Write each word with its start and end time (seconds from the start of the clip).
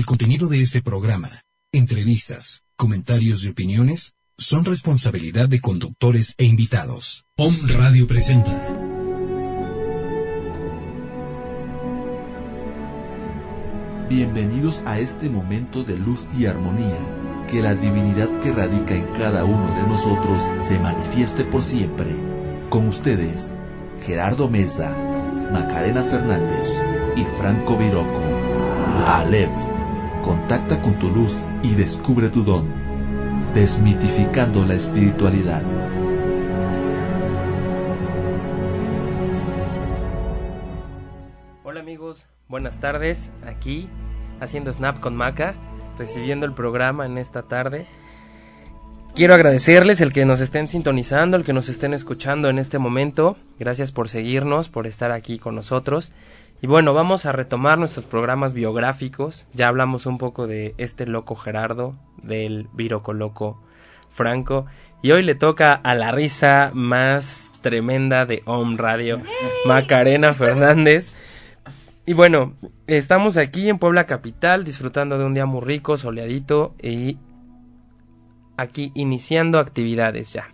El 0.00 0.06
contenido 0.06 0.48
de 0.48 0.62
este 0.62 0.80
programa, 0.80 1.42
entrevistas, 1.72 2.62
comentarios 2.74 3.44
y 3.44 3.50
opiniones 3.50 4.14
son 4.38 4.64
responsabilidad 4.64 5.46
de 5.46 5.60
conductores 5.60 6.34
e 6.38 6.46
invitados. 6.46 7.26
Om 7.36 7.54
Radio 7.76 8.06
presenta. 8.06 8.50
Bienvenidos 14.08 14.82
a 14.86 14.98
este 14.98 15.28
momento 15.28 15.84
de 15.84 15.98
luz 15.98 16.26
y 16.34 16.46
armonía. 16.46 16.96
Que 17.50 17.60
la 17.60 17.74
divinidad 17.74 18.40
que 18.40 18.52
radica 18.52 18.94
en 18.94 19.04
cada 19.12 19.44
uno 19.44 19.68
de 19.74 19.86
nosotros 19.86 20.42
se 20.60 20.78
manifieste 20.78 21.44
por 21.44 21.62
siempre. 21.62 22.08
Con 22.70 22.88
ustedes, 22.88 23.52
Gerardo 24.06 24.48
Mesa, 24.48 24.96
Macarena 25.52 26.02
Fernández 26.04 26.70
y 27.16 27.24
Franco 27.38 27.76
Viroco. 27.76 28.22
Aleph, 29.06 29.69
contacta 30.22 30.80
con 30.80 30.98
tu 30.98 31.10
luz 31.10 31.44
y 31.62 31.74
descubre 31.74 32.28
tu 32.28 32.44
don, 32.44 32.66
desmitificando 33.54 34.64
la 34.66 34.74
espiritualidad. 34.74 35.62
Hola 41.64 41.80
amigos, 41.80 42.26
buenas 42.48 42.80
tardes, 42.80 43.32
aquí 43.46 43.88
haciendo 44.40 44.72
Snap 44.72 45.00
con 45.00 45.16
Maca, 45.16 45.54
recibiendo 45.98 46.46
el 46.46 46.54
programa 46.54 47.06
en 47.06 47.18
esta 47.18 47.42
tarde. 47.42 47.86
Quiero 49.14 49.34
agradecerles 49.34 50.00
el 50.00 50.12
que 50.12 50.24
nos 50.24 50.40
estén 50.40 50.68
sintonizando, 50.68 51.36
el 51.36 51.44
que 51.44 51.52
nos 51.52 51.68
estén 51.68 51.92
escuchando 51.92 52.48
en 52.48 52.58
este 52.58 52.78
momento. 52.78 53.36
Gracias 53.58 53.92
por 53.92 54.08
seguirnos, 54.08 54.68
por 54.68 54.86
estar 54.86 55.10
aquí 55.10 55.38
con 55.38 55.54
nosotros. 55.54 56.12
Y 56.62 56.66
bueno, 56.66 56.94
vamos 56.94 57.26
a 57.26 57.32
retomar 57.32 57.78
nuestros 57.78 58.06
programas 58.06 58.54
biográficos. 58.54 59.46
Ya 59.52 59.68
hablamos 59.68 60.06
un 60.06 60.16
poco 60.16 60.46
de 60.46 60.74
este 60.78 61.06
loco 61.06 61.34
Gerardo, 61.34 61.96
del 62.22 62.68
Viroco 62.72 63.12
Loco 63.12 63.60
Franco. 64.10 64.66
Y 65.02 65.10
hoy 65.10 65.22
le 65.22 65.34
toca 65.34 65.72
a 65.72 65.94
la 65.94 66.12
risa 66.12 66.70
más 66.72 67.50
tremenda 67.62 68.26
de 68.26 68.42
Home 68.46 68.76
Radio, 68.76 69.20
Macarena 69.66 70.34
Fernández. 70.34 71.12
Y 72.06 72.12
bueno, 72.12 72.54
estamos 72.86 73.36
aquí 73.36 73.68
en 73.68 73.78
Puebla 73.78 74.06
Capital 74.06 74.64
disfrutando 74.64 75.18
de 75.18 75.24
un 75.24 75.34
día 75.34 75.46
muy 75.46 75.62
rico, 75.62 75.96
soleadito 75.96 76.74
y 76.82 77.18
aquí 78.60 78.92
iniciando 78.94 79.58
actividades 79.58 80.32
ya. 80.32 80.48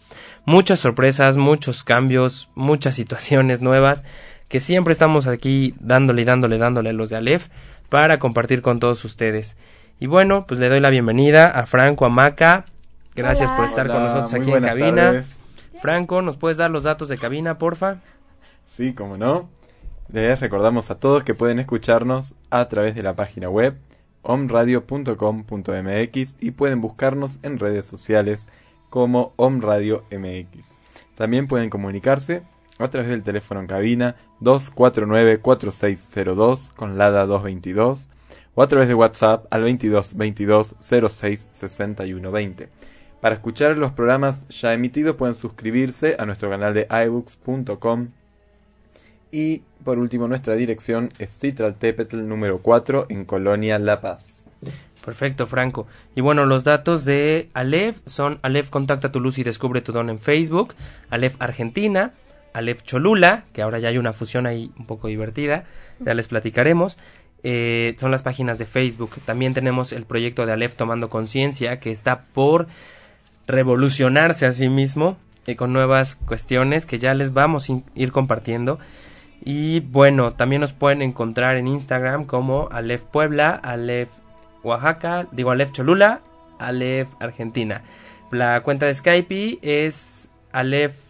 Muchas 0.45 0.81
sorpresas, 0.81 1.37
muchos 1.37 1.83
cambios, 1.83 2.49
muchas 2.55 2.95
situaciones 2.95 3.61
nuevas 3.61 4.05
que 4.49 4.61
siempre 4.61 4.93
estamos 4.93 5.27
aquí 5.27 5.75
dándole, 5.81 6.25
dándole, 6.25 6.59
dándole 6.59 6.91
a 6.91 6.93
los 6.93 7.11
de 7.11 7.17
Aleph 7.17 7.49
para 7.89 8.19
compartir 8.19 8.63
con 8.63 8.79
todos 8.79 9.05
ustedes. 9.05 9.57
Y 9.99 10.07
bueno, 10.07 10.47
pues 10.47 10.61
le 10.61 10.69
doy 10.69 10.81
la 10.81 10.91
bienvenida 10.91 11.47
a 11.47 11.67
Franco 11.67 12.07
Amaca. 12.07 12.67
Gracias 13.15 13.51
por 13.51 13.65
estar 13.65 13.89
con 13.89 14.03
nosotros 14.05 14.35
aquí 14.35 14.53
en 14.53 14.63
cabina. 14.63 15.25
Franco, 15.81 16.23
¿nos 16.23 16.37
puedes 16.37 16.59
dar 16.59 16.71
los 16.71 16.85
datos 16.85 17.09
de 17.09 17.19
cabina, 17.19 17.59
porfa? 17.59 17.99
Sí, 18.67 18.95
como 18.95 19.17
no. 19.17 19.49
Les 20.13 20.39
recordamos 20.41 20.91
a 20.91 21.01
todos 21.01 21.25
que 21.25 21.35
pueden 21.35 21.59
escucharnos 21.59 22.35
a 22.51 22.69
través 22.69 22.95
de 22.95 23.03
la 23.03 23.15
página 23.15 23.49
web 23.49 23.77
omradio.com.mx 24.27 26.37
y 26.41 26.51
pueden 26.51 26.81
buscarnos 26.81 27.39
en 27.43 27.59
redes 27.59 27.85
sociales 27.87 28.49
como 28.91 29.33
omradio 29.37 30.05
mx. 30.11 30.77
También 31.15 31.47
pueden 31.47 31.71
comunicarse 31.71 32.43
a 32.79 32.91
través 32.91 33.09
del 33.09 33.23
teléfono 33.23 33.61
en 33.61 33.67
cabina 33.67 34.17
249-4602 34.43 36.75
con 36.75 36.99
LADA 36.99 37.25
222 37.27 38.09
o 38.55 38.63
a 38.63 38.69
través 38.69 38.89
de 38.89 38.95
WhatsApp 38.95 39.47
al 39.51 39.63
2222 39.63 40.77
06 40.81 41.49
61 41.51 42.31
20. 42.31 42.69
Para 43.21 43.35
escuchar 43.35 43.77
los 43.77 43.91
programas 43.93 44.47
ya 44.49 44.73
emitidos 44.75 45.17
pueden 45.17 45.35
suscribirse 45.35 46.15
a 46.19 46.27
nuestro 46.27 46.51
canal 46.51 46.75
de 46.75 46.87
iBooks.com 47.07 48.11
y 49.37 49.61
por 49.85 49.99
último 49.99 50.29
nuestra 50.29 50.55
dirección 50.55 51.11
es 51.19 51.39
Citraltepetl 51.39 52.27
número 52.27 52.63
4 52.63 53.09
en 53.11 53.27
Colonia 53.27 53.79
La 53.79 54.01
Paz. 54.01 54.51
Perfecto, 55.05 55.47
Franco. 55.47 55.87
Y 56.15 56.23
bueno, 56.23 56.47
los 56.47 56.65
datos 56.65 57.05
de 57.05 57.51
Aleph 57.53 57.99
son 58.07 58.39
Aleph 58.41 58.71
Contacta 58.71 59.13
tu 59.13 59.21
Luz 59.21 59.37
y 59.37 59.43
Descubre 59.43 59.83
tu 59.83 59.93
Don 59.93 60.09
en 60.09 60.21
Facebook, 60.21 60.75
Aleph 61.11 61.37
Argentina, 61.39 62.15
Aleph 62.55 62.83
Cholula, 62.83 63.45
que 63.53 63.61
ahora 63.61 63.79
ya 63.79 63.89
hay 63.89 63.99
una 63.99 64.15
fusión 64.15 64.47
ahí 64.47 64.73
un 64.79 64.87
poco 64.87 65.09
divertida, 65.09 65.65
ya 66.01 66.15
les 66.15 66.29
platicaremos. 66.29 66.97
Eh, 67.43 67.95
son 68.01 68.11
las 68.11 68.23
páginas 68.23 68.59
de 68.59 68.65
Facebook. 68.65 69.11
También 69.27 69.53
tenemos 69.53 69.93
el 69.93 70.07
proyecto 70.07 70.47
de 70.47 70.53
Aleph 70.53 70.77
Tomando 70.77 71.11
Conciencia, 71.11 71.77
que 71.77 71.91
está 71.91 72.23
por 72.33 72.69
revolucionarse 73.47 74.47
a 74.47 74.53
sí 74.55 74.71
mismo 74.71 75.19
y 75.47 75.57
con 75.57 75.75
nuevas 75.75 76.17
cuestiones 76.17 76.87
que 76.87 76.99
ya 76.99 77.13
les 77.13 77.35
vamos 77.35 77.69
a 77.69 77.83
ir 77.95 78.13
compartiendo. 78.13 78.79
Y 79.45 79.81
bueno, 79.81 80.33
también 80.33 80.61
nos 80.61 80.73
pueden 80.73 81.03
encontrar 81.03 81.57
en 81.57 81.67
Instagram 81.67 82.25
como 82.25 82.69
Aleph 82.73 83.05
Puebla, 83.05 83.51
Aleph 83.51 84.11
Oaxaca, 84.63 85.29
digo 85.33 85.51
Aleph 85.51 85.73
Cholula, 85.73 86.21
Aleph 86.59 87.11
Argentina. 87.21 87.83
La 88.31 88.63
cuenta 88.63 88.87
de 88.87 88.95
Skype 88.95 89.59
es 89.63 90.31
Aleph 90.53 91.07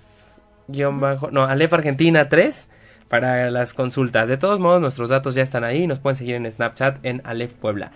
no, 0.68 1.44
Aleph 1.44 1.72
Argentina 1.72 2.28
3 2.28 2.70
para 3.08 3.50
las 3.50 3.74
consultas. 3.74 4.28
De 4.28 4.36
todos 4.36 4.58
modos, 4.58 4.80
nuestros 4.80 5.10
datos 5.10 5.34
ya 5.34 5.42
están 5.42 5.64
ahí. 5.64 5.86
Nos 5.86 5.98
pueden 5.98 6.16
seguir 6.16 6.34
en 6.34 6.50
Snapchat 6.50 7.04
en 7.04 7.22
Aleph 7.24 7.54
Puebla. 7.54 7.92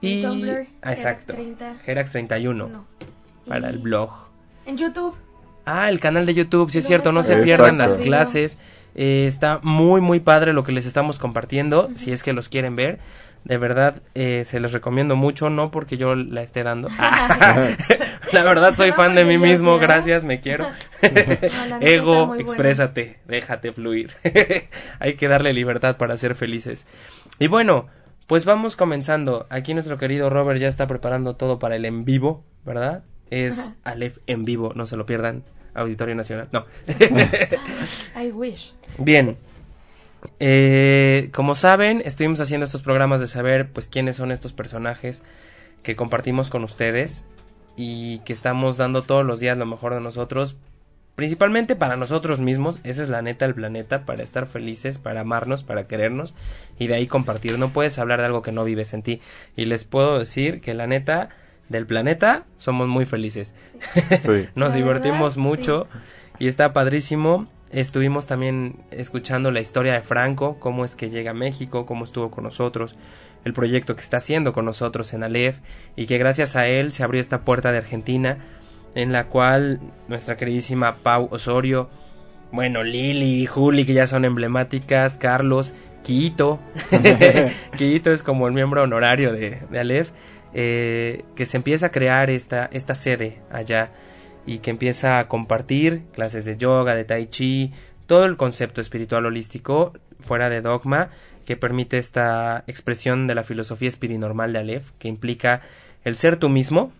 Y, 0.00 0.22
Tumblr, 0.22 0.66
exacto. 0.82 1.34
Gerax 1.84 2.10
31 2.12 2.86
para 3.46 3.68
el 3.68 3.78
blog. 3.78 4.10
En 4.66 4.76
YouTube. 4.76 5.14
Ah, 5.64 5.88
el 5.88 6.00
canal 6.00 6.26
de 6.26 6.34
YouTube, 6.34 6.70
sí 6.70 6.78
es 6.78 6.86
cierto, 6.86 7.12
no 7.12 7.22
se 7.22 7.36
pierdan 7.42 7.78
las 7.78 7.98
clases. 7.98 8.58
Eh, 8.98 9.26
está 9.26 9.60
muy, 9.62 10.00
muy 10.00 10.20
padre 10.20 10.54
lo 10.54 10.64
que 10.64 10.72
les 10.72 10.86
estamos 10.86 11.18
compartiendo, 11.18 11.90
si 11.94 12.12
es 12.12 12.22
que 12.22 12.32
los 12.32 12.48
quieren 12.48 12.76
ver. 12.76 12.98
De 13.44 13.58
verdad, 13.58 14.02
eh, 14.14 14.42
se 14.44 14.58
los 14.58 14.72
recomiendo 14.72 15.14
mucho, 15.14 15.50
no 15.50 15.70
porque 15.70 15.98
yo 15.98 16.16
la 16.16 16.42
esté 16.42 16.64
dando. 16.64 16.88
la 18.32 18.42
verdad, 18.42 18.74
soy 18.74 18.92
fan 18.92 19.14
de 19.14 19.24
mí 19.24 19.38
mismo, 19.38 19.78
gracias, 19.78 20.24
me 20.24 20.40
quiero. 20.40 20.66
Ego, 21.80 22.34
exprésate, 22.36 23.20
déjate 23.28 23.72
fluir. 23.72 24.10
Hay 24.98 25.14
que 25.14 25.28
darle 25.28 25.52
libertad 25.52 25.98
para 25.98 26.16
ser 26.16 26.34
felices. 26.34 26.86
Y 27.38 27.46
bueno, 27.46 27.86
pues 28.26 28.46
vamos 28.46 28.76
comenzando. 28.76 29.46
Aquí 29.50 29.74
nuestro 29.74 29.98
querido 29.98 30.30
Robert 30.30 30.58
ya 30.58 30.68
está 30.68 30.86
preparando 30.86 31.36
todo 31.36 31.58
para 31.58 31.76
el 31.76 31.84
en 31.84 32.04
vivo, 32.04 32.44
¿verdad? 32.64 33.04
Es 33.30 33.74
Aleph 33.84 34.18
en 34.26 34.44
vivo, 34.44 34.72
no 34.74 34.86
se 34.86 34.96
lo 34.96 35.04
pierdan. 35.06 35.44
Auditorio 35.76 36.14
Nacional, 36.14 36.48
no. 36.52 36.64
I 38.20 38.32
wish. 38.32 38.72
Bien, 38.98 39.36
eh, 40.40 41.30
como 41.32 41.54
saben, 41.54 42.02
estuvimos 42.04 42.40
haciendo 42.40 42.66
estos 42.66 42.82
programas 42.82 43.20
de 43.20 43.26
saber 43.26 43.70
pues 43.70 43.88
quiénes 43.88 44.16
son 44.16 44.32
estos 44.32 44.52
personajes 44.52 45.22
que 45.82 45.96
compartimos 45.96 46.50
con 46.50 46.64
ustedes 46.64 47.24
y 47.76 48.18
que 48.20 48.32
estamos 48.32 48.76
dando 48.76 49.02
todos 49.02 49.24
los 49.24 49.40
días 49.40 49.58
lo 49.58 49.66
mejor 49.66 49.94
de 49.94 50.00
nosotros, 50.00 50.56
principalmente 51.14 51.76
para 51.76 51.96
nosotros 51.96 52.40
mismos, 52.40 52.80
esa 52.84 53.02
es 53.02 53.08
la 53.08 53.22
neta 53.22 53.46
del 53.46 53.54
planeta, 53.54 54.04
para 54.04 54.22
estar 54.22 54.46
felices, 54.46 54.98
para 54.98 55.20
amarnos, 55.20 55.62
para 55.62 55.86
querernos 55.86 56.34
y 56.78 56.86
de 56.88 56.94
ahí 56.94 57.06
compartir. 57.06 57.58
No 57.58 57.72
puedes 57.72 57.98
hablar 57.98 58.20
de 58.20 58.26
algo 58.26 58.42
que 58.42 58.52
no 58.52 58.64
vives 58.64 58.94
en 58.94 59.02
ti 59.02 59.20
y 59.56 59.66
les 59.66 59.84
puedo 59.84 60.18
decir 60.18 60.60
que 60.60 60.74
la 60.74 60.86
neta 60.86 61.28
del 61.68 61.86
planeta 61.86 62.44
somos 62.56 62.88
muy 62.88 63.04
felices. 63.04 63.54
Nos 64.54 64.74
divertimos 64.74 65.36
mucho 65.36 65.86
y 66.38 66.48
está 66.48 66.72
padrísimo. 66.72 67.46
Estuvimos 67.70 68.26
también 68.26 68.76
escuchando 68.90 69.50
la 69.50 69.60
historia 69.60 69.94
de 69.94 70.02
Franco, 70.02 70.58
cómo 70.60 70.84
es 70.84 70.94
que 70.94 71.10
llega 71.10 71.32
a 71.32 71.34
México, 71.34 71.84
cómo 71.84 72.04
estuvo 72.04 72.30
con 72.30 72.44
nosotros, 72.44 72.96
el 73.44 73.52
proyecto 73.52 73.96
que 73.96 74.02
está 74.02 74.18
haciendo 74.18 74.52
con 74.52 74.64
nosotros 74.64 75.12
en 75.14 75.24
Aleph 75.24 75.58
y 75.96 76.06
que 76.06 76.18
gracias 76.18 76.56
a 76.56 76.66
él 76.68 76.92
se 76.92 77.02
abrió 77.02 77.20
esta 77.20 77.42
puerta 77.42 77.72
de 77.72 77.78
Argentina 77.78 78.38
en 78.94 79.12
la 79.12 79.26
cual 79.26 79.80
nuestra 80.08 80.36
queridísima 80.36 80.96
Pau 81.02 81.28
Osorio, 81.30 81.90
bueno, 82.50 82.82
Lili, 82.82 83.44
Juli, 83.46 83.84
que 83.84 83.92
ya 83.92 84.06
son 84.06 84.24
emblemáticas, 84.24 85.18
Carlos, 85.18 85.74
Quito, 86.02 86.60
Quito 87.76 88.12
es 88.12 88.22
como 88.22 88.46
el 88.46 88.54
miembro 88.54 88.82
honorario 88.82 89.32
de, 89.32 89.58
de 89.70 89.78
Aleph, 89.78 90.10
eh, 90.58 91.26
que 91.34 91.44
se 91.44 91.58
empieza 91.58 91.86
a 91.86 91.90
crear 91.90 92.30
esta, 92.30 92.70
esta 92.72 92.94
sede 92.94 93.42
allá 93.52 93.92
y 94.46 94.60
que 94.60 94.70
empieza 94.70 95.18
a 95.18 95.28
compartir 95.28 96.04
clases 96.14 96.46
de 96.46 96.56
yoga, 96.56 96.94
de 96.94 97.04
tai 97.04 97.26
chi, 97.26 97.74
todo 98.06 98.24
el 98.24 98.38
concepto 98.38 98.80
espiritual 98.80 99.26
holístico 99.26 99.92
fuera 100.18 100.48
de 100.48 100.62
dogma 100.62 101.10
que 101.44 101.58
permite 101.58 101.98
esta 101.98 102.64
expresión 102.68 103.26
de 103.26 103.34
la 103.34 103.42
filosofía 103.42 103.90
espirinormal 103.90 104.54
de 104.54 104.60
Aleph, 104.60 104.92
que 104.98 105.08
implica 105.08 105.60
el 106.04 106.16
ser 106.16 106.38
tú 106.38 106.48
mismo, 106.48 106.90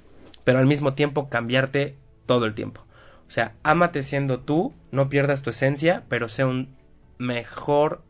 pero 0.44 0.58
al 0.58 0.66
mismo 0.66 0.92
tiempo 0.92 1.30
cambiarte 1.30 1.96
todo 2.26 2.44
el 2.44 2.52
tiempo. 2.52 2.82
O 3.26 3.30
sea, 3.30 3.54
ámate 3.62 4.02
siendo 4.02 4.40
tú, 4.40 4.74
no 4.90 5.08
pierdas 5.08 5.40
tu 5.40 5.48
esencia, 5.48 6.04
pero 6.10 6.28
sé 6.28 6.44
un 6.44 6.76
mejor 7.16 8.02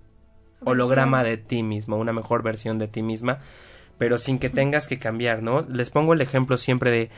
holograma 0.64 1.22
de 1.22 1.37
ti 1.37 1.62
mismo, 1.62 1.99
una 1.99 2.12
mejor 2.12 2.42
versión 2.42 2.81
de 2.81 2.88
ti 2.88 3.04
misma, 3.04 3.38
pero 3.98 4.19
sin 4.19 4.38
que 4.38 4.50
tengas 4.50 4.87
que 4.87 4.98
cambiar, 4.98 5.43
¿no? 5.43 5.66
Les 5.69 5.90
pongo 5.90 6.12
el 6.12 6.20
ejemplo 6.20 6.58
siempre 6.58 6.90
de 6.90 7.10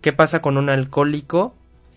qué 0.00 0.12
pasa 0.12 0.42
con 0.42 0.56
un 0.56 0.68
alcohólico 0.68 1.54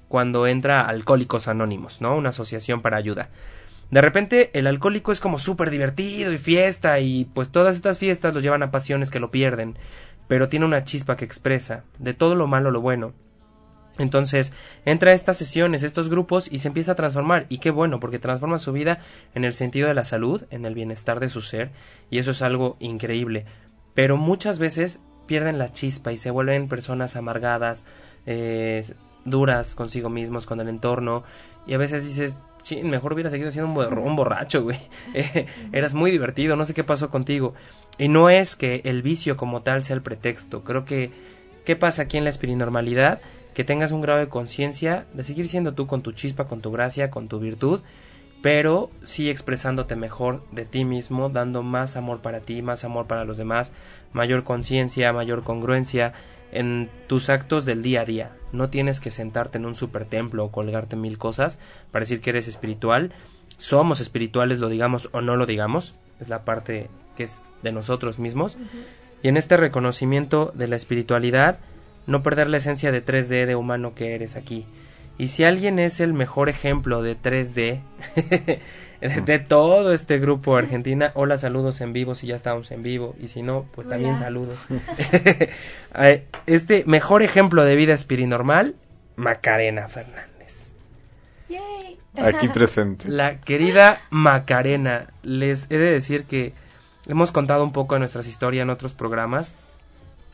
cuando 0.08 0.48
entra 0.48 0.82
Alcohólicos 0.82 1.48
Anónimos, 1.48 2.02
¿no? 2.02 2.16
Una 2.16 2.30
asociación 2.30 2.82
para 2.82 2.98
ayuda. 2.98 3.30
De 3.92 4.02
repente 4.02 4.52
el 4.54 4.68
alcohólico 4.68 5.12
es 5.12 5.20
como 5.20 5.40
súper 5.40 5.70
divertido 5.70 6.34
y 6.34 6.38
fiesta 6.38 7.00
y 7.00 7.26
pues 7.26 7.50
todas 7.50 7.76
estas 7.76 7.98
fiestas 7.98 8.34
lo 8.34 8.42
llevan 8.42 8.64
a 8.64 8.72
pasiones 8.72 9.12
que 9.12 9.20
lo 9.20 9.32
pierden, 9.32 9.78
pero 10.28 10.50
tiene 10.50 10.66
una 10.66 10.84
chispa 10.84 11.16
que 11.16 11.26
expresa 11.26 11.84
de 11.98 12.14
todo 12.14 12.36
lo 12.36 12.48
malo 12.48 12.72
lo 12.72 12.82
bueno. 12.82 13.14
Entonces 13.98 14.54
entra 14.86 15.12
a 15.12 15.14
estas 15.14 15.38
sesiones, 15.38 15.84
estos 15.84 16.10
grupos 16.10 16.52
y 16.52 16.60
se 16.60 16.68
empieza 16.68 16.92
a 16.92 16.96
transformar. 16.96 17.46
Y 17.50 17.58
qué 17.58 17.72
bueno, 17.72 18.00
porque 18.00 18.20
transforma 18.20 18.60
su 18.60 18.72
vida 18.72 19.00
en 19.34 19.44
el 19.44 19.54
sentido 19.54 19.88
de 19.88 19.94
la 19.94 20.06
salud, 20.06 20.44
en 20.52 20.66
el 20.66 20.76
bienestar 20.76 21.20
de 21.20 21.30
su 21.30 21.42
ser. 21.42 21.72
Y 22.10 22.20
eso 22.20 22.32
es 22.32 22.42
algo 22.42 22.78
increíble. 22.80 23.46
Pero 23.98 24.16
muchas 24.16 24.60
veces 24.60 25.02
pierden 25.26 25.58
la 25.58 25.72
chispa 25.72 26.12
y 26.12 26.18
se 26.18 26.30
vuelven 26.30 26.68
personas 26.68 27.16
amargadas, 27.16 27.84
eh, 28.28 28.86
duras 29.26 29.74
consigo 29.74 30.08
mismos, 30.08 30.46
con 30.46 30.60
el 30.60 30.70
entorno. 30.70 31.24
Y 31.66 31.74
a 31.74 31.80
veces 31.80 32.06
dices, 32.06 32.38
mejor 32.84 33.14
hubiera 33.14 33.32
seguido 33.32 33.50
siendo 33.50 33.72
un, 33.72 34.16
borracho, 34.16 34.62
güey. 34.62 34.78
Eh, 35.16 35.48
eras 35.72 35.96
muy 35.96 36.12
divertido, 36.12 36.56
no 36.56 36.64
sé 36.64 36.76
qué 36.76 36.84
pasó 36.84 37.10
contigo. 37.10 37.56
Y 37.98 38.08
no 38.08 38.30
es 38.30 38.56
que 38.56 38.82
el 38.86 39.02
vicio 39.02 39.36
como 39.36 39.64
tal 39.64 39.84
sea 39.84 39.96
el 39.96 40.04
pretexto. 40.04 40.64
Creo 40.64 40.86
que, 40.86 41.10
¿qué 41.66 41.76
pasa 41.76 42.04
aquí 42.04 42.18
en 42.18 42.24
la 42.24 42.30
espirinormalidad? 42.30 43.20
que 43.56 43.64
tengas 43.64 43.92
un 43.92 44.02
grado 44.02 44.20
de 44.20 44.30
conciencia 44.30 45.08
de 45.16 45.24
seguir 45.24 45.48
siendo 45.48 45.74
tú 45.74 45.88
con 45.88 46.04
tu 46.04 46.12
chispa, 46.12 46.48
con 46.48 46.62
tu 46.62 46.72
gracia, 46.72 47.10
con 47.10 47.28
tu 47.28 47.40
virtud, 47.40 47.80
pero 48.42 48.90
sí 49.04 49.30
expresándote 49.30 49.96
mejor 49.96 50.44
de 50.52 50.66
ti 50.66 50.86
mismo, 50.86 51.30
dando 51.30 51.64
más 51.64 51.96
amor 51.96 52.22
para 52.22 52.42
ti, 52.42 52.62
más 52.62 52.84
amor 52.84 53.08
para 53.08 53.26
los 53.26 53.38
demás, 53.38 53.74
mayor 54.14 54.44
conciencia, 54.44 55.12
mayor 55.14 55.44
congruencia 55.44 56.14
en 56.52 56.90
tus 57.08 57.30
actos 57.30 57.66
del 57.66 57.82
día 57.82 58.02
a 58.02 58.06
día. 58.06 58.32
No 58.52 58.70
tienes 58.70 59.00
que 59.00 59.12
sentarte 59.12 59.58
en 59.58 59.66
un 59.66 59.76
super 59.76 60.06
templo 60.06 60.46
o 60.46 60.52
colgarte 60.52 60.96
mil 60.96 61.18
cosas 61.18 61.60
para 61.92 62.04
decir 62.04 62.22
que 62.22 62.30
eres 62.30 62.48
espiritual. 62.48 63.12
Somos 63.58 64.00
espirituales, 64.00 64.60
lo 64.60 64.70
digamos 64.70 65.10
o 65.12 65.22
no 65.22 65.36
lo 65.36 65.46
digamos. 65.46 65.96
Es 66.20 66.30
la 66.30 66.46
parte 66.46 66.90
que 67.16 67.24
es 67.24 67.46
de 67.64 67.72
nosotros 67.72 68.20
mismos. 68.20 68.58
Y 69.24 69.30
en 69.30 69.38
este 69.38 69.58
reconocimiento 69.58 70.52
de 70.56 70.68
la 70.68 70.76
espiritualidad, 70.76 71.60
no 72.06 72.24
perder 72.24 72.50
la 72.50 72.58
esencia 72.58 72.92
de 72.92 73.04
3D 73.04 73.46
de 73.46 73.56
humano 73.56 73.94
que 73.96 74.16
eres 74.16 74.36
aquí. 74.36 74.66
Y 75.18 75.30
si 75.30 75.44
alguien 75.44 75.80
es 75.80 76.00
el 76.00 76.14
mejor 76.14 76.48
ejemplo 76.50 77.02
de 77.02 77.18
3D 77.18 77.82
de, 79.26 79.40
todo 79.40 79.94
este 79.94 80.20
grupo 80.20 80.56
Argentina, 80.56 81.12
hola, 81.16 81.38
saludos 81.38 81.82
en 81.82 81.94
vivo 81.94 82.14
si 82.16 82.28
ya 82.28 82.36
estamos 82.36 82.70
en 82.72 82.84
vivo 82.84 83.16
y 83.20 83.28
si 83.28 83.42
no, 83.42 83.66
pues 83.74 83.90
también 83.90 84.18
saludos. 84.18 84.60
este 86.46 86.84
mejor 86.86 87.24
ejemplo 87.24 87.66
de 87.66 87.76
vida 87.76 87.94
espirinormal, 87.94 88.76
Macarena 89.16 89.88
Fernández. 89.88 90.38
Aquí 92.20 92.48
presente. 92.48 93.08
La 93.10 93.42
querida 93.42 94.02
Macarena, 94.10 95.08
les 95.22 95.70
he 95.70 95.78
de 95.78 95.92
decir 95.92 96.26
que 96.26 96.54
hemos 97.08 97.32
contado 97.32 97.64
un 97.64 97.72
poco 97.72 97.96
de 97.96 98.00
nuestras 98.00 98.28
historias 98.28 98.64
en 98.64 98.70
otros 98.70 98.94
programas 98.94 99.54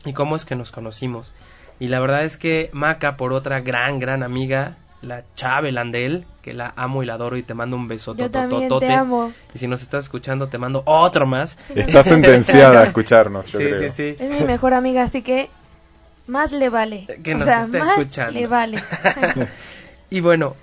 y 0.04 0.12
cómo 0.12 0.36
es 0.36 0.44
que 0.44 0.56
nos 0.56 0.72
conocimos. 0.72 1.34
Y 1.80 1.88
la 1.88 2.00
verdad 2.00 2.24
es 2.24 2.36
que 2.36 2.70
Maca, 2.72 3.16
por 3.16 3.32
otra 3.32 3.60
gran, 3.60 3.98
gran 3.98 4.22
amiga, 4.22 4.76
la 5.02 5.24
Chave 5.34 5.72
Landel, 5.72 6.24
que 6.42 6.54
la 6.54 6.72
amo 6.76 7.02
y 7.02 7.06
la 7.06 7.14
adoro 7.14 7.36
y 7.36 7.42
te 7.42 7.54
mando 7.54 7.76
un 7.76 7.88
beso. 7.88 8.14
Yo 8.14 8.30
también 8.30 8.68
te 8.78 8.92
amo. 8.92 9.32
Y 9.54 9.58
si 9.58 9.68
nos 9.68 9.82
estás 9.82 10.04
escuchando, 10.04 10.48
te 10.48 10.58
mando 10.58 10.82
otro 10.86 11.26
más. 11.26 11.58
Estás 11.74 12.06
sentenciada 12.06 12.80
a 12.80 12.84
escucharnos, 12.84 13.46
yo 13.50 13.58
sí, 13.58 13.64
creo. 13.64 13.80
Sí, 13.80 13.90
sí, 13.90 14.16
Es 14.18 14.40
mi 14.40 14.46
mejor 14.46 14.74
amiga, 14.74 15.02
así 15.02 15.22
que 15.22 15.50
más 16.26 16.52
le 16.52 16.68
vale. 16.68 17.06
Que 17.22 17.34
nos 17.34 17.46
esté 17.46 17.78
escuchando. 17.78 18.32
le 18.32 18.46
vale. 18.46 18.82
y 20.10 20.20
bueno, 20.20 20.56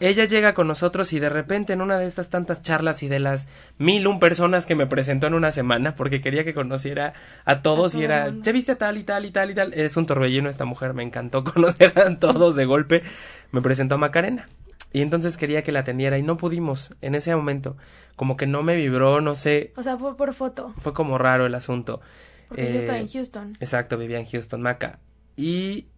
ella 0.00 0.24
llega 0.24 0.54
con 0.54 0.66
nosotros 0.66 1.12
y 1.12 1.20
de 1.20 1.28
repente 1.28 1.72
en 1.72 1.80
una 1.80 1.98
de 1.98 2.06
estas 2.06 2.30
tantas 2.30 2.62
charlas 2.62 3.02
y 3.02 3.08
de 3.08 3.18
las 3.18 3.48
mil 3.78 4.06
un 4.06 4.20
personas 4.20 4.66
que 4.66 4.74
me 4.74 4.86
presentó 4.86 5.26
en 5.26 5.34
una 5.34 5.52
semana 5.52 5.94
porque 5.94 6.20
quería 6.20 6.44
que 6.44 6.54
conociera 6.54 7.14
a 7.44 7.62
todos 7.62 7.94
y 7.94 8.04
era, 8.04 8.32
ya 8.40 8.52
viste 8.52 8.76
tal 8.76 8.98
y 8.98 9.04
tal 9.04 9.24
y 9.26 9.30
tal 9.30 9.50
y 9.50 9.54
tal, 9.54 9.74
es 9.74 9.96
un 9.96 10.06
torbellino 10.06 10.48
esta 10.48 10.64
mujer, 10.64 10.94
me 10.94 11.02
encantó 11.02 11.44
conocer 11.52 11.98
a 11.98 12.18
todos 12.18 12.56
de 12.56 12.64
golpe, 12.64 13.02
me 13.50 13.60
presentó 13.60 13.96
a 13.96 13.98
Macarena 13.98 14.48
y 14.92 15.02
entonces 15.02 15.36
quería 15.36 15.62
que 15.62 15.72
la 15.72 15.80
atendiera 15.80 16.18
y 16.18 16.22
no 16.22 16.36
pudimos 16.36 16.96
en 17.02 17.14
ese 17.14 17.34
momento, 17.34 17.76
como 18.16 18.36
que 18.36 18.46
no 18.46 18.62
me 18.62 18.74
vibró, 18.76 19.20
no 19.20 19.36
sé. 19.36 19.72
O 19.76 19.82
sea, 19.82 19.98
fue 19.98 20.16
por 20.16 20.32
foto. 20.32 20.72
Fue 20.78 20.94
como 20.94 21.18
raro 21.18 21.46
el 21.46 21.54
asunto. 21.54 22.00
Porque 22.48 22.72
yo 22.72 22.78
estaba 22.78 22.98
en 22.98 23.04
eh, 23.04 23.10
Houston. 23.12 23.52
Exacto, 23.60 23.98
vivía 23.98 24.18
en 24.18 24.26
Houston, 24.26 24.62
Maca. 24.62 25.00
Y 25.36 25.88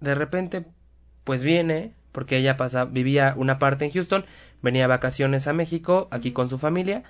de 0.00 0.14
repente, 0.14 0.64
pues 1.24 1.42
viene, 1.42 1.94
porque 2.16 2.38
ella 2.38 2.56
vivía 2.86 3.34
una 3.36 3.58
parte 3.58 3.84
en 3.84 3.90
Houston, 3.90 4.24
venía 4.62 4.86
a 4.86 4.88
vacaciones 4.88 5.46
a 5.48 5.52
México, 5.52 6.08
aquí 6.10 6.32
con 6.32 6.48
su 6.48 6.56
familia, 6.56 7.02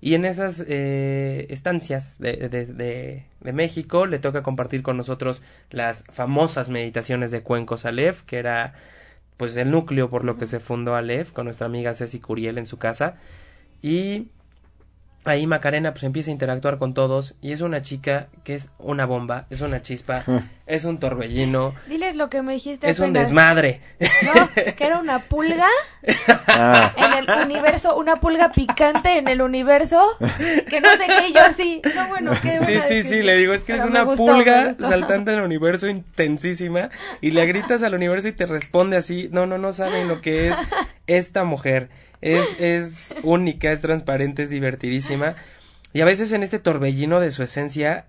y 0.00 0.14
en 0.14 0.24
esas 0.24 0.64
eh, 0.66 1.46
estancias 1.50 2.18
de, 2.18 2.48
de, 2.48 2.66
de, 2.66 3.52
México 3.52 4.06
le 4.06 4.18
toca 4.18 4.42
compartir 4.42 4.82
con 4.82 4.96
nosotros 4.96 5.40
las 5.70 6.02
famosas 6.10 6.68
meditaciones 6.68 7.30
de 7.30 7.42
Cuencos 7.44 7.84
Aleph, 7.84 8.22
que 8.22 8.38
era 8.38 8.74
pues 9.36 9.56
el 9.56 9.70
núcleo 9.70 10.10
por 10.10 10.24
lo 10.24 10.36
que 10.36 10.48
se 10.48 10.58
fundó 10.58 10.96
Aleph, 10.96 11.30
con 11.30 11.44
nuestra 11.44 11.68
amiga 11.68 11.94
Ceci 11.94 12.18
Curiel 12.18 12.58
en 12.58 12.66
su 12.66 12.76
casa, 12.76 13.18
y 13.82 14.30
ahí 15.24 15.46
Macarena 15.46 15.92
pues 15.92 16.04
empieza 16.04 16.30
a 16.30 16.32
interactuar 16.32 16.78
con 16.78 16.94
todos 16.94 17.34
y 17.40 17.52
es 17.52 17.60
una 17.60 17.82
chica 17.82 18.28
que 18.44 18.54
es 18.54 18.70
una 18.78 19.06
bomba, 19.06 19.46
es 19.50 19.60
una 19.60 19.80
chispa, 19.82 20.24
es 20.66 20.84
un 20.84 20.98
torbellino. 20.98 21.74
Diles 21.88 22.16
lo 22.16 22.28
que 22.30 22.42
me 22.42 22.54
dijiste. 22.54 22.88
Es 22.88 23.00
un 23.00 23.12
desmadre. 23.12 23.80
No, 24.00 24.50
que 24.54 24.84
era 24.84 24.98
una 24.98 25.20
pulga 25.20 25.68
ah. 26.48 26.92
en 26.96 27.28
el 27.28 27.44
universo, 27.44 27.96
una 27.96 28.16
pulga 28.16 28.52
picante 28.52 29.18
en 29.18 29.28
el 29.28 29.42
universo, 29.42 30.02
que 30.68 30.80
no 30.80 30.90
sé 30.90 31.06
qué, 31.06 31.32
yo 31.32 31.40
así, 31.40 31.82
no 31.94 32.08
bueno, 32.08 32.32
qué 32.42 32.58
Sí, 32.58 32.78
sí, 32.80 33.02
sí, 33.02 33.22
le 33.22 33.36
digo, 33.36 33.52
es 33.54 33.64
que 33.64 33.74
es 33.74 33.84
una 33.84 34.04
pulga 34.04 34.74
saltante 34.78 35.32
en 35.32 35.38
el 35.38 35.44
universo 35.44 35.88
intensísima 35.88 36.90
y 37.20 37.30
le 37.30 37.46
gritas 37.46 37.82
al 37.82 37.94
universo 37.94 38.28
y 38.28 38.32
te 38.32 38.46
responde 38.46 38.96
así, 38.96 39.28
no, 39.32 39.46
no, 39.46 39.58
no 39.58 39.72
saben 39.72 40.08
lo 40.08 40.20
que 40.20 40.48
es 40.48 40.56
esta 41.06 41.44
mujer 41.44 41.90
es, 42.20 42.56
es 42.58 43.14
única, 43.22 43.72
es 43.72 43.80
transparente, 43.80 44.44
es 44.44 44.50
divertidísima. 44.50 45.36
Y 45.92 46.00
a 46.00 46.04
veces 46.04 46.32
en 46.32 46.42
este 46.42 46.58
torbellino 46.58 47.20
de 47.20 47.30
su 47.30 47.42
esencia, 47.42 48.06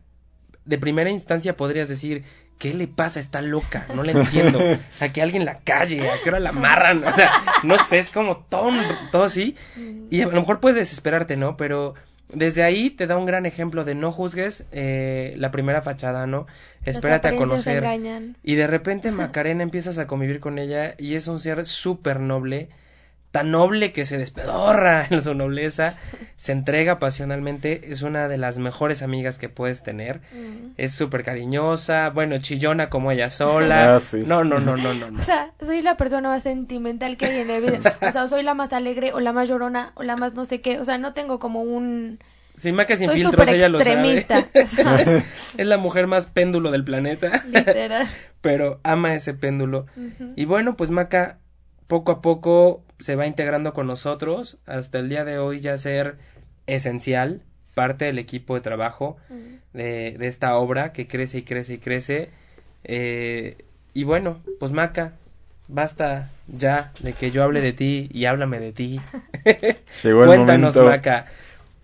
de 0.65 0.77
primera 0.77 1.11
instancia 1.11 1.55
podrías 1.55 1.87
decir, 1.87 2.23
¿qué 2.57 2.73
le 2.73 2.87
pasa? 2.87 3.19
Está 3.19 3.41
loca, 3.41 3.85
no 3.93 4.03
la 4.03 4.13
entiendo. 4.13 4.59
A 4.99 5.09
que 5.09 5.21
alguien 5.21 5.45
la 5.45 5.59
calle, 5.59 6.09
a 6.09 6.15
qué 6.23 6.29
hora 6.29 6.39
la 6.39 6.49
amarran. 6.49 7.03
O 7.03 7.13
sea, 7.13 7.29
no 7.63 7.77
sé, 7.77 7.99
es 7.99 8.09
como 8.09 8.37
todo, 8.37 8.71
todo 9.11 9.23
así. 9.23 9.55
Y 10.09 10.21
a 10.21 10.27
lo 10.27 10.41
mejor 10.41 10.59
puedes 10.59 10.77
desesperarte, 10.77 11.37
¿no? 11.37 11.57
Pero 11.57 11.93
desde 12.33 12.63
ahí 12.63 12.89
te 12.89 13.07
da 13.07 13.17
un 13.17 13.25
gran 13.25 13.45
ejemplo 13.45 13.83
de 13.83 13.95
no 13.95 14.11
juzgues 14.11 14.65
eh, 14.71 15.33
la 15.37 15.51
primera 15.51 15.81
fachada, 15.81 16.25
¿no? 16.25 16.47
Espérate 16.83 17.27
a 17.27 17.35
conocer. 17.35 17.85
Y 18.43 18.55
de 18.55 18.67
repente 18.67 19.11
Macarena 19.11 19.63
empiezas 19.63 19.97
a 19.97 20.07
convivir 20.07 20.39
con 20.39 20.57
ella 20.57 20.95
y 20.97 21.15
es 21.15 21.27
un 21.27 21.39
ser 21.39 21.65
súper 21.65 22.19
noble 22.19 22.69
tan 23.35 23.51
noble 23.51 23.91
que 23.91 24.05
se 24.05 24.17
despedorra 24.17 25.07
en 25.09 25.21
su 25.21 25.35
nobleza, 25.35 25.97
se 26.37 26.53
entrega 26.53 26.99
pasionalmente, 26.99 27.91
es 27.91 28.01
una 28.01 28.29
de 28.29 28.37
las 28.37 28.59
mejores 28.59 29.01
amigas 29.01 29.39
que 29.39 29.49
puedes 29.49 29.83
tener, 29.83 30.21
mm. 30.31 30.75
es 30.77 30.93
súper 30.93 31.25
cariñosa, 31.25 32.11
bueno, 32.11 32.37
chillona 32.37 32.89
como 32.89 33.11
ella 33.11 33.29
sola, 33.29 33.97
ah, 33.97 34.01
no, 34.25 34.45
no, 34.45 34.59
no, 34.59 34.77
no, 34.77 34.93
no, 34.93 35.07
O 35.19 35.21
sea, 35.21 35.51
soy 35.59 35.81
la 35.81 35.97
persona 35.97 36.29
más 36.29 36.43
sentimental 36.43 37.17
que 37.17 37.25
hay 37.25 37.41
en 37.41 37.49
el 37.49 37.61
vida, 37.61 37.97
o 38.01 38.11
sea, 38.13 38.25
soy 38.29 38.41
la 38.41 38.53
más 38.53 38.71
alegre 38.71 39.11
o 39.11 39.19
la 39.19 39.33
más 39.33 39.49
llorona 39.49 39.91
o 39.95 40.03
la 40.03 40.15
más 40.15 40.33
no 40.33 40.45
sé 40.45 40.61
qué, 40.61 40.79
o 40.79 40.85
sea, 40.85 40.97
no 40.97 41.13
tengo 41.13 41.37
como 41.37 41.61
un... 41.61 42.19
Sin 42.55 42.73
Maca 42.73 42.95
sin 42.95 43.11
filtros, 43.11 43.49
ella 43.49 43.67
lo 43.67 43.83
sabe. 43.83 44.25
es 45.57 45.67
la 45.67 45.77
mujer 45.77 46.07
más 46.07 46.27
péndulo 46.27 46.71
del 46.71 46.85
planeta. 46.85 47.43
Literal. 47.51 48.07
Pero 48.39 48.79
ama 48.83 49.13
ese 49.13 49.33
péndulo. 49.33 49.87
Y 50.37 50.45
bueno, 50.45 50.77
pues 50.77 50.89
Maca 50.89 51.39
poco 51.87 52.11
a 52.11 52.21
poco 52.21 52.83
se 52.99 53.15
va 53.15 53.27
integrando 53.27 53.73
con 53.73 53.87
nosotros 53.87 54.57
hasta 54.65 54.99
el 54.99 55.09
día 55.09 55.25
de 55.25 55.37
hoy 55.37 55.59
ya 55.59 55.77
ser 55.77 56.17
esencial, 56.67 57.41
parte 57.73 58.05
del 58.05 58.19
equipo 58.19 58.55
de 58.55 58.61
trabajo 58.61 59.17
de, 59.73 60.15
de, 60.17 60.27
esta 60.27 60.55
obra 60.55 60.93
que 60.93 61.07
crece 61.07 61.39
y 61.39 61.43
crece 61.43 61.73
y 61.75 61.77
crece. 61.77 62.29
Eh, 62.83 63.57
y 63.93 64.03
bueno, 64.03 64.39
pues 64.59 64.71
Maca, 64.71 65.13
basta 65.67 66.29
ya 66.47 66.91
de 66.99 67.13
que 67.13 67.31
yo 67.31 67.43
hable 67.43 67.61
de 67.61 67.73
ti 67.73 68.09
y 68.11 68.25
háblame 68.25 68.59
de 68.59 68.71
ti. 68.71 69.01
Llegó 70.03 70.23
el 70.23 70.27
Cuéntanos, 70.27 70.75
Maca, 70.77 71.27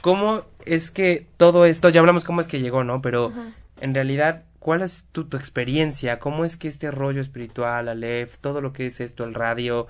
¿cómo 0.02 0.44
es 0.66 0.92
que 0.92 1.26
todo 1.38 1.66
esto, 1.66 1.90
ya 1.90 2.00
hablamos 2.00 2.24
cómo 2.24 2.42
es 2.42 2.48
que 2.48 2.60
llegó, 2.60 2.84
¿no? 2.84 3.02
Pero 3.02 3.34
en 3.82 3.94
realidad, 3.94 4.44
¿cuál 4.62 4.82
es 4.84 5.06
tu, 5.12 5.26
tu 5.26 5.36
experiencia? 5.36 6.20
¿Cómo 6.20 6.46
es 6.46 6.56
que 6.56 6.70
este 6.70 6.92
rollo 6.92 7.20
espiritual, 7.20 7.90
Aleph, 7.90 8.38
todo 8.38 8.62
lo 8.62 8.72
que 8.72 8.86
es 8.86 9.02
esto, 9.02 9.26
el 9.26 9.34
radio, 9.34 9.88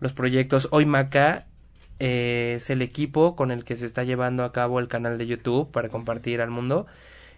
los 0.00 0.12
proyectos. 0.14 0.66
Hoy 0.72 0.86
Maca 0.86 1.46
eh, 2.00 2.54
es 2.56 2.70
el 2.70 2.82
equipo 2.82 3.36
con 3.36 3.50
el 3.50 3.64
que 3.64 3.76
se 3.76 3.86
está 3.86 4.02
llevando 4.04 4.44
a 4.44 4.52
cabo 4.52 4.80
el 4.80 4.88
canal 4.88 5.18
de 5.18 5.26
YouTube 5.26 5.70
para 5.70 5.88
compartir 5.88 6.40
al 6.40 6.50
mundo. 6.50 6.86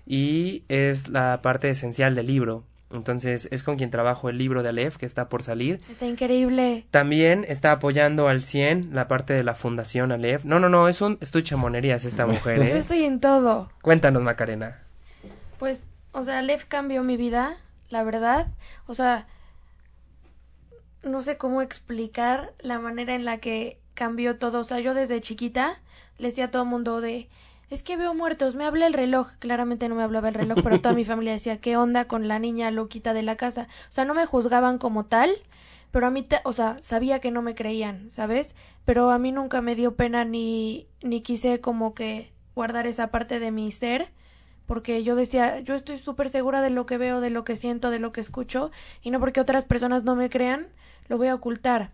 y 0.06 0.62
es 0.68 1.08
la 1.08 1.40
parte 1.42 1.68
esencial 1.70 2.14
del 2.14 2.26
libro. 2.26 2.64
Entonces 2.92 3.48
es 3.52 3.62
con 3.62 3.76
quien 3.76 3.90
trabajo 3.90 4.28
el 4.28 4.38
libro 4.38 4.62
de 4.62 4.70
Aleph 4.70 4.96
que 4.96 5.06
está 5.06 5.28
por 5.28 5.42
salir. 5.42 5.80
Está 5.88 6.06
increíble. 6.06 6.84
También 6.90 7.44
está 7.48 7.70
apoyando 7.72 8.26
al 8.28 8.42
100 8.42 8.90
la 8.92 9.06
parte 9.06 9.32
de 9.34 9.44
la 9.44 9.54
fundación 9.54 10.10
Aleph. 10.10 10.44
No, 10.44 10.58
no, 10.58 10.68
no, 10.68 10.88
es 10.88 11.00
un 11.00 11.16
estuche 11.20 11.54
monerías 11.56 12.04
esta 12.04 12.26
mujer, 12.34 12.56
Yo 12.58 12.62
¿eh? 12.64 12.78
estoy 12.78 13.04
en 13.04 13.20
todo. 13.20 13.70
Cuéntanos, 13.82 14.22
Macarena. 14.22 14.82
Pues, 15.58 15.82
o 16.12 16.24
sea, 16.24 16.42
Lev 16.42 16.66
cambió 16.68 17.04
mi 17.04 17.16
vida, 17.16 17.56
la 17.90 18.02
verdad. 18.02 18.48
O 18.86 18.94
sea, 18.94 19.26
no 21.02 21.22
sé 21.22 21.36
cómo 21.36 21.62
explicar 21.62 22.52
la 22.60 22.78
manera 22.78 23.14
en 23.14 23.24
la 23.24 23.38
que 23.38 23.78
cambió 23.94 24.38
todo. 24.38 24.60
O 24.60 24.64
sea, 24.64 24.80
yo 24.80 24.94
desde 24.94 25.20
chiquita 25.20 25.80
le 26.18 26.28
decía 26.28 26.46
a 26.46 26.50
todo 26.50 26.62
el 26.62 26.68
mundo 26.68 27.00
de, 27.00 27.28
es 27.70 27.82
que 27.82 27.96
veo 27.96 28.14
muertos, 28.14 28.54
me 28.54 28.64
habla 28.64 28.86
el 28.86 28.92
reloj. 28.94 29.28
Claramente 29.38 29.88
no 29.88 29.94
me 29.94 30.02
hablaba 30.02 30.28
el 30.28 30.34
reloj, 30.34 30.60
pero 30.62 30.80
toda 30.80 30.94
mi 30.94 31.04
familia 31.06 31.32
decía, 31.32 31.60
¿qué 31.60 31.76
onda 31.76 32.06
con 32.06 32.28
la 32.28 32.38
niña 32.38 32.70
loquita 32.70 33.14
de 33.14 33.22
la 33.22 33.36
casa? 33.36 33.68
O 33.88 33.92
sea, 33.92 34.04
no 34.04 34.14
me 34.14 34.26
juzgaban 34.26 34.78
como 34.78 35.06
tal, 35.06 35.30
pero 35.90 36.06
a 36.06 36.10
mí, 36.10 36.22
ta- 36.22 36.42
o 36.44 36.52
sea, 36.52 36.76
sabía 36.82 37.20
que 37.20 37.30
no 37.30 37.42
me 37.42 37.54
creían, 37.54 38.10
¿sabes? 38.10 38.54
Pero 38.84 39.10
a 39.10 39.18
mí 39.18 39.32
nunca 39.32 39.60
me 39.62 39.74
dio 39.74 39.96
pena 39.96 40.24
ni, 40.24 40.86
ni 41.02 41.22
quise 41.22 41.60
como 41.60 41.94
que 41.94 42.32
guardar 42.54 42.86
esa 42.86 43.08
parte 43.10 43.38
de 43.40 43.50
mi 43.50 43.72
ser 43.72 44.10
porque 44.70 45.02
yo 45.02 45.16
decía, 45.16 45.58
yo 45.58 45.74
estoy 45.74 45.98
súper 45.98 46.28
segura 46.28 46.62
de 46.62 46.70
lo 46.70 46.86
que 46.86 46.96
veo, 46.96 47.20
de 47.20 47.30
lo 47.30 47.42
que 47.42 47.56
siento, 47.56 47.90
de 47.90 47.98
lo 47.98 48.12
que 48.12 48.20
escucho, 48.20 48.70
y 49.02 49.10
no 49.10 49.18
porque 49.18 49.40
otras 49.40 49.64
personas 49.64 50.04
no 50.04 50.14
me 50.14 50.30
crean, 50.30 50.68
lo 51.08 51.18
voy 51.18 51.26
a 51.26 51.34
ocultar. 51.34 51.90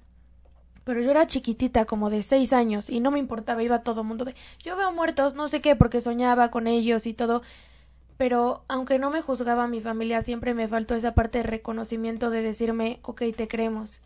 Pero 0.85 1.01
yo 1.01 1.11
era 1.11 1.27
chiquitita, 1.27 1.87
como 1.87 2.11
de 2.11 2.23
seis 2.23 2.53
años, 2.53 2.91
y 2.91 3.01
no 3.01 3.11
me 3.11 3.19
importaba, 3.19 3.63
iba 3.63 3.83
todo 3.83 4.03
el 4.03 4.07
mundo 4.07 4.27
de, 4.27 4.35
yo 4.63 4.77
veo 4.77 4.93
muertos, 4.93 5.33
no 5.33 5.49
sé 5.49 5.63
qué, 5.63 5.75
porque 5.75 6.03
soñaba 6.03 6.51
con 6.51 6.67
ellos 6.67 7.07
y 7.07 7.15
todo. 7.15 7.41
Pero 8.19 8.63
aunque 8.69 8.99
no 8.99 9.09
me 9.09 9.23
juzgaba 9.23 9.69
mi 9.69 9.81
familia, 9.81 10.21
siempre 10.21 10.53
me 10.53 10.69
faltó 10.69 10.95
esa 10.97 11.15
parte 11.15 11.39
de 11.39 11.45
reconocimiento 11.45 12.29
de 12.29 12.43
decirme, 12.43 13.01
ok, 13.05 13.23
te 13.35 13.49
creemos. 13.49 14.03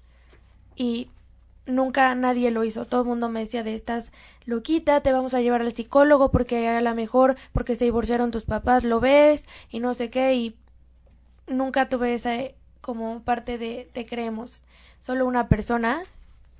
Y 0.76 1.10
nunca 1.66 2.14
nadie 2.14 2.50
lo 2.50 2.64
hizo. 2.64 2.84
Todo 2.84 3.02
el 3.02 3.06
mundo 3.08 3.28
me 3.28 3.40
decía 3.40 3.62
de 3.62 3.74
estás 3.74 4.12
loquita, 4.44 5.02
te 5.02 5.12
vamos 5.12 5.34
a 5.34 5.40
llevar 5.40 5.60
al 5.62 5.74
psicólogo 5.74 6.30
porque 6.30 6.68
a 6.68 6.80
la 6.80 6.94
mejor 6.94 7.36
porque 7.52 7.76
se 7.76 7.84
divorciaron 7.84 8.30
tus 8.30 8.44
papás, 8.44 8.84
lo 8.84 9.00
ves 9.00 9.44
y 9.70 9.80
no 9.80 9.94
sé 9.94 10.10
qué 10.10 10.34
y 10.34 10.56
nunca 11.46 11.88
tuve 11.88 12.14
esa 12.14 12.36
eh, 12.36 12.54
como 12.80 13.22
parte 13.22 13.58
de 13.58 13.88
te 13.92 14.06
creemos. 14.06 14.62
Solo 15.00 15.26
una 15.26 15.48
persona 15.48 16.04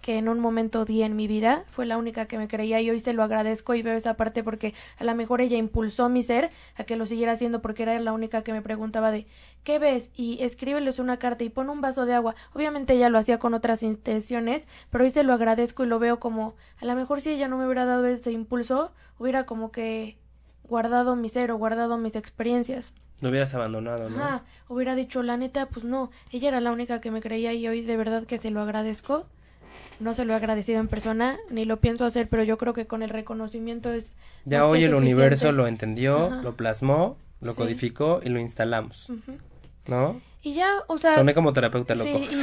que 0.00 0.16
en 0.16 0.28
un 0.28 0.40
momento 0.40 0.84
di 0.84 1.02
en 1.02 1.16
mi 1.16 1.26
vida 1.26 1.64
fue 1.70 1.86
la 1.86 1.98
única 1.98 2.26
que 2.26 2.38
me 2.38 2.48
creía 2.48 2.80
y 2.80 2.90
hoy 2.90 3.00
se 3.00 3.12
lo 3.12 3.22
agradezco 3.22 3.74
y 3.74 3.82
veo 3.82 3.96
esa 3.96 4.14
parte 4.14 4.42
porque 4.42 4.74
a 4.98 5.04
lo 5.04 5.14
mejor 5.14 5.40
ella 5.40 5.56
impulsó 5.56 6.08
mi 6.08 6.22
ser 6.22 6.50
a 6.76 6.84
que 6.84 6.96
lo 6.96 7.06
siguiera 7.06 7.32
haciendo 7.32 7.60
porque 7.60 7.82
era 7.82 7.98
la 8.00 8.12
única 8.12 8.42
que 8.42 8.52
me 8.52 8.62
preguntaba 8.62 9.10
de 9.10 9.26
¿qué 9.62 9.78
ves? 9.78 10.10
y 10.14 10.42
escríbeles 10.42 10.98
una 10.98 11.18
carta 11.18 11.44
y 11.44 11.50
pon 11.50 11.68
un 11.68 11.80
vaso 11.80 12.06
de 12.06 12.14
agua. 12.14 12.34
Obviamente 12.54 12.94
ella 12.94 13.10
lo 13.10 13.18
hacía 13.18 13.38
con 13.38 13.54
otras 13.54 13.82
intenciones, 13.82 14.62
pero 14.90 15.04
hoy 15.04 15.10
se 15.10 15.22
lo 15.22 15.32
agradezco 15.32 15.84
y 15.84 15.86
lo 15.86 15.98
veo 15.98 16.18
como 16.18 16.54
a 16.80 16.84
lo 16.84 16.94
mejor 16.94 17.20
si 17.20 17.30
ella 17.30 17.48
no 17.48 17.58
me 17.58 17.66
hubiera 17.66 17.84
dado 17.84 18.06
ese 18.06 18.32
impulso, 18.32 18.92
hubiera 19.18 19.44
como 19.44 19.70
que 19.70 20.16
guardado 20.64 21.16
mi 21.16 21.28
ser 21.28 21.50
o 21.50 21.58
guardado 21.58 21.98
mis 21.98 22.16
experiencias. 22.16 22.94
Lo 23.20 23.28
hubieras 23.28 23.54
abandonado, 23.54 24.08
¿no? 24.08 24.16
Ajá, 24.16 24.44
hubiera 24.68 24.94
dicho 24.94 25.22
la 25.22 25.36
neta, 25.36 25.66
pues 25.66 25.84
no, 25.84 26.10
ella 26.30 26.48
era 26.48 26.60
la 26.60 26.72
única 26.72 27.02
que 27.02 27.10
me 27.10 27.20
creía 27.20 27.52
y 27.52 27.68
hoy 27.68 27.82
de 27.82 27.96
verdad 27.98 28.24
que 28.24 28.38
se 28.38 28.50
lo 28.50 28.62
agradezco. 28.62 29.26
No 30.00 30.14
se 30.14 30.24
lo 30.24 30.32
he 30.32 30.36
agradecido 30.36 30.80
en 30.80 30.88
persona, 30.88 31.36
ni 31.50 31.64
lo 31.64 31.76
pienso 31.78 32.04
hacer, 32.06 32.28
pero 32.28 32.42
yo 32.42 32.56
creo 32.58 32.72
que 32.74 32.86
con 32.86 33.02
el 33.02 33.10
reconocimiento 33.10 33.92
es... 33.92 34.14
Ya 34.46 34.64
hoy 34.66 34.78
el 34.84 34.90
suficiente. 34.90 34.96
universo 35.14 35.52
lo 35.52 35.66
entendió, 35.66 36.26
Ajá. 36.26 36.42
lo 36.42 36.56
plasmó, 36.56 37.16
lo 37.40 37.52
Sí. 37.52 37.58
codificó 37.58 38.20
y 38.24 38.30
lo 38.30 38.40
instalamos. 38.40 39.08
¿no? 39.86 40.20
Y 40.42 40.54
ya, 40.54 40.68
o 40.86 40.96
sea... 40.96 41.16
Soné 41.16 41.34
como 41.34 41.52
terapeuta 41.52 41.94
sí, 41.94 42.00
loco. 42.00 42.18
y 42.24 42.28
yo- 42.28 42.38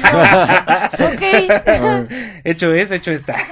ok. 1.08 2.08
hecho 2.44 2.72
es, 2.74 2.92
hecho 2.92 3.12
está. 3.12 3.36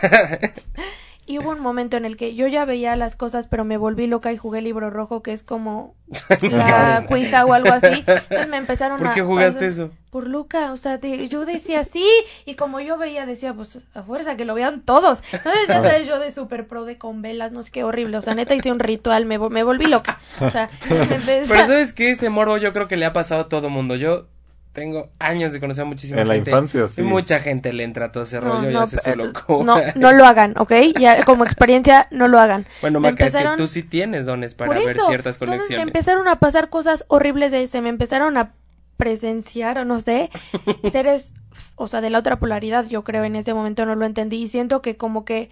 y 1.28 1.40
hubo 1.40 1.50
un 1.50 1.62
momento 1.62 1.98
en 1.98 2.06
el 2.06 2.18
que 2.18 2.36
yo 2.36 2.48
ya 2.48 2.66
veía 2.66 2.96
las 2.96 3.16
cosas, 3.16 3.48
pero 3.48 3.66
me 3.66 3.78
volví 3.78 4.06
loca 4.08 4.32
y 4.32 4.38
jugué 4.38 4.62
libro 4.62 4.90
rojo, 4.90 5.24
que 5.24 5.32
es 5.34 5.42
como 5.44 5.96
la 6.42 7.06
cuija 7.08 7.46
o 7.46 7.54
algo 7.54 7.74
así. 7.74 8.04
Entonces 8.06 8.48
me 8.48 8.58
empezaron 8.58 8.98
¿Por 9.00 9.08
a... 9.08 9.14
qué 9.14 9.22
jugaste 9.22 9.68
eso? 9.68 9.92
Por 10.12 10.28
Luca, 10.28 10.72
o 10.72 10.78
sea, 10.78 11.00
yo 11.02 11.46
decía 11.46 11.84
sí, 11.84 12.08
y 12.46 12.56
como 12.56 12.80
yo 12.80 12.98
veía, 12.98 13.26
decía, 13.26 13.54
pues 13.54 13.80
a 13.94 14.04
fuerza 14.04 14.38
que 14.38 14.46
lo 14.46 14.54
vean 14.54 14.82
todos. 14.82 15.24
Entonces, 15.34 15.68
ya 15.68 15.82
sabes, 15.82 16.08
yo 16.08 16.20
de 16.20 16.32
super 16.32 16.68
pro 16.68 16.86
de 16.86 16.98
con 16.98 17.22
velas, 17.22 17.52
no 17.52 17.64
sé 17.64 17.72
qué 17.72 17.84
horrible, 17.84 18.18
o 18.18 18.22
sea, 18.22 18.34
neta 18.34 18.54
hice 18.56 18.72
un 18.72 18.80
ritual, 18.80 19.26
me, 19.26 19.38
me 19.38 19.64
volví 19.64 19.88
loca. 19.88 20.20
O 20.40 20.50
sea, 20.50 20.70
me 20.90 21.02
empecé- 21.02 21.46
Pero 21.50 21.66
¿sabes 21.66 21.92
qué? 21.92 22.12
Ese 22.12 22.30
morbo 22.30 22.58
yo 22.58 22.72
creo 22.72 22.88
que 22.88 22.96
le 22.98 23.06
ha 23.06 23.12
pasado 23.14 23.42
a 23.42 23.50
todo 23.50 23.70
mundo. 23.70 23.96
Yo 23.96 24.28
tengo 24.76 25.10
años 25.18 25.54
de 25.54 25.60
conocer 25.60 25.82
a 25.82 25.86
muchísima 25.86 26.22
En 26.22 26.28
la 26.28 26.36
gente. 26.36 26.52
infancia, 26.52 26.88
sí. 26.88 27.02
Y 27.02 27.04
mucha 27.06 27.40
gente 27.40 27.74
le 27.74 27.84
entra 27.84 28.12
todo 28.12 28.26
ese 28.26 28.40
No, 28.40 28.58
rollo 28.58 28.70
y 28.70 28.74
no, 28.74 28.82
hace 28.82 29.00
su 29.00 29.16
locura. 29.16 29.64
no, 29.66 29.82
no 29.96 30.12
lo 30.12 30.26
hagan, 30.26 30.54
¿ok? 30.60 30.72
Ya 31.00 31.24
como 31.24 31.44
experiencia, 31.46 32.08
no 32.12 32.28
lo 32.28 32.40
hagan. 32.40 32.68
Bueno, 32.82 33.00
Me 33.00 33.10
Maca, 33.10 33.26
es 33.26 33.32
que 33.34 33.38
empezaron- 33.40 33.58
tú 33.58 33.66
sí 33.66 33.82
tienes 33.82 34.28
dones 34.28 34.54
para 34.54 34.68
Por 34.72 34.76
ver 34.86 34.98
ciertas 35.00 35.36
entonces 35.36 35.38
conexiones. 35.40 35.86
me 35.86 35.90
empezaron 35.90 36.28
a 36.28 36.40
pasar 36.40 36.70
cosas 36.70 37.06
horribles 37.08 37.52
de 37.52 37.66
se 37.68 37.82
me 37.82 37.90
empezaron 37.90 38.38
a 38.38 38.52
presenciar 38.98 39.80
o 39.80 39.86
no 39.86 40.00
sé 40.00 40.30
seres 40.92 41.32
o 41.76 41.88
sea 41.88 42.02
de 42.02 42.10
la 42.10 42.20
otra 42.20 42.38
polaridad 42.38 42.86
yo 42.86 43.04
creo 43.04 43.24
en 43.24 43.36
ese 43.36 43.54
momento 43.54 43.86
no 43.86 43.96
lo 43.96 44.06
entendí 44.06 44.38
y 44.44 44.48
siento 44.48 44.82
que 44.82 44.96
como 44.98 45.26
que 45.26 45.50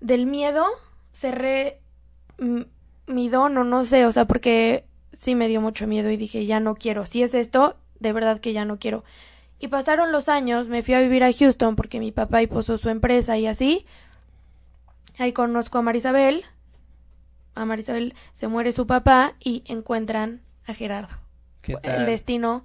del 0.00 0.26
miedo 0.26 0.64
cerré 1.12 1.78
mi 3.06 3.28
don 3.28 3.56
o 3.58 3.64
no 3.64 3.84
sé 3.84 4.06
o 4.06 4.12
sea 4.12 4.24
porque 4.26 4.84
sí 5.12 5.34
me 5.34 5.48
dio 5.48 5.60
mucho 5.60 5.86
miedo 5.86 6.10
y 6.10 6.16
dije 6.16 6.46
ya 6.46 6.58
no 6.60 6.74
quiero 6.74 7.04
si 7.06 7.22
es 7.22 7.34
esto 7.34 7.76
de 8.02 8.12
verdad 8.12 8.40
que 8.40 8.52
ya 8.52 8.64
no 8.64 8.78
quiero 8.78 9.04
y 9.58 9.68
pasaron 9.68 10.12
los 10.12 10.28
años 10.28 10.68
me 10.68 10.82
fui 10.82 10.94
a 10.94 11.00
vivir 11.00 11.24
a 11.24 11.32
Houston 11.32 11.76
porque 11.76 12.00
mi 12.00 12.12
papá 12.12 12.40
puso 12.48 12.78
su 12.78 12.88
empresa 12.88 13.38
y 13.38 13.46
así 13.46 13.86
ahí 15.18 15.32
conozco 15.32 15.78
a 15.78 15.82
Marisabel 15.82 16.44
a 17.54 17.64
Marisabel 17.64 18.14
se 18.34 18.48
muere 18.48 18.72
su 18.72 18.86
papá 18.86 19.34
y 19.40 19.62
encuentran 19.66 20.42
a 20.66 20.74
Gerardo 20.74 21.22
¿Qué 21.62 21.78
el 21.82 22.06
destino. 22.06 22.64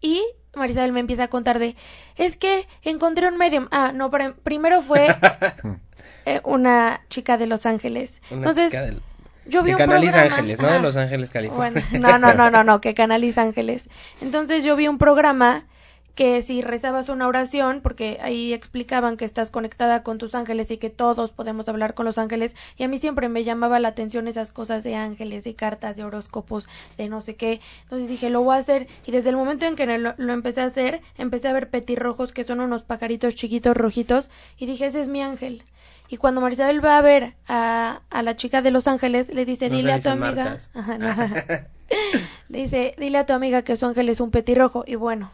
Y 0.00 0.22
Marisabel 0.54 0.92
me 0.92 1.00
empieza 1.00 1.24
a 1.24 1.28
contar 1.28 1.58
de, 1.58 1.76
es 2.16 2.36
que 2.36 2.66
encontré 2.82 3.28
un 3.28 3.38
medium. 3.38 3.68
Ah, 3.70 3.92
no, 3.94 4.10
primero 4.42 4.82
fue 4.82 5.06
eh, 6.26 6.40
una 6.44 7.00
chica 7.08 7.38
de 7.38 7.46
Los 7.46 7.64
Ángeles. 7.64 8.20
Una 8.30 8.40
Entonces, 8.40 8.72
chica 8.72 8.82
del... 8.82 9.02
yo 9.46 9.62
vi 9.62 9.70
que 9.70 9.74
un 9.74 9.78
canaliza 9.78 10.12
programa- 10.12 10.36
ángeles, 10.36 10.60
¿no? 10.60 10.70
De. 10.70 10.80
Los 10.80 10.96
Ángeles, 10.96 11.30
California. 11.30 11.84
Bueno, 11.90 12.08
no, 12.08 12.18
no, 12.18 12.34
no, 12.34 12.50
no, 12.50 12.64
no, 12.64 12.80
que 12.82 12.94
canaliza 12.94 13.42
ángeles. 13.42 13.88
Entonces 14.20 14.64
yo 14.64 14.76
vi 14.76 14.88
un 14.88 14.98
programa 14.98 15.64
que 16.14 16.42
si 16.42 16.62
rezabas 16.62 17.08
una 17.08 17.26
oración, 17.26 17.80
porque 17.82 18.20
ahí 18.22 18.52
explicaban 18.52 19.16
que 19.16 19.24
estás 19.24 19.50
conectada 19.50 20.04
con 20.04 20.16
tus 20.18 20.36
ángeles 20.36 20.70
y 20.70 20.76
que 20.76 20.88
todos 20.88 21.32
podemos 21.32 21.68
hablar 21.68 21.94
con 21.94 22.06
los 22.06 22.18
ángeles, 22.18 22.54
y 22.76 22.84
a 22.84 22.88
mí 22.88 22.98
siempre 22.98 23.28
me 23.28 23.42
llamaba 23.42 23.80
la 23.80 23.88
atención 23.88 24.28
esas 24.28 24.52
cosas 24.52 24.84
de 24.84 24.94
ángeles, 24.94 25.42
de 25.42 25.56
cartas, 25.56 25.96
de 25.96 26.04
horóscopos, 26.04 26.68
de 26.98 27.08
no 27.08 27.20
sé 27.20 27.34
qué. 27.34 27.60
Entonces 27.82 28.08
dije, 28.08 28.30
lo 28.30 28.42
voy 28.42 28.54
a 28.54 28.58
hacer, 28.60 28.86
y 29.04 29.10
desde 29.10 29.30
el 29.30 29.36
momento 29.36 29.66
en 29.66 29.74
que 29.74 29.86
lo, 29.98 30.14
lo 30.16 30.32
empecé 30.32 30.60
a 30.60 30.66
hacer, 30.66 31.00
empecé 31.18 31.48
a 31.48 31.52
ver 31.52 31.68
petirrojos, 31.68 32.32
que 32.32 32.44
son 32.44 32.60
unos 32.60 32.84
pajaritos 32.84 33.34
chiquitos 33.34 33.76
rojitos, 33.76 34.30
y 34.56 34.66
dije, 34.66 34.86
ese 34.86 35.00
es 35.00 35.08
mi 35.08 35.20
ángel. 35.20 35.64
Y 36.14 36.16
cuando 36.16 36.40
Marisabel 36.40 36.84
va 36.84 36.96
a 36.96 37.02
ver 37.02 37.34
a, 37.48 38.02
a 38.08 38.22
la 38.22 38.36
chica 38.36 38.62
de 38.62 38.70
Los 38.70 38.86
Ángeles, 38.86 39.34
le 39.34 39.44
dice, 39.44 39.68
No 39.68 39.74
dile 39.74 39.94
a 39.94 39.98
tu 39.98 40.10
amiga. 40.10 40.58
Ajá, 40.72 40.96
no. 40.98 41.08
Le 42.48 42.58
dice, 42.60 42.94
dile 42.98 43.18
a 43.18 43.26
tu 43.26 43.32
amiga 43.32 43.62
que 43.62 43.74
su 43.74 43.84
ángel 43.84 44.08
es 44.08 44.20
un 44.20 44.30
petirrojo. 44.30 44.84
Y 44.86 44.94
bueno, 44.94 45.32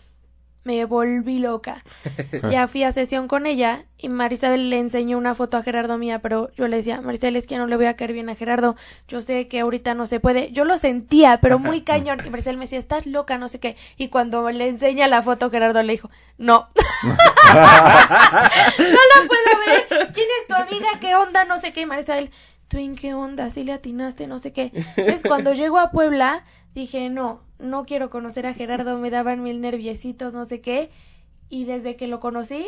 me 0.65 0.85
volví 0.85 1.39
loca. 1.39 1.85
Ya 2.51 2.69
fui 2.69 2.85
a 2.85 2.93
sesión 2.93 3.29
con 3.29 3.47
ella 3.47 3.85
y 3.97 4.09
Marisabel 4.09 4.71
le 4.71 4.79
enseñó 4.79 5.19
una 5.19 5.35
foto 5.35 5.57
a 5.57 5.63
Gerardo 5.63 5.99
mía, 5.99 6.21
pero 6.21 6.51
yo 6.57 6.69
le 6.69 6.79
decía, 6.79 7.01
Marisabel, 7.01 7.37
es 7.37 7.47
que 7.47 7.59
no 7.59 7.67
le 7.67 7.77
voy 7.77 7.87
a 7.87 7.97
caer 7.97 8.13
bien 8.13 8.29
a 8.29 8.35
Gerardo. 8.35 8.77
Yo 9.09 9.21
sé 9.21 9.49
que 9.49 9.61
ahorita 9.61 9.95
no 9.95 10.07
se 10.07 10.21
puede. 10.21 10.53
Yo 10.53 10.65
lo 10.65 10.79
sentía, 10.79 11.39
pero 11.41 11.59
muy 11.59 11.81
cañón. 11.83 12.21
Y 12.25 12.31
Marisabel 12.31 12.57
me 12.57 12.65
decía, 12.65 12.79
estás 12.79 13.07
loca, 13.07 13.39
no 13.39 13.49
sé 13.49 13.61
qué. 13.61 13.77
Y 13.97 14.09
cuando 14.09 14.51
le 14.51 14.69
enseña 14.69 15.07
la 15.07 15.23
foto, 15.23 15.51
Gerardo 15.51 15.83
le 15.83 15.93
dijo, 15.93 16.11
no. 16.39 16.69
no 17.05 17.09
la 17.09 18.51
puedo 19.27 19.51
ver. 19.67 20.13
¿Quién 20.13 20.27
es 20.41 20.47
tu 20.47 20.55
amiga? 20.55 20.89
¿Qué 21.01 21.15
onda? 21.15 21.45
No 21.45 21.59
sé 21.59 21.73
qué. 21.73 21.83
Y 21.83 21.87
Marisabel, 21.87 22.31
¿tú 22.69 22.79
en 22.79 22.97
qué 22.97 23.15
onda? 23.15 23.51
Si 23.51 23.65
le 23.65 23.73
atinaste, 23.73 24.27
no 24.27 24.39
sé 24.39 24.53
qué. 24.53 24.73
Entonces, 24.97 25.23
cuando 25.27 25.53
llego 25.53 25.79
a 25.79 25.91
Puebla, 25.91 26.45
dije, 26.75 27.11
no, 27.11 27.43
no 27.61 27.85
quiero 27.85 28.11
conocer 28.11 28.47
a 28.47 28.55
Gerardo, 28.55 28.99
me 28.99 29.11
daban 29.11 29.43
mil 29.43 29.61
nerviecitos, 29.61 30.33
no 30.33 30.45
sé 30.45 30.61
qué. 30.61 30.91
Y 31.49 31.65
desde 31.65 31.97
que 31.97 32.07
lo 32.07 32.21
conocí, 32.21 32.67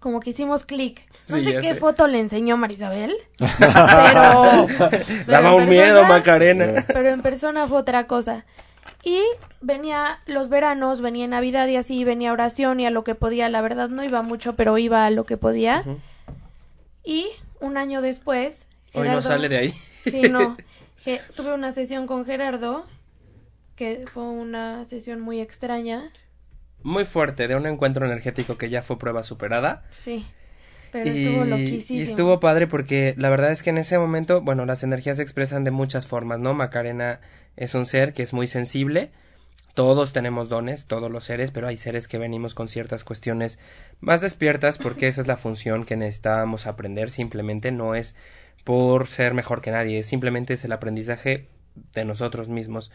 como 0.00 0.20
que 0.20 0.30
hicimos 0.30 0.64
clic. 0.64 1.06
No 1.28 1.36
Sí, 1.36 1.44
sé 1.44 1.52
qué 1.60 1.68
sé. 1.68 1.74
foto 1.74 2.06
le 2.08 2.20
enseñó 2.20 2.56
Marisabel, 2.56 3.14
pero... 3.58 4.66
pero 4.90 5.04
Daba 5.26 5.54
un 5.54 5.68
miedo, 5.68 6.04
Macarena. 6.04 6.82
Pero 6.86 7.08
en 7.10 7.22
persona 7.22 7.66
fue 7.66 7.78
otra 7.78 8.06
cosa. 8.06 8.44
Y 9.02 9.20
venía 9.60 10.20
los 10.26 10.48
veranos, 10.48 11.00
venía 11.00 11.26
Navidad 11.26 11.68
y 11.68 11.76
así, 11.76 12.04
venía 12.04 12.32
oración 12.32 12.80
y 12.80 12.86
a 12.86 12.90
lo 12.90 13.04
que 13.04 13.14
podía. 13.14 13.48
La 13.50 13.60
verdad 13.60 13.88
no 13.90 14.02
iba 14.02 14.22
mucho, 14.22 14.56
pero 14.56 14.78
iba 14.78 15.04
a 15.04 15.10
lo 15.10 15.24
que 15.24 15.36
podía. 15.36 15.84
Y 17.04 17.28
un 17.60 17.76
año 17.76 18.00
después... 18.00 18.66
Hoy 18.94 19.08
no 19.08 19.20
sale 19.20 19.48
de 19.48 19.56
ahí. 19.58 19.68
Sí, 19.70 20.22
no. 20.22 20.56
que 21.04 21.20
tuve 21.34 21.52
una 21.52 21.72
sesión 21.72 22.06
con 22.06 22.24
Gerardo, 22.24 22.86
que 23.76 24.04
fue 24.12 24.24
una 24.24 24.84
sesión 24.84 25.20
muy 25.20 25.40
extraña. 25.40 26.10
Muy 26.82 27.04
fuerte, 27.04 27.48
de 27.48 27.56
un 27.56 27.66
encuentro 27.66 28.04
energético 28.04 28.58
que 28.58 28.70
ya 28.70 28.82
fue 28.82 28.98
prueba 28.98 29.22
superada. 29.22 29.84
Sí. 29.90 30.26
Pero 30.92 31.10
estuvo 31.10 31.44
loquísimo. 31.44 31.98
Y 31.98 32.02
estuvo 32.02 32.38
padre 32.40 32.66
porque 32.66 33.14
la 33.16 33.30
verdad 33.30 33.50
es 33.50 33.62
que 33.62 33.70
en 33.70 33.78
ese 33.78 33.98
momento, 33.98 34.42
bueno, 34.42 34.64
las 34.64 34.84
energías 34.84 35.16
se 35.16 35.22
expresan 35.22 35.64
de 35.64 35.72
muchas 35.72 36.06
formas, 36.06 36.38
¿no? 36.38 36.54
Macarena 36.54 37.20
es 37.56 37.74
un 37.74 37.86
ser 37.86 38.12
que 38.12 38.22
es 38.22 38.32
muy 38.32 38.46
sensible. 38.46 39.10
Todos 39.74 40.12
tenemos 40.12 40.48
dones, 40.48 40.84
todos 40.84 41.10
los 41.10 41.24
seres, 41.24 41.50
pero 41.50 41.66
hay 41.66 41.76
seres 41.76 42.06
que 42.06 42.18
venimos 42.18 42.54
con 42.54 42.68
ciertas 42.68 43.02
cuestiones 43.02 43.58
más 44.00 44.20
despiertas 44.20 44.78
porque 44.78 45.06
esa 45.08 45.22
es 45.22 45.26
la 45.26 45.36
función 45.36 45.84
que 45.84 45.96
necesitábamos 45.96 46.68
aprender. 46.68 47.10
Simplemente 47.10 47.72
no 47.72 47.96
es 47.96 48.14
por 48.62 49.08
ser 49.08 49.34
mejor 49.34 49.62
que 49.62 49.72
nadie, 49.72 50.02
simplemente 50.04 50.54
es 50.54 50.64
el 50.64 50.72
aprendizaje 50.72 51.48
de 51.92 52.04
nosotros 52.04 52.48
mismos. 52.48 52.92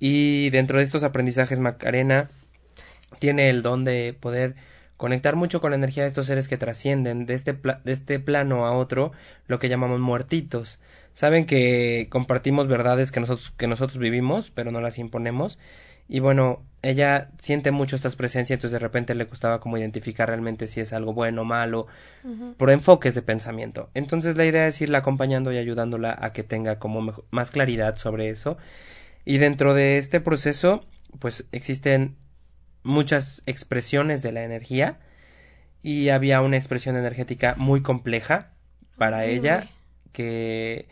Y 0.00 0.50
dentro 0.50 0.78
de 0.78 0.84
estos 0.84 1.04
aprendizajes, 1.04 1.60
Macarena 1.60 2.30
tiene 3.18 3.50
el 3.50 3.62
don 3.62 3.84
de 3.84 4.16
poder 4.18 4.56
conectar 4.96 5.36
mucho 5.36 5.60
con 5.60 5.70
la 5.70 5.76
energía 5.76 6.02
de 6.02 6.08
estos 6.08 6.26
seres 6.26 6.48
que 6.48 6.58
trascienden 6.58 7.24
de 7.26 7.34
este, 7.34 7.52
de 7.52 7.92
este 7.92 8.18
plano 8.18 8.66
a 8.66 8.72
otro, 8.72 9.12
lo 9.46 9.58
que 9.58 9.68
llamamos 9.68 10.00
muertitos. 10.00 10.80
Saben 11.14 11.46
que 11.46 12.08
compartimos 12.10 12.68
verdades 12.68 13.12
que 13.12 13.20
nosotros, 13.20 13.52
que 13.56 13.66
nosotros 13.66 13.98
vivimos, 13.98 14.50
pero 14.50 14.70
no 14.72 14.80
las 14.80 14.98
imponemos. 14.98 15.58
Y 16.08 16.20
bueno, 16.20 16.62
ella 16.82 17.30
siente 17.38 17.70
mucho 17.70 17.94
estas 17.94 18.16
presencias, 18.16 18.56
entonces 18.56 18.72
de 18.72 18.78
repente 18.80 19.14
le 19.14 19.24
gustaba 19.24 19.60
como 19.60 19.78
identificar 19.78 20.28
realmente 20.28 20.66
si 20.66 20.80
es 20.80 20.92
algo 20.92 21.12
bueno 21.12 21.42
o 21.42 21.44
malo, 21.44 21.86
por 22.56 22.70
enfoques 22.70 23.14
de 23.14 23.22
pensamiento. 23.22 23.90
Entonces 23.94 24.36
la 24.36 24.44
idea 24.44 24.66
es 24.66 24.80
irla 24.80 24.98
acompañando 24.98 25.52
y 25.52 25.58
ayudándola 25.58 26.16
a 26.20 26.32
que 26.32 26.42
tenga 26.42 26.78
como 26.78 27.14
más 27.30 27.50
claridad 27.50 27.96
sobre 27.96 28.28
eso. 28.28 28.58
Y 29.30 29.38
dentro 29.38 29.74
de 29.74 29.96
este 29.96 30.20
proceso, 30.20 30.84
pues 31.20 31.46
existen 31.52 32.16
muchas 32.82 33.44
expresiones 33.46 34.22
de 34.22 34.32
la 34.32 34.42
energía. 34.42 34.98
Y 35.84 36.08
había 36.08 36.40
una 36.40 36.56
expresión 36.56 36.96
energética 36.96 37.54
muy 37.56 37.80
compleja 37.80 38.50
para 38.98 39.26
ella 39.26 39.68
que 40.10 40.88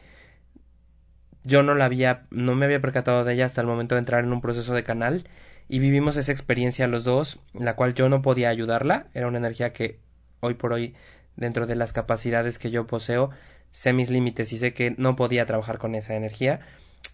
yo 1.43 1.65
no 1.65 1.75
la 1.75 1.87
había 1.87 2.29
no 2.31 2.55
me 2.55 2.67
había 2.67 2.81
percatado 2.81 3.25
de 3.25 3.35
ella 3.35 3.47
hasta 3.47 3.61
el 3.61 3.67
momento 3.67 3.97
de 3.97 3.99
entrar 3.99 4.23
en 4.23 4.33
un 4.33 4.41
proceso 4.41 4.73
de 4.73 4.85
canal. 4.85 5.25
Y 5.69 5.81
vivimos 5.81 6.17
esa 6.17 6.31
experiencia 6.31 6.87
los 6.87 7.03
dos 7.03 7.41
en 7.55 7.65
la 7.65 7.75
cual 7.75 7.95
yo 7.95 8.09
no 8.09 8.23
podía 8.23 8.51
ayudarla. 8.51 9.09
Era 9.15 9.27
una 9.27 9.39
energía 9.39 9.73
que 9.73 9.99
hoy 10.39 10.55
por 10.55 10.73
hoy 10.73 10.95
dentro 11.35 11.67
de 11.67 11.75
las 11.75 11.93
capacidades 11.93 12.61
que 12.61 12.71
yo 12.71 12.87
poseo 12.87 13.31
sé 13.73 13.93
mis 13.93 14.11
límites 14.11 14.53
y 14.53 14.59
sé 14.59 14.75
que 14.75 14.95
no 14.97 15.17
podía 15.17 15.45
trabajar 15.45 15.79
con 15.79 15.97
esa 15.97 16.15
energía 16.15 16.61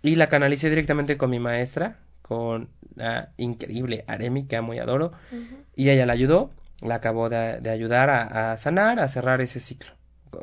y 0.04 0.16
la 0.16 0.26
canalicé 0.26 0.68
directamente 0.68 1.16
con 1.16 1.30
mi 1.30 1.40
maestra 1.40 1.96
con 2.20 2.68
la 2.94 3.30
increíble 3.38 4.04
Aremi 4.06 4.46
que 4.46 4.56
amo 4.56 4.74
y 4.74 4.78
adoro. 4.78 5.12
Y 5.74 5.88
ella 5.88 6.06
la 6.06 6.12
ayudó 6.12 6.50
la 6.82 6.96
acabó 6.96 7.30
de, 7.30 7.70
ayudar 7.70 8.10
a, 8.10 8.56
sanar 8.58 9.00
a 9.00 9.08
cerrar 9.08 9.40
ese 9.40 9.60
ciclo 9.60 9.92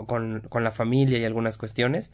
con, 0.08 0.42
con 0.50 0.64
la 0.64 0.72
familia 0.72 1.20
y 1.20 1.26
algunas 1.26 1.58
cuestiones. 1.60 2.12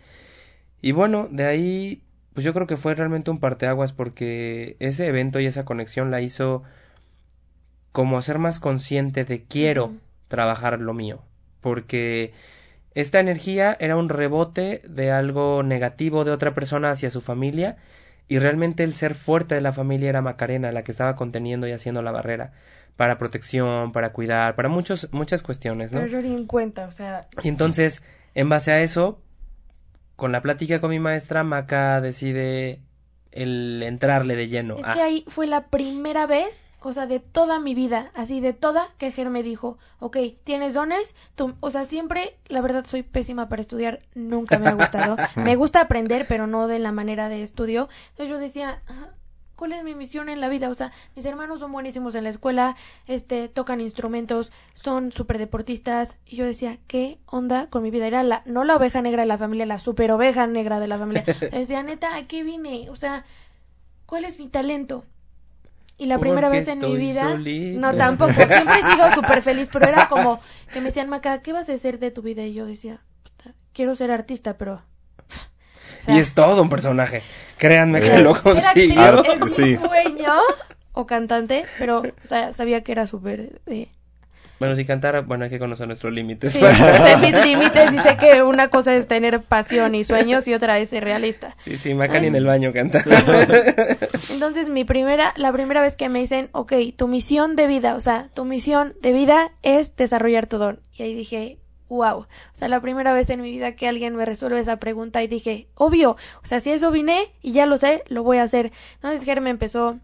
Y 0.82 0.92
bueno 0.92 1.30
de 1.32 1.46
ahí 1.46 2.04
pues 2.34 2.44
yo 2.44 2.54
creo 2.54 2.68
que 2.68 2.76
fue 2.76 2.94
realmente 2.96 3.32
un 3.32 3.40
parteaguas 3.40 3.94
porque 3.94 4.76
ese 4.80 5.08
evento 5.08 5.40
y 5.40 5.46
esa 5.46 5.64
conexión 5.64 6.12
la 6.12 6.22
hizo 6.22 6.64
como 7.94 8.22
ser 8.22 8.40
más 8.40 8.60
consciente 8.60 9.24
de 9.24 9.44
quiero 9.46 9.94
trabajar 10.28 10.82
lo 10.82 10.94
mío. 10.94 11.24
Porque 11.62 12.34
esta 13.00 13.20
energía 13.20 13.78
era 13.80 13.96
un 13.96 14.10
rebote 14.10 14.82
de 14.90 15.12
algo 15.12 15.62
negativo 15.62 16.26
de 16.26 16.32
otra 16.32 16.56
persona 16.56 16.90
hacia 16.90 17.12
su 17.12 17.22
familia 17.22 17.78
y 18.28 18.40
realmente 18.40 18.84
el 18.84 18.96
ser 18.96 19.14
fuerte 19.14 19.54
de 19.54 19.62
la 19.62 19.72
familia 19.72 20.10
era 20.10 20.24
Macarena, 20.24 20.72
la 20.72 20.82
que 20.82 20.90
estaba 20.90 21.16
conteniendo 21.16 21.68
y 21.68 21.74
haciendo 21.74 22.02
la 22.02 22.12
barrera 22.12 22.54
para 22.96 23.20
protección, 23.20 23.92
para 23.92 24.14
cuidar, 24.14 24.56
para 24.56 24.68
muchos, 24.68 25.10
muchas 25.12 25.44
cuestiones, 25.44 25.92
¿no? 25.92 26.00
Pero 26.00 26.20
yo 26.20 26.28
en 26.28 26.48
cuenta, 26.48 26.88
o 26.88 26.92
sea. 26.92 27.22
Y 27.44 27.50
entonces, 27.50 28.02
en 28.34 28.50
base 28.50 28.72
a 28.72 28.82
eso, 28.82 29.22
con 30.16 30.32
la 30.32 30.42
plática 30.42 30.82
con 30.82 30.90
mi 30.90 31.00
maestra, 31.00 31.44
Maca 31.44 32.02
decide 32.02 32.82
el 33.32 33.84
entrarle 33.84 34.36
de 34.36 34.48
lleno. 34.48 34.76
Es 34.76 34.88
que 34.88 35.02
ahí 35.04 35.24
fue 35.28 35.46
la 35.46 35.68
primera 35.68 36.26
vez 36.26 36.64
o 36.88 36.94
sea, 36.94 37.06
de 37.06 37.20
toda 37.20 37.60
mi 37.60 37.76
vida, 37.76 38.12
así 38.16 38.40
de 38.40 38.54
toda, 38.54 38.88
que 38.98 39.12
Ger 39.12 39.30
me 39.30 39.44
dijo, 39.44 39.78
ok, 40.00 40.18
tienes 40.46 40.74
dones, 40.74 41.16
tú, 41.36 41.54
o 41.60 41.70
sea, 41.70 41.84
siempre, 41.84 42.38
la 42.48 42.62
verdad, 42.62 42.86
soy 42.86 43.04
pésima 43.04 43.50
para 43.50 43.62
estudiar, 43.62 44.04
nunca 44.16 44.58
me 44.58 44.70
ha 44.70 44.74
gustado, 44.74 45.18
me 45.36 45.58
gusta 45.58 45.82
aprender, 45.82 46.26
pero 46.30 46.48
no 46.48 46.68
de 46.68 46.80
la 46.80 46.94
manera 46.94 47.28
de 47.28 47.44
estudio, 47.44 47.90
entonces 48.12 48.30
yo 48.30 48.40
decía, 48.40 48.82
¿cuál 49.58 49.74
es 49.74 49.84
mi 49.84 49.96
misión 49.96 50.30
en 50.30 50.40
la 50.40 50.48
vida? 50.48 50.70
O 50.70 50.76
sea, 50.76 50.94
mis 51.14 51.26
hermanos 51.26 51.60
son 51.60 51.74
buenísimos 51.74 52.16
en 52.16 52.24
la 52.24 52.30
escuela, 52.30 52.78
este, 53.06 53.50
tocan 53.50 53.82
instrumentos, 53.82 54.54
son 54.74 55.12
súper 55.12 55.40
deportistas, 55.40 56.16
y 56.26 56.38
yo 56.38 56.46
decía, 56.46 56.80
¿qué 56.88 57.20
onda 57.26 57.68
con 57.70 57.84
mi 57.84 57.92
vida? 57.92 58.08
Era 58.08 58.24
la, 58.24 58.44
no 58.46 58.64
la 58.64 58.78
oveja 58.78 59.02
negra 59.02 59.24
de 59.24 59.28
la 59.28 59.38
familia, 59.38 59.66
la 59.66 59.80
super 59.80 60.10
oveja 60.12 60.48
negra 60.48 60.80
de 60.80 60.88
la 60.88 60.98
familia, 60.98 61.26
decía, 61.52 61.84
neta, 61.84 62.16
¿a 62.16 62.28
qué 62.28 62.44
vine? 62.44 62.90
O 62.90 62.96
sea, 62.96 63.26
¿cuál 64.06 64.24
es 64.24 64.40
mi 64.40 64.48
talento? 64.48 65.04
Y 66.00 66.06
la 66.06 66.20
primera 66.20 66.50
vez 66.50 66.68
en 66.68 66.80
mi 66.80 66.96
vida, 66.96 67.38
no 67.80 67.96
tampoco, 67.96 68.34
siempre 68.34 68.80
he 68.80 68.94
sido 68.94 69.12
súper 69.14 69.42
feliz, 69.42 69.68
pero 69.72 69.88
era 69.88 70.08
como 70.08 70.40
que 70.72 70.80
me 70.80 70.88
decían, 70.88 71.10
Maca, 71.10 71.42
¿qué 71.42 71.54
vas 71.54 71.70
a 71.70 71.74
hacer 71.74 71.98
de 71.98 72.12
tu 72.12 72.22
vida? 72.22 72.44
Y 72.44 72.54
yo 72.54 72.68
decía, 72.68 73.02
quiero 73.74 73.96
ser 73.96 74.12
artista, 74.12 74.58
pero... 74.58 74.84
y 76.08 76.20
es 76.20 76.36
todo 76.36 76.62
un 76.62 76.70
personaje, 76.70 77.24
créanme 77.58 78.02
que 78.02 78.20
lo 78.20 78.40
consiguió. 78.42 79.24
Es 79.24 79.60
mi 79.60 79.76
sueño, 79.76 80.34
o 80.94 81.08
cantante, 81.08 81.66
pero 81.80 82.02
o 82.02 82.28
sea, 82.28 82.54
sabía 82.54 82.84
que 82.84 82.92
era 82.92 83.08
súper... 83.08 83.60
Eh, 83.66 83.90
bueno, 84.60 84.76
si 84.76 84.86
cantara, 84.86 85.22
bueno, 85.22 85.44
hay 85.46 85.50
que 85.50 85.60
conocer 85.60 85.88
nuestros 85.88 86.14
límites. 86.14 86.54
Sí, 86.54 86.60
sé 86.60 87.18
mis 87.22 87.46
límites 87.46 87.92
y 87.92 88.00
sé 88.00 88.18
que 88.18 88.44
una 88.44 88.70
cosa 88.70 88.96
es 88.96 89.08
tener 89.08 89.42
pasión 89.42 89.96
y 89.96 90.04
sueños 90.04 90.48
y 90.48 90.54
otra 90.54 90.80
es 90.80 90.90
ser 90.90 91.04
realista. 91.04 91.56
Sí, 91.58 91.78
sí, 91.78 91.94
Macan 91.94 92.26
en 92.26 92.36
el 92.36 92.46
baño. 92.46 92.72
Entonces, 94.32 94.70
mi 94.70 94.84
primera, 94.84 95.34
la 95.36 95.52
primera 95.52 95.82
vez 95.82 95.96
que 95.96 96.10
me 96.10 96.20
dicen, 96.20 96.50
ok, 96.52 96.74
tu 96.96 97.08
misión 97.08 97.56
de 97.56 97.68
vida, 97.68 97.96
o 97.96 98.02
sea, 98.02 98.30
tu 98.34 98.46
misión 98.46 98.96
de 99.02 99.14
vida 99.14 99.52
es 99.62 99.96
desarrollar 99.96 100.48
tu 100.48 100.58
don. 100.58 100.80
Y 100.94 101.04
ahí 101.04 101.14
dije, 101.14 101.60
wow. 101.90 102.20
O 102.20 102.28
sea, 102.54 102.68
la 102.68 102.82
primera 102.82 103.14
vez 103.14 103.30
en 103.30 103.42
mi 103.42 103.52
vida 103.52 103.76
que 103.76 103.88
alguien 103.88 104.16
me 104.16 104.26
resuelve 104.26 104.60
esa 104.60 104.78
pregunta 104.78 105.24
y 105.24 105.28
dije, 105.28 105.68
obvio, 105.76 106.12
o 106.12 106.46
sea, 106.46 106.60
si 106.60 106.72
eso 106.72 106.92
vine 106.92 107.32
y 107.42 107.52
ya 107.52 107.66
lo 107.66 107.78
sé, 107.78 108.04
lo 108.08 108.24
voy 108.24 108.38
a 108.38 108.44
hacer. 108.44 108.72
Entonces, 108.96 109.24
Ger 109.24 109.42
me 109.42 109.50
empezó 109.50 110.00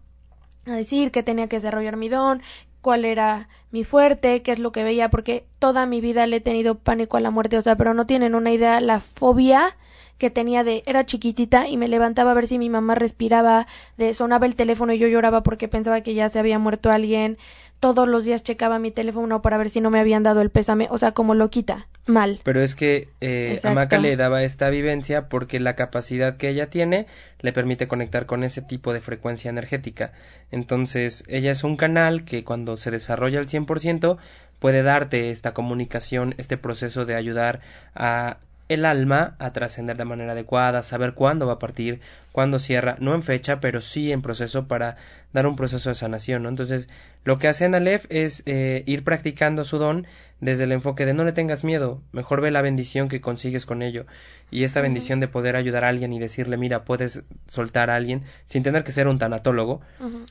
a 0.66 0.72
decir 0.72 1.10
que 1.10 1.22
tenía 1.22 1.48
que 1.48 1.56
desarrollar 1.56 1.96
mi 1.96 2.08
don, 2.08 2.42
cuál 2.84 3.06
era 3.06 3.48
mi 3.70 3.82
fuerte, 3.82 4.42
qué 4.42 4.52
es 4.52 4.58
lo 4.58 4.70
que 4.70 4.84
veía, 4.84 5.08
porque 5.08 5.46
toda 5.58 5.86
mi 5.86 6.02
vida 6.02 6.26
le 6.26 6.36
he 6.36 6.40
tenido 6.40 6.74
pánico 6.76 7.16
a 7.16 7.20
la 7.20 7.30
muerte, 7.30 7.56
o 7.56 7.62
sea, 7.62 7.76
pero 7.76 7.94
no 7.94 8.06
tienen 8.06 8.34
una 8.34 8.52
idea 8.52 8.78
la 8.82 9.00
fobia 9.00 9.74
que 10.18 10.28
tenía 10.28 10.64
de 10.64 10.82
era 10.84 11.06
chiquitita 11.06 11.66
y 11.66 11.78
me 11.78 11.88
levantaba 11.88 12.32
a 12.32 12.34
ver 12.34 12.46
si 12.46 12.58
mi 12.58 12.68
mamá 12.68 12.94
respiraba, 12.94 13.66
de 13.96 14.12
sonaba 14.12 14.44
el 14.44 14.54
teléfono 14.54 14.92
y 14.92 14.98
yo 14.98 15.08
lloraba 15.08 15.42
porque 15.42 15.66
pensaba 15.66 16.02
que 16.02 16.12
ya 16.12 16.28
se 16.28 16.38
había 16.38 16.58
muerto 16.58 16.90
alguien, 16.90 17.38
todos 17.84 18.08
los 18.08 18.24
días 18.24 18.42
checaba 18.42 18.78
mi 18.78 18.90
teléfono 18.90 19.42
para 19.42 19.58
ver 19.58 19.68
si 19.68 19.82
no 19.82 19.90
me 19.90 20.00
habían 20.00 20.22
dado 20.22 20.40
el 20.40 20.48
pésame, 20.48 20.88
o 20.90 20.96
sea, 20.96 21.12
como 21.12 21.34
lo 21.34 21.50
quita, 21.50 21.86
mal. 22.06 22.40
Pero 22.42 22.62
es 22.62 22.74
que 22.74 23.10
eh, 23.20 23.60
a 23.62 23.74
Maca 23.74 23.98
le 23.98 24.16
daba 24.16 24.42
esta 24.42 24.70
vivencia 24.70 25.28
porque 25.28 25.60
la 25.60 25.76
capacidad 25.76 26.38
que 26.38 26.48
ella 26.48 26.70
tiene 26.70 27.06
le 27.40 27.52
permite 27.52 27.86
conectar 27.86 28.24
con 28.24 28.42
ese 28.42 28.62
tipo 28.62 28.94
de 28.94 29.02
frecuencia 29.02 29.50
energética. 29.50 30.12
Entonces, 30.50 31.24
ella 31.28 31.50
es 31.50 31.62
un 31.62 31.76
canal 31.76 32.24
que 32.24 32.42
cuando 32.42 32.78
se 32.78 32.90
desarrolla 32.90 33.38
al 33.38 33.48
100% 33.48 34.16
puede 34.60 34.82
darte 34.82 35.30
esta 35.30 35.52
comunicación, 35.52 36.34
este 36.38 36.56
proceso 36.56 37.04
de 37.04 37.16
ayudar 37.16 37.60
a 37.94 38.38
el 38.68 38.84
alma 38.84 39.36
a 39.38 39.52
trascender 39.52 39.96
de 39.96 40.04
manera 40.04 40.32
adecuada, 40.32 40.82
saber 40.82 41.14
cuándo 41.14 41.46
va 41.46 41.54
a 41.54 41.58
partir, 41.58 42.00
cuándo 42.32 42.58
cierra, 42.58 42.96
no 42.98 43.14
en 43.14 43.22
fecha, 43.22 43.60
pero 43.60 43.80
sí 43.80 44.10
en 44.10 44.22
proceso 44.22 44.66
para 44.66 44.96
dar 45.32 45.46
un 45.46 45.56
proceso 45.56 45.90
de 45.90 45.94
sanación, 45.94 46.42
¿no? 46.42 46.48
Entonces, 46.48 46.88
lo 47.24 47.38
que 47.38 47.48
hace 47.48 47.66
Analef 47.66 48.06
es 48.08 48.42
eh, 48.46 48.82
ir 48.86 49.04
practicando 49.04 49.64
su 49.64 49.78
don 49.78 50.06
desde 50.40 50.64
el 50.64 50.72
enfoque 50.72 51.06
de 51.06 51.14
no 51.14 51.24
le 51.24 51.32
tengas 51.32 51.64
miedo, 51.64 52.02
mejor 52.12 52.40
ve 52.40 52.50
la 52.50 52.62
bendición 52.62 53.08
que 53.08 53.20
consigues 53.20 53.66
con 53.66 53.82
ello, 53.82 54.06
y 54.50 54.64
esta 54.64 54.80
bendición 54.80 55.20
de 55.20 55.28
poder 55.28 55.56
ayudar 55.56 55.84
a 55.84 55.88
alguien 55.88 56.12
y 56.12 56.18
decirle, 56.18 56.56
mira, 56.56 56.84
puedes 56.84 57.22
soltar 57.46 57.90
a 57.90 57.96
alguien, 57.96 58.22
sin 58.46 58.62
tener 58.62 58.84
que 58.84 58.92
ser 58.92 59.08
un 59.08 59.18
tanatólogo, 59.18 59.80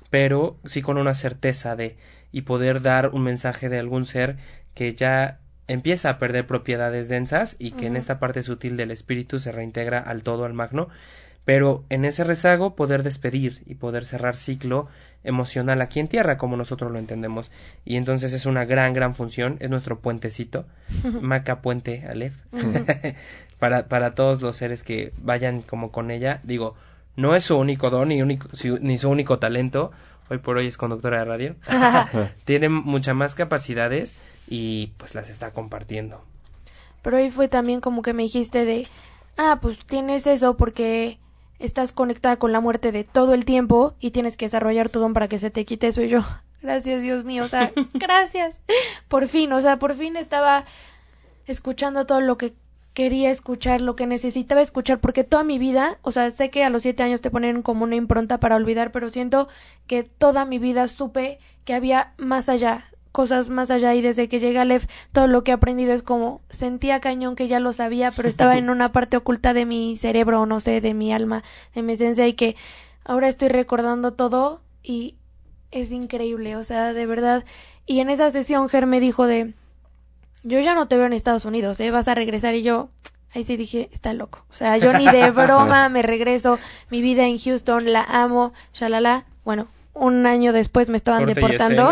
pero 0.10 0.58
sí 0.66 0.82
con 0.82 0.98
una 0.98 1.14
certeza 1.14 1.76
de, 1.76 1.98
y 2.32 2.42
poder 2.42 2.82
dar 2.82 3.10
un 3.10 3.24
mensaje 3.24 3.70
de 3.70 3.80
algún 3.80 4.06
ser 4.06 4.38
que 4.74 4.96
ya 4.96 5.40
empieza 5.68 6.10
a 6.10 6.20
perder 6.20 6.46
propiedades 6.46 7.08
densas 7.08 7.56
y 7.60 7.72
que 7.72 7.88
en 7.88 7.96
esta 7.96 8.20
parte 8.20 8.44
sutil 8.44 8.78
del 8.78 8.92
espíritu 8.92 9.40
se 9.40 9.52
reintegra 9.52 10.00
al 10.00 10.24
todo, 10.24 10.46
al 10.46 10.54
magno, 10.54 10.90
pero 11.46 11.84
en 11.90 12.06
ese 12.06 12.24
rezago 12.24 12.76
poder 12.76 13.04
despedir 13.04 13.64
y 13.66 13.76
poder 13.76 14.06
cerrar 14.06 14.38
ciclo 14.38 14.88
emocional 15.24 15.82
aquí 15.82 16.00
en 16.00 16.08
tierra 16.08 16.38
como 16.38 16.58
nosotros 16.58 16.92
lo 16.92 17.00
entendemos. 17.00 17.52
Y 17.86 17.96
entonces 17.96 18.34
es 18.34 18.46
una 18.46 18.66
gran 18.66 18.94
gran 18.94 19.16
función 19.16 19.58
es 19.60 19.70
nuestro 19.70 20.00
puentecito 20.00 20.66
maca 21.22 21.62
puente 21.62 22.06
alef 22.08 22.38
para 23.60 23.88
para 23.88 24.16
todos 24.16 24.42
los 24.42 24.58
seres 24.58 24.84
que 24.84 25.14
vayan 25.18 25.62
como 25.62 25.92
con 25.92 26.12
ella. 26.12 26.40
Digo 26.44 26.76
no 27.16 27.36
es 27.36 27.44
su 27.44 27.58
único 27.58 27.90
don 27.90 28.10
ni 28.10 28.22
único 28.22 28.50
ni 28.82 28.98
su 28.98 29.10
único 29.10 29.40
talento 29.40 29.92
hoy 30.30 30.38
por 30.38 30.58
hoy 30.58 30.68
es 30.68 30.78
conductora 30.78 31.20
de 31.20 31.26
radio 31.26 31.56
tiene 32.46 32.70
muchas 32.70 33.16
más 33.16 33.36
capacidades 33.36 34.16
y 34.48 34.92
pues 34.98 35.16
las 35.16 35.30
está 35.30 35.52
compartiendo 35.52 36.24
pero 37.02 37.18
hoy 37.18 37.32
fue 37.32 37.48
también 37.48 37.82
como 37.82 38.02
que 38.02 38.14
me 38.14 38.24
dijiste 38.24 38.66
de 38.66 38.88
ah 39.38 39.60
pues 39.62 39.80
tienes 39.86 40.28
eso 40.28 40.58
porque 40.58 41.20
estás 41.60 41.92
conectada 41.94 42.38
con 42.38 42.52
la 42.52 42.60
muerte 42.60 42.92
de 42.92 43.04
todo 43.04 43.34
el 43.34 43.46
tiempo 43.46 43.96
y 44.00 44.12
tienes 44.12 44.36
que 44.38 44.46
desarrollar 44.46 44.90
tu 44.90 45.00
don 45.00 45.14
para 45.14 45.28
que 45.28 45.38
se 45.38 45.50
te 45.50 45.66
quite 45.66 45.88
eso 45.88 46.02
y 46.02 46.10
yo, 46.10 46.22
gracias 46.62 47.02
Dios 47.02 47.24
mío, 47.24 47.46
o 47.46 47.48
sea, 47.48 47.72
gracias. 47.94 48.60
Por 49.08 49.28
fin, 49.28 49.52
o 49.54 49.62
sea, 49.62 49.78
por 49.78 49.96
fin 49.96 50.18
estaba 50.18 50.66
escuchando 51.48 52.06
todo 52.06 52.22
lo 52.22 52.38
que 52.38 52.54
quería 52.94 53.32
escuchar, 53.32 53.82
lo 53.82 53.96
que 53.96 54.08
necesitaba 54.08 54.62
escuchar, 54.62 55.00
porque 55.00 55.24
toda 55.24 55.44
mi 55.44 55.60
vida, 55.60 55.98
o 56.02 56.12
sea, 56.12 56.30
sé 56.32 56.50
que 56.50 56.64
a 56.64 56.70
los 56.70 56.84
siete 56.84 57.04
años 57.04 57.22
te 57.22 57.32
ponen 57.32 57.62
como 57.62 57.84
una 57.84 57.96
impronta 57.96 58.40
para 58.40 58.56
olvidar, 58.56 58.92
pero 58.92 59.10
siento 59.10 59.48
que 59.88 60.04
toda 60.04 60.46
mi 60.46 60.60
vida 60.60 60.88
supe 60.88 61.40
que 61.66 61.74
había 61.74 62.14
más 62.18 62.50
allá, 62.50 62.86
cosas 63.12 63.50
más 63.50 63.72
allá 63.72 63.94
y 63.94 64.02
desde 64.02 64.28
que 64.28 64.40
llegué 64.40 64.60
a 64.60 64.66
Lef 64.66 64.88
todo 65.12 65.28
lo 65.28 65.44
que 65.44 65.52
he 65.52 65.54
aprendido 65.54 65.94
es 65.94 66.02
como 66.02 66.42
sentía 66.50 67.00
cañón 67.00 67.36
que 67.36 67.48
ya 67.48 67.60
lo 67.60 67.72
sabía 67.72 68.12
pero 68.12 68.28
estaba 68.28 68.58
en 68.58 68.70
una 68.72 68.92
parte 68.92 69.18
oculta 69.18 69.54
de 69.54 69.68
mi 69.68 69.96
cerebro 69.98 70.48
no 70.48 70.60
sé 70.60 70.82
de 70.82 70.96
mi 70.96 71.14
alma 71.14 71.44
de 71.76 71.84
mi 71.84 71.94
esencia 71.94 72.28
y 72.28 72.34
que 72.34 72.56
ahora 73.06 73.28
estoy 73.28 73.50
recordando 73.50 74.14
todo 74.14 74.62
y 74.82 75.16
es 75.74 75.92
increíble 75.92 76.56
o 76.56 76.64
sea 76.64 76.94
de 76.94 77.06
verdad. 77.06 77.44
Y 77.86 78.00
en 78.00 78.10
esa 78.10 78.32
sesión 78.32 78.70
Ger 78.70 78.86
me 78.86 79.00
dijo 79.00 79.26
de 79.26 79.54
yo 80.44 80.60
ya 80.60 80.76
no 80.76 80.88
te 80.88 80.98
veo 80.98 81.06
en 81.06 81.14
Estados 81.14 81.46
Unidos 81.46 81.80
eh 81.80 81.92
vas 81.92 82.08
a 82.08 82.16
regresar 82.16 82.56
y 82.56 82.64
yo 82.64 82.90
Ahí 83.36 83.44
sí 83.44 83.58
dije, 83.58 83.90
está 83.92 84.14
loco. 84.14 84.46
O 84.52 84.54
sea, 84.54 84.78
yo 84.78 84.94
ni 84.94 85.08
de 85.08 85.32
broma 85.32 85.90
me 85.90 86.04
regreso. 86.04 86.60
Mi 86.92 87.02
vida 87.02 87.26
en 87.26 87.40
Houston 87.40 87.92
la 87.92 88.04
amo, 88.04 88.54
shalala. 88.74 89.26
Bueno, 89.44 89.68
un 89.94 90.26
año 90.26 90.54
después 90.54 90.90
me 90.90 90.98
estaban 90.98 91.26
deportando 91.26 91.92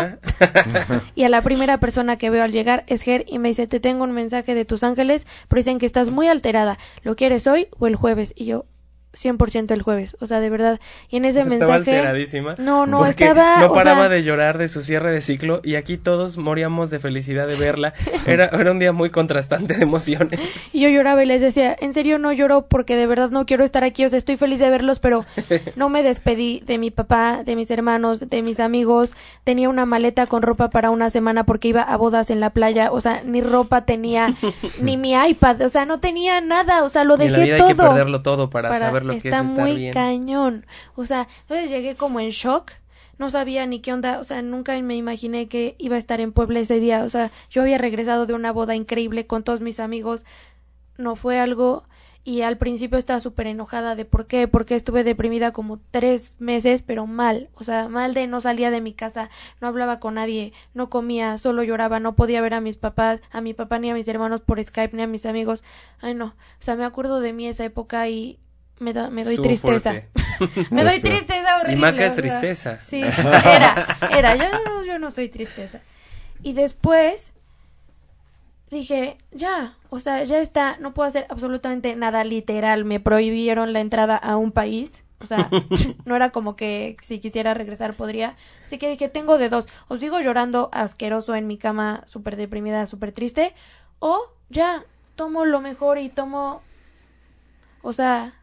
y, 1.14 1.24
a 1.24 1.28
la 1.28 1.42
primera 1.42 1.78
persona 1.78 2.16
que 2.16 2.30
veo 2.30 2.42
al 2.42 2.52
llegar 2.52 2.84
es 2.88 3.02
Ger 3.02 3.24
y 3.28 3.38
me 3.38 3.48
dice 3.48 3.68
te 3.68 3.78
tengo 3.78 4.02
un 4.02 4.12
mensaje 4.12 4.54
de 4.54 4.64
tus 4.64 4.82
ángeles 4.82 5.24
pero 5.46 5.60
dicen 5.60 5.78
que 5.78 5.86
estás 5.86 6.10
muy 6.10 6.26
alterada 6.26 6.78
¿lo 7.04 7.14
quieres 7.14 7.46
hoy 7.46 7.68
o 7.78 7.86
el 7.86 7.94
jueves? 7.94 8.32
y 8.36 8.46
yo 8.46 8.64
100% 9.14 9.70
el 9.72 9.82
jueves, 9.82 10.16
o 10.20 10.26
sea, 10.26 10.40
de 10.40 10.50
verdad. 10.50 10.80
Y 11.08 11.18
en 11.18 11.24
ese 11.24 11.40
estaba 11.40 11.50
mensaje 11.50 11.96
alteradísima. 11.96 12.54
No, 12.58 12.86
no 12.86 13.04
estaba 13.06 13.58
no 13.58 13.72
paraba 13.72 14.08
de 14.08 14.22
llorar 14.22 14.58
de 14.58 14.68
su 14.68 14.82
cierre 14.82 15.12
de 15.12 15.20
ciclo 15.20 15.60
y 15.62 15.74
aquí 15.74 15.98
todos 15.98 16.38
moríamos 16.38 16.90
de 16.90 16.98
felicidad 16.98 17.46
de 17.46 17.56
verla. 17.56 17.94
Era 18.26 18.46
era 18.46 18.70
un 18.70 18.78
día 18.78 18.92
muy 18.92 19.10
contrastante 19.10 19.74
de 19.74 19.82
emociones. 19.82 20.40
Y 20.72 20.80
yo 20.80 20.88
lloraba 20.88 21.22
y 21.22 21.26
les 21.26 21.40
decía, 21.40 21.76
"En 21.78 21.92
serio 21.94 22.18
no 22.18 22.32
lloro 22.32 22.66
porque 22.68 22.96
de 22.96 23.06
verdad 23.06 23.30
no 23.30 23.46
quiero 23.46 23.64
estar 23.64 23.84
aquí, 23.84 24.04
o 24.04 24.08
sea, 24.08 24.18
estoy 24.18 24.36
feliz 24.36 24.58
de 24.58 24.70
verlos, 24.70 24.98
pero 25.00 25.24
no 25.76 25.88
me 25.88 26.02
despedí 26.02 26.62
de 26.66 26.78
mi 26.78 26.90
papá, 26.90 27.42
de 27.44 27.56
mis 27.56 27.70
hermanos, 27.70 28.20
de 28.20 28.42
mis 28.42 28.60
amigos. 28.60 29.12
Tenía 29.44 29.68
una 29.68 29.86
maleta 29.86 30.26
con 30.26 30.42
ropa 30.42 30.70
para 30.70 30.90
una 30.90 31.10
semana 31.10 31.44
porque 31.44 31.68
iba 31.68 31.82
a 31.82 31.96
bodas 31.96 32.30
en 32.30 32.40
la 32.40 32.50
playa, 32.50 32.92
o 32.92 33.00
sea, 33.00 33.22
ni 33.24 33.40
ropa 33.40 33.84
tenía, 33.84 34.34
ni 34.80 34.96
mi 34.96 35.12
iPad, 35.14 35.62
o 35.62 35.68
sea, 35.68 35.84
no 35.84 36.00
tenía 36.00 36.40
nada, 36.40 36.84
o 36.84 36.88
sea, 36.88 37.04
lo 37.04 37.16
dejé 37.16 37.34
en 37.34 37.40
la 37.40 37.44
vida 37.44 37.56
todo. 37.58 37.68
Hay 37.68 37.74
que 37.74 37.82
perderlo 37.82 38.20
todo 38.20 38.50
para, 38.50 38.68
para 38.68 38.86
saber 38.86 39.01
lo 39.04 39.12
que 39.12 39.18
está 39.18 39.40
es 39.40 39.50
estar 39.50 39.64
muy 39.64 39.76
bien. 39.76 39.92
cañón. 39.92 40.66
O 40.94 41.04
sea, 41.04 41.28
entonces 41.42 41.70
llegué 41.70 41.96
como 41.96 42.20
en 42.20 42.30
shock. 42.30 42.72
No 43.18 43.30
sabía 43.30 43.66
ni 43.66 43.80
qué 43.80 43.92
onda, 43.92 44.18
o 44.18 44.24
sea, 44.24 44.42
nunca 44.42 44.80
me 44.80 44.96
imaginé 44.96 45.46
que 45.46 45.76
iba 45.78 45.96
a 45.96 45.98
estar 45.98 46.20
en 46.20 46.32
Puebla 46.32 46.60
ese 46.60 46.80
día. 46.80 47.04
O 47.04 47.08
sea, 47.08 47.30
yo 47.50 47.62
había 47.62 47.78
regresado 47.78 48.26
de 48.26 48.34
una 48.34 48.52
boda 48.52 48.74
increíble 48.74 49.26
con 49.26 49.44
todos 49.44 49.60
mis 49.60 49.78
amigos. 49.80 50.24
No 50.96 51.14
fue 51.14 51.38
algo 51.38 51.84
y 52.24 52.42
al 52.42 52.56
principio 52.56 52.98
estaba 52.98 53.20
súper 53.20 53.48
enojada 53.48 53.96
de 53.96 54.04
por 54.04 54.26
qué, 54.26 54.46
porque 54.46 54.76
estuve 54.76 55.02
deprimida 55.02 55.52
como 55.52 55.80
tres 55.90 56.36
meses, 56.38 56.82
pero 56.82 57.06
mal, 57.06 57.50
o 57.54 57.64
sea, 57.64 57.88
mal 57.88 58.14
de 58.14 58.26
no 58.26 58.40
salía 58.40 58.70
de 58.70 58.80
mi 58.80 58.92
casa, 58.92 59.28
no 59.60 59.66
hablaba 59.68 59.98
con 59.98 60.14
nadie, 60.14 60.52
no 60.72 60.88
comía, 60.88 61.36
solo 61.38 61.64
lloraba, 61.64 61.98
no 61.98 62.14
podía 62.14 62.40
ver 62.40 62.54
a 62.54 62.60
mis 62.60 62.76
papás, 62.76 63.20
a 63.30 63.40
mi 63.40 63.54
papá 63.54 63.78
ni 63.78 63.90
a 63.90 63.94
mis 63.94 64.06
hermanos 64.06 64.40
por 64.40 64.62
Skype 64.62 64.96
ni 64.96 65.02
a 65.02 65.06
mis 65.08 65.26
amigos, 65.26 65.64
ay 66.00 66.14
no, 66.14 66.26
o 66.26 66.34
sea, 66.60 66.76
me 66.76 66.84
acuerdo 66.84 67.20
de 67.20 67.32
mí 67.32 67.48
esa 67.48 67.64
época 67.64 68.08
y 68.08 68.38
me, 68.82 68.92
da, 68.92 69.10
me 69.10 69.24
doy 69.24 69.34
Estuvo 69.34 69.48
tristeza. 69.48 70.02
me 70.70 70.84
doy 70.84 71.00
tristeza 71.00 71.56
horrible. 71.56 71.76
Y 71.76 71.80
Maca 71.80 72.04
es 72.04 72.12
o 72.12 72.14
sea, 72.14 72.22
tristeza. 72.22 72.80
Sí, 72.80 73.00
era, 73.00 73.96
era, 74.10 74.36
yo 74.36 74.44
no, 74.50 74.84
yo 74.84 74.98
no 74.98 75.10
soy 75.10 75.28
tristeza. 75.28 75.80
Y 76.42 76.52
después 76.52 77.32
dije, 78.70 79.18
ya, 79.30 79.74
o 79.90 79.98
sea, 79.98 80.24
ya 80.24 80.38
está, 80.38 80.76
no 80.80 80.94
puedo 80.94 81.08
hacer 81.08 81.26
absolutamente 81.28 81.94
nada 81.94 82.24
literal, 82.24 82.84
me 82.84 83.00
prohibieron 83.00 83.72
la 83.72 83.80
entrada 83.80 84.16
a 84.16 84.36
un 84.36 84.52
país. 84.52 85.04
O 85.20 85.26
sea, 85.26 85.48
no 86.04 86.16
era 86.16 86.30
como 86.30 86.56
que 86.56 86.96
si 87.00 87.20
quisiera 87.20 87.54
regresar 87.54 87.94
podría. 87.94 88.36
Así 88.64 88.78
que 88.78 88.90
dije, 88.90 89.08
tengo 89.08 89.38
de 89.38 89.48
dos. 89.48 89.68
O 89.88 89.96
sigo 89.96 90.20
llorando 90.20 90.68
asqueroso 90.72 91.34
en 91.36 91.46
mi 91.46 91.58
cama, 91.58 92.02
súper 92.06 92.36
deprimida, 92.36 92.86
súper 92.86 93.12
triste. 93.12 93.54
O 94.00 94.32
ya, 94.50 94.84
tomo 95.14 95.44
lo 95.44 95.60
mejor 95.60 95.98
y 95.98 96.08
tomo, 96.08 96.62
o 97.82 97.92
sea, 97.92 98.34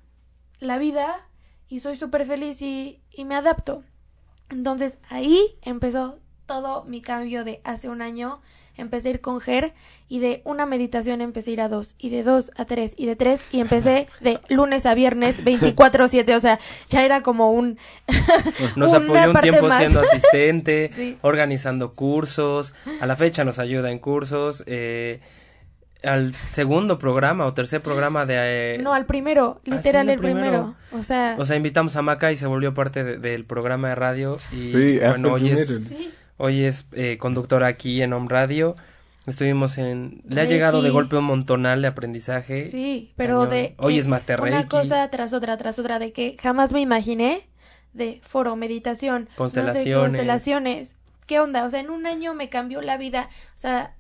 la 0.60 0.78
vida 0.78 1.28
y 1.68 1.80
soy 1.80 1.96
súper 1.96 2.26
feliz 2.26 2.62
y, 2.62 3.00
y 3.12 3.26
me 3.26 3.36
adapto. 3.36 3.84
Entonces 4.50 4.98
ahí 5.10 5.56
empezó 5.62 6.20
todo 6.46 6.84
mi 6.86 7.02
cambio 7.02 7.44
de 7.44 7.62
hace 7.64 7.90
un 7.90 8.02
año. 8.02 8.42
Empecé 8.76 9.10
a 9.10 9.12
ir 9.12 9.22
con 9.22 9.42
Ger 9.42 9.74
y 10.08 10.20
de 10.20 10.42
una 10.46 10.66
meditación 10.66 11.20
empecé 11.20 11.50
a 11.52 11.54
ir 11.54 11.62
a 11.62 11.68
dos 11.68 11.96
y 11.98 12.10
de 12.12 12.24
dos 12.24 12.52
a 12.56 12.64
tres 12.64 12.94
y 12.96 13.08
de 13.08 13.18
tres 13.18 13.44
y 13.52 13.60
empecé 13.60 14.08
de 14.22 14.40
lunes 14.48 14.86
a 14.86 14.94
viernes 14.94 15.44
24/7, 15.44 16.34
o 16.34 16.40
sea, 16.40 16.60
ya 16.88 17.04
era 17.04 17.22
como 17.22 17.52
un... 17.52 17.78
Nos 18.78 18.94
apoyó 18.96 19.32
un 19.32 19.40
tiempo 19.42 19.68
más. 19.68 19.80
siendo 19.80 20.00
asistente, 20.00 20.90
Sí. 20.96 21.18
organizando 21.22 21.94
cursos, 21.94 22.74
a 23.02 23.06
la 23.06 23.18
fecha 23.18 23.44
nos 23.44 23.60
ayuda 23.60 23.92
en 23.92 24.00
cursos, 24.00 24.64
eh, 24.66 25.20
al 26.04 26.34
segundo 26.34 26.98
programa 27.00 27.46
o 27.46 27.54
tercer 27.54 27.82
programa 27.82 28.26
de... 28.26 28.76
eh, 28.76 28.78
No, 28.82 28.94
al 28.94 29.06
primero, 29.06 29.60
sí, 29.66 29.72
literal 29.72 30.08
al 30.08 30.14
el 30.14 30.20
primero. 30.20 30.76
O 30.92 31.04
sea, 31.04 31.36
O 31.38 31.46
sea, 31.46 31.56
invitamos 31.58 31.96
a 31.96 32.02
Maca 32.02 32.32
y 32.32 32.38
se 32.38 32.48
volvió 32.48 32.74
parte 32.74 33.04
de- 33.04 33.18
del 33.18 33.46
programa 33.46 33.90
de 33.90 33.96
radio. 33.96 34.38
Y 34.52 34.72
Sí, 34.72 35.00
bueno, 35.00 35.34
hoy 35.34 35.50
es, 35.52 35.68
sí, 35.68 36.12
hoy 36.38 36.64
es 36.64 36.88
eh, 36.94 37.18
conductora 37.20 37.68
aquí 37.68 38.02
en 38.02 38.14
Home 38.14 38.28
Radio. 38.30 38.76
Estuvimos 39.28 39.78
en... 39.78 40.22
Le 40.28 40.42
ha 40.42 40.46
llegado 40.46 40.82
de 40.82 40.90
golpe 40.90 41.18
un 41.18 41.26
montonal 41.26 41.82
de 41.82 41.88
aprendizaje. 41.90 42.70
sí, 42.72 43.12
pero 43.18 43.36
Cañón. 43.40 43.50
de... 43.50 43.76
Hoy 43.78 44.00
es 44.00 44.08
Master 44.08 44.40
Una 44.42 44.52
Reiki. 44.52 44.70
cosa 44.70 45.10
tras 45.12 45.34
otra, 45.34 45.58
tras 45.58 45.78
otra, 45.78 46.00
de 46.00 46.14
que 46.14 46.36
jamás 46.42 46.72
me 46.72 46.80
imaginé 46.80 47.48
de 47.94 48.22
foro, 48.24 48.56
meditación, 48.56 49.24
no 49.24 49.30
sé, 49.30 49.36
Constelaciones. 49.36 50.00
constelaciones. 50.00 50.96
¿Qué 51.28 51.40
onda? 51.40 51.66
O 51.66 51.70
sea, 51.70 51.80
en 51.82 51.90
un 51.92 52.08
año 52.08 52.34
me 52.34 52.50
cambió 52.50 52.82
la 52.82 52.98
vida. 52.98 53.30
O 53.56 53.58
sea, 53.58 53.96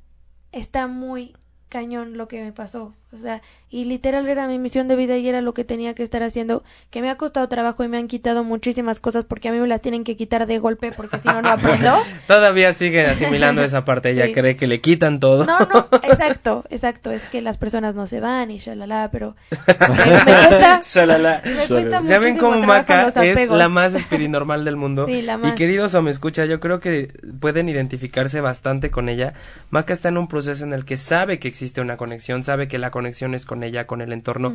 está 0.52 0.88
muy 0.88 1.36
cañón 1.69 2.17
lo 2.17 2.27
que 2.27 2.43
me 2.43 2.51
pasó. 2.51 2.93
O 3.12 3.17
sea, 3.17 3.41
y 3.72 3.86
literal 3.86 4.28
era 4.28 4.48
mi 4.48 4.60
misión 4.60 4.88
de 4.88 4.95
vida 4.95 5.17
y 5.17 5.28
era 5.28 5.41
lo 5.41 5.54
que 5.56 5.63
tenía 5.63 5.95
que 5.95 6.04
estar 6.04 6.22
haciendo, 6.22 6.63
que 6.91 7.02
me 7.02 7.10
ha 7.10 7.15
costado 7.17 7.48
trabajo 7.50 7.84
y 7.84 7.88
me 7.88 7.98
han 7.98 8.08
quitado 8.08 8.43
muchísimas 8.43 9.00
cosas 9.00 9.26
porque 9.26 9.50
a 9.50 9.52
mí 9.52 9.58
me 9.60 9.67
las 9.67 9.82
tienen 9.82 10.04
que 10.04 10.15
quitar 10.15 10.45
de 10.45 10.60
golpe 10.60 10.91
porque 10.91 11.17
si 11.17 11.28
no, 11.28 11.41
no 11.41 11.50
aprendo. 11.50 11.93
Todavía 12.28 12.72
sigue 12.74 13.06
asimilando 13.08 13.63
esa 13.63 13.84
parte. 13.84 14.12
Ella 14.12 14.28
Sí. 14.28 14.34
cree 14.34 14.56
que 14.56 14.67
le 14.67 14.80
quitan 14.80 15.19
todo. 15.19 15.43
No, 15.45 15.58
no, 15.60 15.88
exacto, 16.04 16.65
exacto. 16.69 17.10
Es 17.12 17.24
que 17.24 17.41
las 17.41 17.58
personas 17.58 17.95
no 17.95 18.06
se 18.06 18.19
van 18.19 18.52
y 18.52 18.60
shalala, 18.60 19.10
pero 19.12 19.36
me, 19.50 19.74
me 19.74 20.48
cuesta, 20.48 20.82
Shalala. 20.84 21.41
me 21.45 21.65
cuesta 21.67 22.02
Ya 22.06 22.19
ven 22.19 22.38
cómo 22.38 22.60
Maca 22.62 23.08
es 23.24 23.50
la 23.50 23.69
más 23.69 23.95
espirinormal 23.95 24.65
del 24.65 24.76
mundo. 24.76 25.08
Sí, 25.08 25.24
la 25.24 25.34
Y 25.34 25.38
más. 25.38 25.54
queridos 25.56 25.95
o 25.95 26.02
me 26.04 26.12
escucha, 26.12 26.45
yo 26.45 26.60
creo 26.60 26.80
que 26.80 27.12
pueden 27.39 27.69
identificarse 27.69 28.39
bastante 28.39 28.91
con 28.91 29.10
ella. 29.10 29.34
Maca 29.72 29.93
está 29.93 30.10
en 30.10 30.17
un 30.19 30.28
proceso 30.28 30.63
en 30.63 30.74
el 30.74 30.86
que 30.86 30.95
sabe 30.98 31.39
que 31.39 31.48
existe 31.48 31.82
una 31.82 31.98
conexión, 31.98 32.43
sabe 32.43 32.67
que 32.67 32.78
la 32.78 32.91
conexión 32.91 32.99
es 33.06 33.46
con 33.46 33.64
ella, 33.64 33.88
con 33.88 34.02
el 34.02 34.14
entorno. 34.14 34.54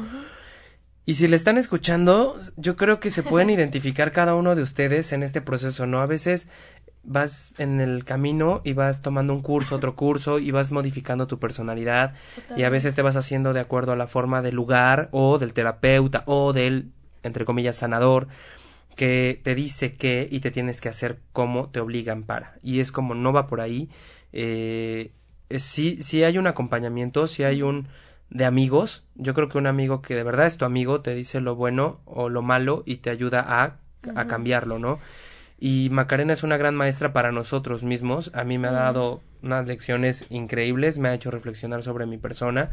Y 1.07 1.15
si 1.15 1.29
le 1.29 1.37
están 1.37 1.59
escuchando, 1.59 2.39
yo 2.57 2.77
creo 2.77 2.99
que 2.99 3.11
se 3.11 3.23
pueden 3.23 3.51
identificar 3.51 4.13
cada 4.13 4.35
uno 4.35 4.55
de 4.55 4.63
ustedes 4.63 5.13
en 5.13 5.23
este 5.23 5.41
proceso, 5.41 5.87
¿no? 5.87 6.01
A 6.01 6.07
veces 6.07 6.49
vas 7.03 7.55
en 7.59 7.81
el 7.81 8.05
camino 8.05 8.63
y 8.65 8.73
vas 8.73 9.03
tomando 9.03 9.35
un 9.35 9.43
curso, 9.43 9.77
otro 9.77 9.95
curso 9.95 10.39
y 10.39 10.51
vas 10.51 10.73
modificando 10.73 11.27
tu 11.27 11.39
personalidad 11.39 12.15
y 12.57 12.63
a 12.63 12.71
veces 12.71 12.95
te 12.95 13.03
vas 13.03 13.17
haciendo 13.17 13.53
de 13.53 13.61
acuerdo 13.61 13.93
a 13.93 13.97
la 13.97 14.07
forma 14.07 14.41
del 14.41 14.55
lugar 14.55 15.11
o 15.13 15.39
del 15.39 15.53
terapeuta 15.53 16.23
o 16.27 16.55
del, 16.55 16.93
entre 17.23 17.45
comillas, 17.45 17.77
sanador 17.77 18.29
que 18.97 19.41
te 19.43 19.55
dice 19.55 19.95
que 19.95 20.29
y 20.31 20.41
te 20.41 20.51
tienes 20.51 20.81
que 20.81 20.89
hacer 20.89 21.19
como 21.33 21.69
te 21.69 21.81
obligan 21.81 22.23
para. 22.23 22.59
Y 22.63 22.81
es 22.81 22.93
como 22.93 23.15
no 23.15 23.33
va 23.33 23.47
por 23.47 23.61
ahí. 23.61 23.89
Eh, 24.33 25.13
eh, 25.51 25.59
sí, 25.59 26.03
sí 26.03 26.25
hay 26.25 26.39
un 26.39 26.47
acompañamiento, 26.47 27.27
sí 27.27 27.45
hay 27.45 27.63
un 27.63 27.89
de 28.35 28.44
amigos. 28.44 29.05
Yo 29.14 29.33
creo 29.33 29.49
que 29.49 29.57
un 29.57 29.66
amigo 29.66 30.03
que 30.03 30.14
de 30.14 30.25
verdad 30.25 30.44
es 30.44 30.59
tu 30.59 30.66
amigo 30.66 31.01
te 31.01 31.14
dice 31.14 31.40
lo 31.40 31.55
bueno 31.55 32.01
o 32.05 32.29
lo 32.29 32.42
malo 32.42 32.83
y 32.85 32.97
te 32.97 33.09
ayuda 33.09 33.42
a, 33.47 33.77
a 34.14 34.27
cambiarlo, 34.27 34.79
¿no? 34.79 34.99
Y 35.59 35.88
Macarena 35.90 36.35
es 36.35 36.42
una 36.42 36.59
gran 36.59 36.75
maestra 36.75 37.12
para 37.12 37.33
nosotros 37.33 37.85
mismos. 37.85 38.33
A 38.35 38.44
mí 38.44 38.59
me 38.59 38.68
ha 38.68 38.73
dado 38.73 39.23
unas 39.42 39.66
lecciones 39.66 40.27
increíbles, 40.29 40.99
me 40.99 41.09
ha 41.09 41.14
hecho 41.14 41.31
reflexionar 41.31 41.83
sobre 41.83 42.07
mi 42.07 42.18
persona 42.18 42.70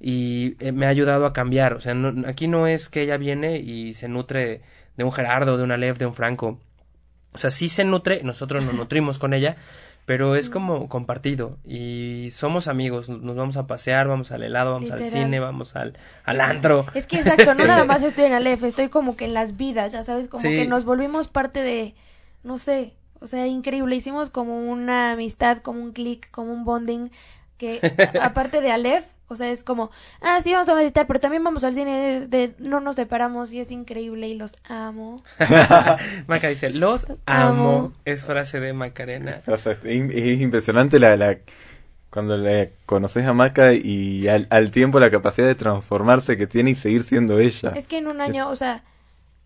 y 0.00 0.56
eh, 0.60 0.72
me 0.72 0.86
ha 0.86 0.88
ayudado 0.88 1.26
a 1.26 1.32
cambiar. 1.32 1.74
O 1.74 1.80
sea, 1.80 1.94
aquí 2.26 2.48
no 2.48 2.66
es 2.66 2.88
que 2.88 3.02
ella 3.02 3.18
viene 3.18 3.58
y 3.58 3.92
se 3.92 4.08
nutre 4.08 4.62
de 4.96 5.04
un 5.04 5.12
Gerardo, 5.12 5.58
de 5.58 5.62
una 5.62 5.76
Lev, 5.76 5.98
de 5.98 6.06
un 6.06 6.14
Franco. 6.14 6.58
O 7.32 7.38
sea, 7.38 7.50
sí 7.50 7.68
se 7.68 7.84
nutre, 7.84 8.22
nosotros 8.22 8.64
nos 8.64 8.74
nutrimos 8.82 9.18
con 9.18 9.34
ella, 9.34 9.56
pero 10.06 10.36
es 10.36 10.48
como 10.48 10.88
compartido 10.88 11.58
y 11.64 12.28
somos 12.30 12.68
amigos, 12.68 13.10
nos 13.10 13.34
vamos 13.34 13.56
a 13.56 13.66
pasear, 13.66 14.06
vamos 14.06 14.30
al 14.30 14.44
helado, 14.44 14.72
vamos 14.72 14.92
al 14.92 15.04
cine, 15.04 15.40
vamos 15.40 15.74
al, 15.74 15.98
al 16.24 16.40
antro. 16.40 16.86
Es 16.94 17.08
que 17.08 17.18
exacto, 17.18 17.54
no 17.54 17.64
nada 17.66 17.84
más 17.84 18.04
estoy 18.04 18.26
en 18.26 18.32
Aleph, 18.32 18.62
estoy 18.62 18.88
como 18.88 19.16
que 19.16 19.24
en 19.24 19.34
las 19.34 19.56
vidas, 19.56 19.92
ya 19.92 20.04
sabes, 20.04 20.28
como 20.28 20.42
que 20.44 20.64
nos 20.66 20.84
volvimos 20.84 21.26
parte 21.26 21.60
de, 21.60 21.96
no 22.44 22.56
sé, 22.56 22.94
o 23.20 23.26
sea, 23.26 23.48
increíble, 23.48 23.96
hicimos 23.96 24.30
como 24.30 24.70
una 24.70 25.12
amistad, 25.12 25.58
como 25.58 25.82
un 25.82 25.92
click, 25.92 26.30
como 26.30 26.52
un 26.52 26.64
bonding, 26.64 27.10
que 27.58 27.80
aparte 28.22 28.60
de 28.60 28.70
Aleph, 28.70 29.06
o 29.28 29.34
sea, 29.34 29.50
es 29.50 29.64
como, 29.64 29.90
ah, 30.20 30.40
sí, 30.40 30.52
vamos 30.52 30.68
a 30.68 30.74
meditar, 30.74 31.06
pero 31.06 31.18
también 31.18 31.42
vamos 31.42 31.64
al 31.64 31.74
cine 31.74 32.26
de, 32.28 32.54
no 32.58 32.80
nos 32.80 32.96
separamos 32.96 33.52
y 33.52 33.60
es 33.60 33.70
increíble 33.72 34.28
y 34.28 34.34
los 34.34 34.56
amo. 34.68 35.16
Maca 36.28 36.48
dice, 36.48 36.70
los 36.70 37.08
amo. 37.26 37.92
Es 38.04 38.24
frase 38.24 38.60
de 38.60 38.72
Macarena. 38.72 39.40
es, 39.46 40.40
impresionante 40.40 41.00
la, 41.00 41.16
la 41.16 41.38
cuando 42.10 42.36
le 42.36 42.72
conoces 42.86 43.26
a 43.26 43.32
Maca 43.32 43.72
y 43.74 44.28
al, 44.28 44.70
tiempo 44.70 45.00
la 45.00 45.10
capacidad 45.10 45.46
de 45.46 45.56
transformarse 45.56 46.36
que 46.36 46.46
tiene 46.46 46.70
y 46.70 46.74
seguir 46.76 47.02
siendo 47.02 47.40
ella. 47.40 47.72
Es 47.74 47.88
que 47.88 47.98
en 47.98 48.06
un 48.06 48.20
año, 48.20 48.48
o 48.48 48.56
sea... 48.56 48.84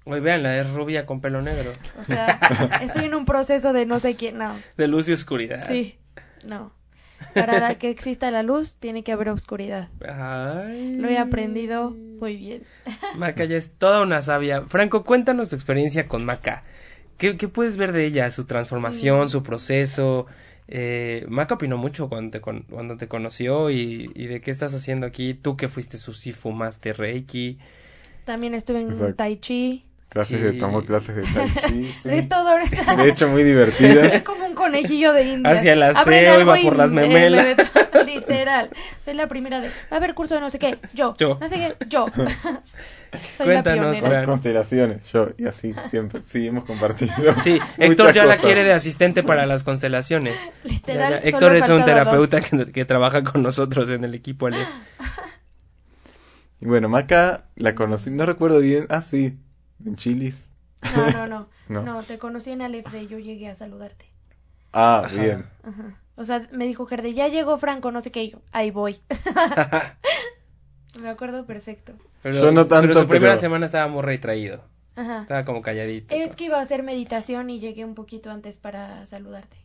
Hoy 0.05 0.21
veanla, 0.21 0.59
es 0.59 0.71
rubia 0.71 1.07
con 1.07 1.21
pelo 1.21 1.43
negro. 1.43 1.73
O 1.99 2.05
sea, 2.05 2.39
estoy 2.83 3.05
en 3.05 3.15
un 3.15 3.25
proceso 3.25 3.73
de 3.73 3.87
no 3.87 3.99
sé 3.99 4.17
quién, 4.17 4.39
no. 4.39 4.55
De 4.77 4.89
luz 4.89 5.09
y 5.09 5.13
oscuridad. 5.13 5.67
Sí, 5.69 5.99
no. 6.47 6.73
Para 7.35 7.75
que 7.77 7.91
exista 7.91 8.31
la 8.31 8.43
luz, 8.43 8.77
tiene 8.77 9.03
que 9.03 9.13
haber 9.13 9.29
oscuridad. 9.29 9.89
Lo 10.01 11.09
he 11.09 11.19
aprendido 11.19 11.91
muy 11.91 12.37
bien. 12.37 12.63
Maca 13.17 13.45
ya 13.45 13.57
es 13.57 13.71
toda 13.73 14.03
una 14.03 14.23
sabia. 14.23 14.63
Franco, 14.63 15.05
cuéntanos 15.05 15.51
tu 15.51 15.57
experiencia 15.57 16.09
con 16.09 16.25
Maca. 16.25 16.65
¿Qué, 17.19 17.35
puedes 17.35 17.77
ver 17.77 17.93
de 17.93 18.07
ella? 18.07 18.31
Su 18.31 18.45
transformación, 18.45 19.27
mm. 19.27 19.29
su 19.29 19.43
proceso. 19.43 20.27
Eh, 20.69 21.27
Maca 21.29 21.57
opinó 21.57 21.77
mucho 21.77 22.09
cuando 22.09 22.31
te, 22.31 22.41
cuando 22.41 22.97
te 22.97 23.09
conoció 23.09 23.71
y, 23.71 24.07
de 24.07 24.41
qué 24.41 24.51
estás 24.51 24.75
haciendo 24.75 25.07
aquí. 25.07 25.35
Tú 25.35 25.57
que 25.57 25.69
fuiste 25.69 25.99
su 25.99 26.15
Sifu 26.15 26.53
Master 26.53 26.97
Reiki. 26.97 27.59
También 28.25 28.55
estuve 28.55 28.81
en 28.81 29.15
Tai 29.15 29.37
Chi. 29.39 29.85
Clases 30.11 30.43
de, 30.43 30.53
tomó 30.55 30.83
clases 30.83 31.15
de 31.15 31.23
tai 31.23 31.49
chi. 31.69 31.95
De 32.09 32.23
todo. 32.25 32.57
De 32.97 33.09
hecho, 33.09 33.29
muy 33.29 33.45
divertida. 33.45 34.07
Es 34.07 34.25
como 34.25 34.45
un 34.45 34.57
conejillo 34.57 35.13
de 35.13 35.23
India. 35.23 35.53
Hacia 35.53 35.75
el 35.75 35.83
aseo, 35.85 36.41
iba 36.41 36.57
por 36.57 36.77
las 36.77 36.91
memelas. 36.91 37.47
literal. 38.05 38.71
Soy 39.05 39.15
la 39.15 39.29
primera 39.29 39.61
de, 39.61 39.69
va 39.69 39.73
a 39.93 39.97
haber 39.97 40.15
curso 40.15 40.35
de 40.35 40.41
no 40.41 40.51
sé 40.51 40.59
qué, 40.59 40.79
yo. 40.95 41.15
Yo. 41.17 41.39
No 41.41 41.49
sé 41.49 41.55
qué, 41.55 41.87
yo. 41.89 42.07
Soy 43.37 43.47
Cuéntanos, 43.47 44.01
la 44.03 44.25
constelaciones, 44.25 45.13
yo, 45.13 45.29
y 45.37 45.47
así, 45.47 45.75
siempre. 45.89 46.23
Sí, 46.23 46.47
hemos 46.47 46.65
compartido. 46.65 47.13
Sí, 47.43 47.61
Héctor 47.79 48.13
ya 48.13 48.25
la 48.25 48.37
quiere 48.37 48.65
de 48.65 48.73
asistente 48.73 49.23
para 49.23 49.47
las 49.47 49.63
constelaciones. 49.63 50.35
Literal. 50.65 51.21
Héctor 51.23 51.55
es 51.55 51.69
un 51.69 51.85
terapeuta 51.85 52.41
que, 52.41 52.73
que, 52.73 52.85
trabaja 52.85 53.23
con 53.23 53.43
nosotros 53.43 53.91
en 53.91 54.03
el 54.05 54.15
equipo. 54.15 54.49
Y 56.61 56.67
bueno, 56.67 56.89
Maca 56.89 57.45
la 57.55 57.77
conocí, 57.77 58.11
no 58.11 58.27
recuerdo 58.27 58.59
bien. 58.59 58.87
Ah, 58.91 59.03
sí, 59.03 59.39
¿En 59.85 59.97
Chilis? 59.97 60.51
No, 60.95 61.27
no, 61.27 61.49
no, 61.69 61.83
no. 61.83 62.03
te 62.03 62.19
conocí 62.19 62.51
en 62.51 62.63
Aleph 62.63 62.95
y 62.95 63.07
yo 63.07 63.19
llegué 63.19 63.49
a 63.49 63.55
saludarte. 63.55 64.07
Ah, 64.73 65.09
bien. 65.13 65.47
Ajá. 65.63 66.01
O 66.17 66.25
sea, 66.25 66.47
me 66.53 66.67
dijo 66.67 66.87
Gerde, 66.87 67.15
ya 67.15 67.29
llegó 67.29 67.59
Franco, 67.59 67.91
no 67.93 68.01
sé 68.01 68.13
qué, 68.13 68.29
yo, 68.29 68.43
ahí 68.53 68.71
voy. 68.71 69.01
me 71.03 71.09
acuerdo 71.09 71.47
perfecto. 71.47 71.95
Pero, 72.23 72.37
yo 72.37 72.53
no 72.53 72.67
tanto, 72.67 72.89
pero 72.89 73.01
su 73.01 73.09
primera 73.09 73.39
semana 73.39 73.67
estaba 73.67 73.89
muy 73.89 74.03
retraído. 74.03 74.63
Ajá. 74.97 75.23
Estaba 75.23 75.45
como 75.45 75.63
calladito. 75.63 76.15
Es 76.15 76.37
que 76.37 76.45
iba 76.45 76.59
a 76.59 76.63
hacer 76.63 76.83
meditación 76.83 77.49
y 77.49 77.59
llegué 77.59 77.85
un 77.85 77.95
poquito 77.95 78.31
antes 78.31 78.59
para 78.59 79.07
saludarte. 79.07 79.57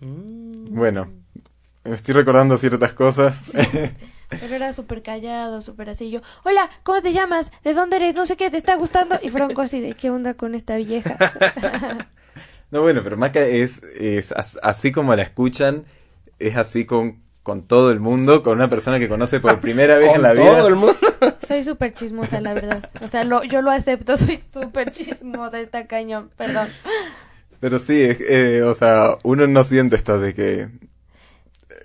Bueno, 0.00 1.10
me 1.84 1.94
estoy 1.94 2.14
recordando 2.14 2.58
ciertas 2.58 2.92
cosas. 2.92 3.50
Pero 4.40 4.54
era 4.54 4.72
súper 4.72 5.02
callado, 5.02 5.62
súper 5.62 5.90
así. 5.90 6.10
Yo, 6.10 6.20
hola, 6.44 6.70
¿cómo 6.82 7.02
te 7.02 7.12
llamas? 7.12 7.50
¿De 7.62 7.74
dónde 7.74 7.96
eres? 7.96 8.14
No 8.14 8.26
sé 8.26 8.36
qué, 8.36 8.50
¿te 8.50 8.56
está 8.56 8.76
gustando? 8.76 9.18
Y 9.22 9.30
Franco 9.30 9.62
así 9.62 9.80
de, 9.80 9.94
¿qué 9.94 10.10
onda 10.10 10.34
con 10.34 10.54
esta 10.54 10.76
vieja? 10.76 11.16
no, 12.70 12.82
bueno, 12.82 13.02
pero 13.02 13.16
Maca 13.16 13.40
es, 13.40 13.82
es 13.98 14.32
así 14.32 14.92
como 14.92 15.14
la 15.14 15.22
escuchan, 15.22 15.84
es 16.38 16.56
así 16.56 16.84
con, 16.84 17.22
con 17.42 17.62
todo 17.62 17.90
el 17.90 18.00
mundo, 18.00 18.42
con 18.42 18.54
una 18.56 18.68
persona 18.68 18.98
que 18.98 19.08
conoce 19.08 19.38
por 19.38 19.60
primera 19.60 19.98
vez 19.98 20.14
en 20.14 20.22
la 20.22 20.32
vida. 20.32 20.46
todo 20.46 20.68
el 20.68 20.76
mundo. 20.76 20.96
Soy 21.46 21.62
súper 21.62 21.92
chismosa, 21.92 22.40
la 22.40 22.54
verdad. 22.54 22.88
O 23.02 23.08
sea, 23.08 23.24
lo, 23.24 23.44
yo 23.44 23.62
lo 23.62 23.70
acepto, 23.70 24.16
soy 24.16 24.42
súper 24.52 24.90
chismosa, 24.92 25.60
está 25.60 25.86
cañón, 25.86 26.30
perdón. 26.36 26.68
Pero 27.60 27.78
sí, 27.78 28.00
eh, 28.02 28.62
o 28.62 28.74
sea, 28.74 29.18
uno 29.22 29.46
no 29.46 29.62
siente 29.64 29.96
esto 29.96 30.18
de 30.18 30.34
que 30.34 30.68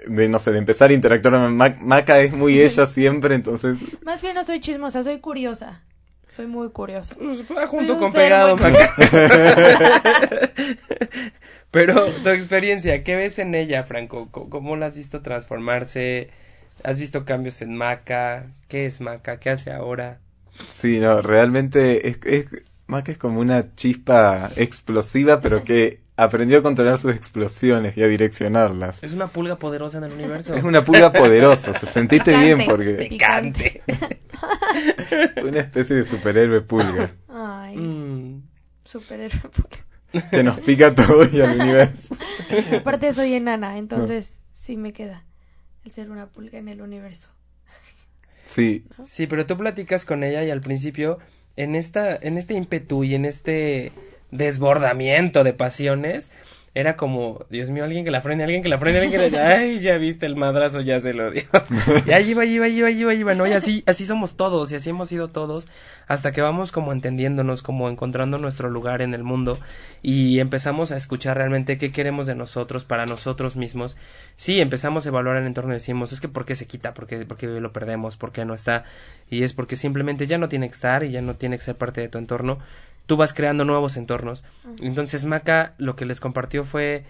de 0.08 0.30
no 0.30 0.40
sé, 0.40 0.52
de 0.52 0.60
empezar 0.60 0.90
a 0.92 0.94
interactuar. 0.94 1.50
Maca 1.50 2.20
es 2.20 2.34
muy 2.34 2.60
ella 2.62 2.88
siempre, 2.88 3.36
entonces. 3.36 3.78
Más 4.04 4.22
bien 4.22 4.36
no 4.36 4.44
soy 4.44 4.60
chismosa, 4.60 5.04
soy 5.04 5.20
curiosa. 5.20 5.82
Soy 6.28 6.48
muy 6.48 6.70
curiosa. 6.70 7.16
Pues, 7.16 7.44
junto 7.70 7.98
con 7.98 8.14
pegado, 8.14 8.56
Pero 11.72 12.06
tu 12.06 12.30
experiencia, 12.30 13.04
¿qué 13.04 13.16
ves 13.16 13.40
en 13.40 13.56
ella, 13.56 13.84
Franco? 13.84 14.30
¿Cómo 14.32 14.76
la 14.76 14.88
has 14.88 14.96
visto 14.96 15.22
transformarse? 15.22 16.30
¿Has 16.84 16.98
visto 16.98 17.26
cambios 17.26 17.62
en 17.62 17.76
Maca? 17.76 18.48
¿Qué 18.68 18.86
es 18.86 19.02
Maca? 19.02 19.40
¿Qué 19.40 19.50
hace 19.50 19.72
ahora? 19.72 20.20
Sí, 20.68 21.00
no, 21.00 21.22
realmente 21.22 22.10
es, 22.10 22.20
es 22.26 22.48
Maca 22.88 23.12
es 23.12 23.18
como 23.18 23.40
una 23.40 23.76
chispa 23.76 24.50
explosiva, 24.56 25.42
pero 25.42 25.64
que 25.64 26.00
aprendió 26.24 26.60
a 26.60 26.62
controlar 26.62 26.98
sus 26.98 27.16
explosiones 27.16 27.96
y 27.98 28.04
a 28.04 28.08
direccionarlas. 28.08 29.04
Es 29.04 29.14
una 29.14 29.28
pulga 29.28 29.58
poderosa 29.58 30.00
en 30.00 30.06
el 30.06 30.12
universo. 30.14 30.54
Es 30.54 30.64
una 30.64 30.84
pulga 30.84 31.12
poderosa, 31.14 31.74
se 31.74 31.86
sentiste 31.86 32.36
bien 32.38 32.64
porque... 32.66 32.94
Picante. 33.10 33.82
una 35.44 35.60
especie 35.60 35.96
de 35.96 36.04
superhéroe 36.04 36.62
pulga. 36.62 37.16
Ay, 37.30 37.78
mm. 37.78 38.44
superhéroe 38.84 39.50
pulga. 39.50 40.30
Que 40.32 40.44
nos 40.44 40.60
pica 40.62 40.94
todo 40.94 41.28
y 41.32 41.40
al 41.40 41.60
universo. 41.60 42.16
Aparte 42.78 43.14
soy 43.14 43.36
enana, 43.36 43.78
entonces 43.78 44.40
sí 44.52 44.76
me 44.76 44.92
queda 44.92 45.26
el 45.86 45.92
ser 45.92 46.10
una 46.10 46.28
pulga 46.28 46.58
en 46.58 46.68
el 46.68 46.82
universo. 46.82 47.30
Sí. 48.46 48.86
Sí, 49.06 49.28
pero 49.28 49.46
tú 49.46 49.56
platicas 49.56 50.06
con 50.06 50.24
ella 50.24 50.44
y 50.44 50.50
al 50.50 50.62
principio 50.62 51.20
en 51.56 51.76
esta 51.76 52.16
en 52.16 52.38
este 52.38 52.56
ímpetu 52.56 53.04
y 53.04 53.14
en 53.14 53.26
este 53.26 53.92
desbordamiento 54.32 55.44
de 55.44 55.54
pasiones, 55.54 56.32
era 56.76 56.96
como, 56.96 57.46
Dios 57.50 57.70
mío, 57.70 57.84
alguien 57.84 58.06
que 58.06 58.12
la 58.12 58.22
frene, 58.22 58.44
alguien 58.44 58.62
que 58.62 58.70
la 58.70 58.78
frene, 58.78 59.00
alguien 59.00 59.20
que 59.20 59.30
la... 59.32 59.48
Ay, 59.50 59.80
ya 59.80 59.98
viste 59.98 60.28
el 60.28 60.36
madrazo, 60.36 60.82
ya 60.82 61.00
se 61.00 61.14
lo 61.14 61.32
dio. 61.32 61.44
y 62.06 62.12
ahí 62.12 62.30
iba, 62.30 62.46
iba, 62.46 62.68
iba, 62.68 62.92
iba, 62.92 63.14
iba, 63.14 63.34
¿no? 63.34 63.48
Y 63.48 63.54
así, 63.54 63.84
así 63.88 64.06
somos 64.06 64.38
todos, 64.38 64.72
y 64.72 64.76
así 64.76 64.92
hemos 64.92 65.10
sido 65.10 65.30
todos, 65.30 65.68
hasta 66.08 66.32
que 66.32 66.42
vamos 66.42 66.72
como 66.72 66.94
entendiéndonos, 66.94 67.64
como 67.64 67.90
encontrando 67.90 68.38
nuestro 68.38 68.70
lugar 68.70 69.02
en 69.02 69.16
el 69.16 69.24
mundo, 69.24 69.58
y 70.04 70.40
empezamos 70.40 70.92
a 70.92 70.98
escuchar 70.98 71.38
realmente 71.38 71.80
qué 71.80 71.92
queremos 71.92 72.28
de 72.28 72.36
nosotros, 72.36 72.86
para 72.86 73.08
nosotros 73.08 73.56
mismos. 73.56 73.98
Sí, 74.38 74.62
empezamos 74.62 75.06
a 75.06 75.10
evaluar 75.10 75.38
el 75.38 75.48
entorno 75.48 75.72
y 75.72 75.76
decimos, 75.76 76.14
es 76.14 76.22
que 76.22 76.28
¿por 76.28 76.46
qué 76.46 76.54
se 76.54 76.68
quita? 76.68 76.94
¿Por 76.94 77.08
qué, 77.08 77.26
por 77.26 77.38
qué 77.38 77.48
lo 77.48 77.74
perdemos? 77.74 78.16
¿Por 78.16 78.32
qué 78.32 78.46
no 78.46 78.54
está? 78.54 78.84
Y 79.30 79.44
es 79.44 79.54
porque 79.54 79.76
simplemente 79.76 80.28
ya 80.28 80.38
no 80.38 80.50
tiene 80.50 80.68
que 80.70 80.76
estar 80.76 81.04
y 81.04 81.12
ya 81.12 81.22
no 81.22 81.36
tiene 81.36 81.58
que 81.58 81.64
ser 81.64 81.76
parte 81.76 82.00
de 82.00 82.10
tu 82.10 82.20
entorno 82.20 82.60
tú 83.10 83.18
vas 83.18 83.34
creando 83.34 83.66
nuevos 83.66 83.98
entornos. 83.98 84.44
Entonces 84.84 85.26
Maca 85.26 85.74
lo 85.80 85.96
que 85.96 86.06
les 86.06 86.20
compartió 86.20 86.64
fue 86.64 87.06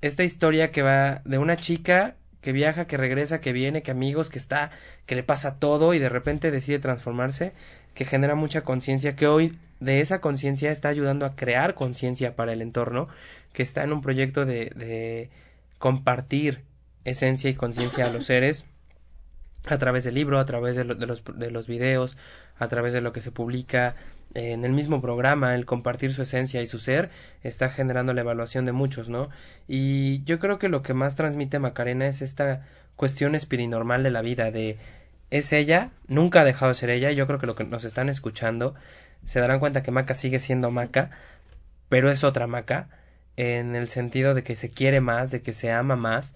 esta 0.00 0.24
historia 0.24 0.70
que 0.70 0.80
va 0.80 1.20
de 1.26 1.36
una 1.36 1.56
chica 1.56 2.16
que 2.40 2.52
viaja, 2.52 2.86
que 2.86 2.96
regresa, 2.96 3.38
que 3.42 3.52
viene, 3.52 3.82
que 3.82 3.90
amigos, 3.90 4.30
que 4.30 4.38
está, 4.38 4.70
que 5.04 5.14
le 5.14 5.22
pasa 5.22 5.58
todo 5.58 5.92
y 5.92 5.98
de 5.98 6.08
repente 6.08 6.50
decide 6.50 6.78
transformarse, 6.78 7.52
que 7.92 8.06
genera 8.06 8.34
mucha 8.34 8.62
conciencia, 8.62 9.14
que 9.14 9.26
hoy 9.26 9.58
de 9.78 10.00
esa 10.00 10.22
conciencia 10.22 10.72
está 10.72 10.88
ayudando 10.88 11.26
a 11.26 11.36
crear 11.36 11.74
conciencia 11.74 12.34
para 12.34 12.54
el 12.54 12.62
entorno, 12.62 13.08
que 13.52 13.62
está 13.62 13.84
en 13.84 13.92
un 13.92 14.00
proyecto 14.00 14.46
de, 14.46 14.72
de 14.74 15.28
compartir 15.76 16.62
esencia 17.04 17.50
y 17.50 17.54
conciencia 17.54 18.06
a 18.06 18.10
los 18.10 18.24
seres 18.24 18.64
a 19.66 19.78
través 19.78 20.04
del 20.04 20.14
libro, 20.14 20.38
a 20.38 20.44
través 20.44 20.76
de, 20.76 20.84
los, 20.84 20.98
de 20.98 21.50
los 21.50 21.66
videos, 21.66 22.16
a 22.58 22.68
través 22.68 22.92
de 22.92 23.00
lo 23.00 23.12
que 23.12 23.22
se 23.22 23.32
publica, 23.32 23.96
en 24.34 24.64
el 24.64 24.72
mismo 24.72 25.00
programa, 25.00 25.54
el 25.54 25.64
compartir 25.64 26.12
su 26.12 26.22
esencia 26.22 26.60
y 26.60 26.66
su 26.66 26.78
ser, 26.78 27.10
está 27.42 27.70
generando 27.70 28.12
la 28.12 28.20
evaluación 28.20 28.64
de 28.64 28.72
muchos, 28.72 29.08
¿no? 29.08 29.30
Y 29.68 30.22
yo 30.24 30.38
creo 30.38 30.58
que 30.58 30.68
lo 30.68 30.82
que 30.82 30.92
más 30.92 31.14
transmite 31.14 31.58
Macarena 31.58 32.06
es 32.06 32.20
esta 32.20 32.66
cuestión 32.96 33.34
espirinormal 33.34 34.02
de 34.02 34.10
la 34.10 34.22
vida, 34.22 34.50
de 34.50 34.78
es 35.30 35.52
ella, 35.52 35.90
nunca 36.06 36.42
ha 36.42 36.44
dejado 36.44 36.70
de 36.70 36.76
ser 36.76 36.90
ella, 36.90 37.10
yo 37.10 37.26
creo 37.26 37.38
que 37.38 37.46
lo 37.46 37.54
que 37.54 37.64
nos 37.64 37.84
están 37.84 38.08
escuchando 38.08 38.74
se 39.24 39.40
darán 39.40 39.58
cuenta 39.58 39.82
que 39.82 39.90
Maca 39.90 40.14
sigue 40.14 40.38
siendo 40.38 40.70
Maca, 40.70 41.10
pero 41.88 42.10
es 42.10 42.24
otra 42.24 42.46
Maca, 42.46 42.88
en 43.36 43.74
el 43.74 43.88
sentido 43.88 44.34
de 44.34 44.42
que 44.42 44.56
se 44.56 44.70
quiere 44.70 45.00
más, 45.00 45.30
de 45.30 45.42
que 45.42 45.52
se 45.52 45.72
ama 45.72 45.96
más. 45.96 46.34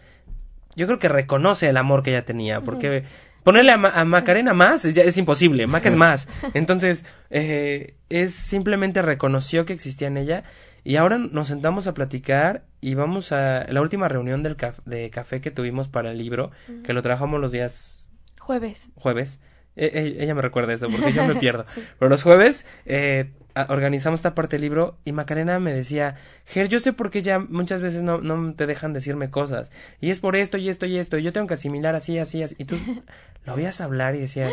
Yo 0.75 0.87
creo 0.87 0.99
que 0.99 1.09
reconoce 1.09 1.69
el 1.69 1.77
amor 1.77 2.03
que 2.03 2.11
ella 2.11 2.25
tenía, 2.25 2.61
porque 2.61 3.05
ponerle 3.49 3.73
a, 3.73 4.05
Macarena 4.05 4.53
más 4.53 4.85
es, 4.85 4.93
ya, 4.93 5.05
es 5.05 5.17
imposible, 5.17 5.67
Maca 5.67 5.89
es 5.89 5.97
más. 5.97 6.29
Entonces, 6.53 7.07
eh, 7.31 7.95
es 8.11 8.35
simplemente 8.35 9.01
reconoció 9.01 9.65
que 9.65 9.73
existía 9.73 10.09
en 10.09 10.19
ella 10.19 10.45
y 10.85 10.97
ahora 10.97 11.17
nos 11.17 11.49
sentamos 11.49 11.87
a 11.87 11.95
platicar 11.95 12.65
y 12.83 12.93
vamos 12.93 13.33
a 13.33 13.65
la 13.71 13.81
última 13.81 14.07
reunión 14.07 14.43
del 14.43 14.59
de 14.85 15.09
café 15.09 15.41
que 15.41 15.51
tuvimos 15.51 15.89
para 15.89 16.11
el 16.11 16.19
libro, 16.19 16.51
que 16.85 16.93
lo 16.93 17.01
trabajamos 17.01 17.41
los 17.41 17.51
días 17.51 18.11
jueves. 18.39 18.91
Jueves. 18.97 19.41
E, 19.77 19.87
e, 19.87 20.23
ella 20.23 20.35
me 20.35 20.43
recuerda 20.43 20.75
eso 20.75 20.91
porque 20.91 21.15
yo 21.15 21.25
me 21.25 21.35
pierdo. 21.41 21.65
Pero 21.99 22.11
los 22.11 22.23
jueves 22.23 22.67
eh, 22.85 23.31
organizamos 23.69 24.19
esta 24.19 24.35
parte 24.35 24.57
del 24.57 24.63
libro 24.63 24.99
y 25.05 25.13
Macarena 25.13 25.59
me 25.59 25.73
decía, 25.73 26.17
Ger, 26.47 26.69
yo 26.69 26.81
sé 26.81 26.93
por 26.93 27.11
qué 27.11 27.23
ya 27.23 27.39
muchas 27.39 27.81
veces 27.81 28.03
no, 28.03 28.19
no 28.19 28.55
te 28.55 28.67
dejan 28.67 28.93
decirme 28.93 29.31
cosas. 29.31 29.71
Y 30.01 30.11
es 30.11 30.21
por 30.21 30.37
esto 30.37 30.59
y 30.59 30.69
esto 30.69 30.87
y 30.87 30.99
esto. 30.99 31.19
Y 31.19 31.23
yo 31.23 31.33
tengo 31.33 31.47
que 31.47 31.55
asimilar 31.55 31.95
así, 31.95 32.19
así, 32.19 32.43
así. 32.43 32.55
Y 32.59 32.65
tú 32.65 32.77
lo 33.45 33.55
oías 33.55 33.81
hablar 33.81 34.15
y 34.15 34.21
decías, 34.21 34.53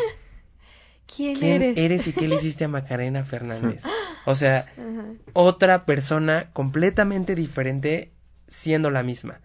¿quién, 1.14 1.42
eres? 1.42 2.06
y 2.06 2.12
qué 2.12 2.28
le 2.28 2.36
hiciste 2.36 2.64
a 2.64 2.68
Macarena 2.68 3.24
Fernández? 3.24 3.84
O 4.24 4.34
sea, 4.34 4.66
otra 5.32 5.82
persona 5.82 6.50
completamente 6.52 7.34
diferente 7.34 8.12
siendo 8.48 8.90
la 8.90 9.02
misma. 9.02 9.40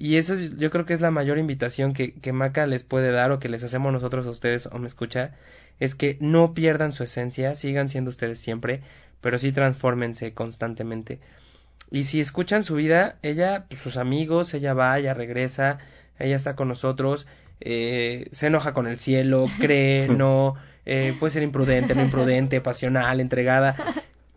Y 0.00 0.16
eso 0.16 0.34
yo 0.36 0.70
creo 0.70 0.84
que 0.84 0.94
es 0.94 1.00
la 1.00 1.10
mayor 1.10 1.38
invitación 1.38 1.92
que, 1.92 2.14
que 2.14 2.32
Maca 2.32 2.66
les 2.68 2.84
puede 2.84 3.10
dar 3.10 3.32
o 3.32 3.40
que 3.40 3.48
les 3.48 3.64
hacemos 3.64 3.92
nosotros 3.92 4.26
a 4.26 4.30
ustedes 4.30 4.66
o 4.66 4.78
me 4.78 4.86
escucha, 4.86 5.34
es 5.80 5.94
que 5.94 6.16
no 6.20 6.54
pierdan 6.54 6.92
su 6.92 7.04
esencia, 7.04 7.54
sigan 7.54 7.88
siendo 7.88 8.10
ustedes 8.10 8.40
siempre, 8.40 8.82
pero 9.20 9.38
sí 9.38 9.52
transfórmense 9.52 10.32
constantemente. 10.34 11.20
Y 11.90 12.04
si 12.04 12.20
escuchan 12.20 12.64
su 12.64 12.74
vida, 12.74 13.16
ella, 13.22 13.66
pues, 13.68 13.80
sus 13.80 13.96
amigos, 13.96 14.52
ella 14.54 14.74
va, 14.74 14.98
ella 14.98 15.14
regresa, 15.14 15.78
ella 16.18 16.36
está 16.36 16.54
con 16.54 16.68
nosotros, 16.68 17.26
eh, 17.60 18.28
se 18.30 18.48
enoja 18.48 18.74
con 18.74 18.86
el 18.86 18.98
cielo, 18.98 19.46
cree, 19.60 20.08
no, 20.08 20.54
eh, 20.84 21.14
puede 21.18 21.32
ser 21.32 21.42
imprudente, 21.42 21.94
no 21.94 22.02
imprudente, 22.02 22.60
pasional, 22.62 23.20
entregada. 23.20 23.76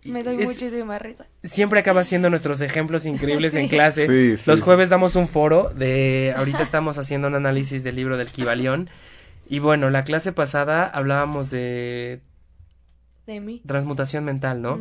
Me 0.06 0.23
doy 0.23 0.38
muchísima 0.38 0.97
risa. 0.97 1.27
Siempre 1.43 1.80
acaba 1.80 2.04
siendo 2.04 2.32
nuestros 2.32 2.62
ejemplos 2.62 3.06
increíbles 3.06 3.54
en 3.54 3.67
clase. 3.67 4.36
Los 4.47 4.62
jueves 4.62 4.89
damos 4.89 5.15
un 5.15 5.27
foro 5.27 5.69
de, 5.69 6.34
ahorita 6.36 6.63
estamos 6.63 6.97
haciendo 6.97 7.27
un 7.27 7.36
análisis 7.36 7.84
del 7.84 7.97
libro 7.97 8.17
del 8.17 8.32
Kibalión. 8.32 8.89
Y 9.52 9.60
bueno, 9.60 9.90
la 9.90 10.04
clase 10.04 10.32
pasada 10.32 10.86
hablábamos 10.86 11.52
de... 11.52 12.22
De 13.28 13.62
Transmutación 13.66 14.24
mental, 14.24 14.62
¿no? 14.62 14.80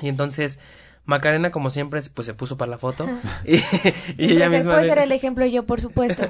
Y 0.00 0.08
entonces... 0.08 0.60
Macarena, 1.06 1.50
como 1.50 1.70
siempre, 1.70 2.00
pues 2.14 2.26
se 2.26 2.34
puso 2.34 2.56
para 2.56 2.70
la 2.70 2.78
foto. 2.78 3.08
y, 3.44 3.54
ella 4.18 4.48
misma. 4.48 4.74
Puede 4.74 4.88
ser 4.88 4.98
el 4.98 5.12
ejemplo 5.12 5.46
yo, 5.46 5.64
por 5.64 5.80
supuesto. 5.80 6.28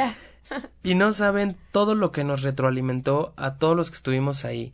y 0.82 0.94
no 0.94 1.12
saben 1.12 1.56
todo 1.70 1.94
lo 1.94 2.10
que 2.10 2.24
nos 2.24 2.42
retroalimentó 2.42 3.34
a 3.36 3.58
todos 3.58 3.76
los 3.76 3.90
que 3.90 3.96
estuvimos 3.96 4.44
ahí 4.44 4.72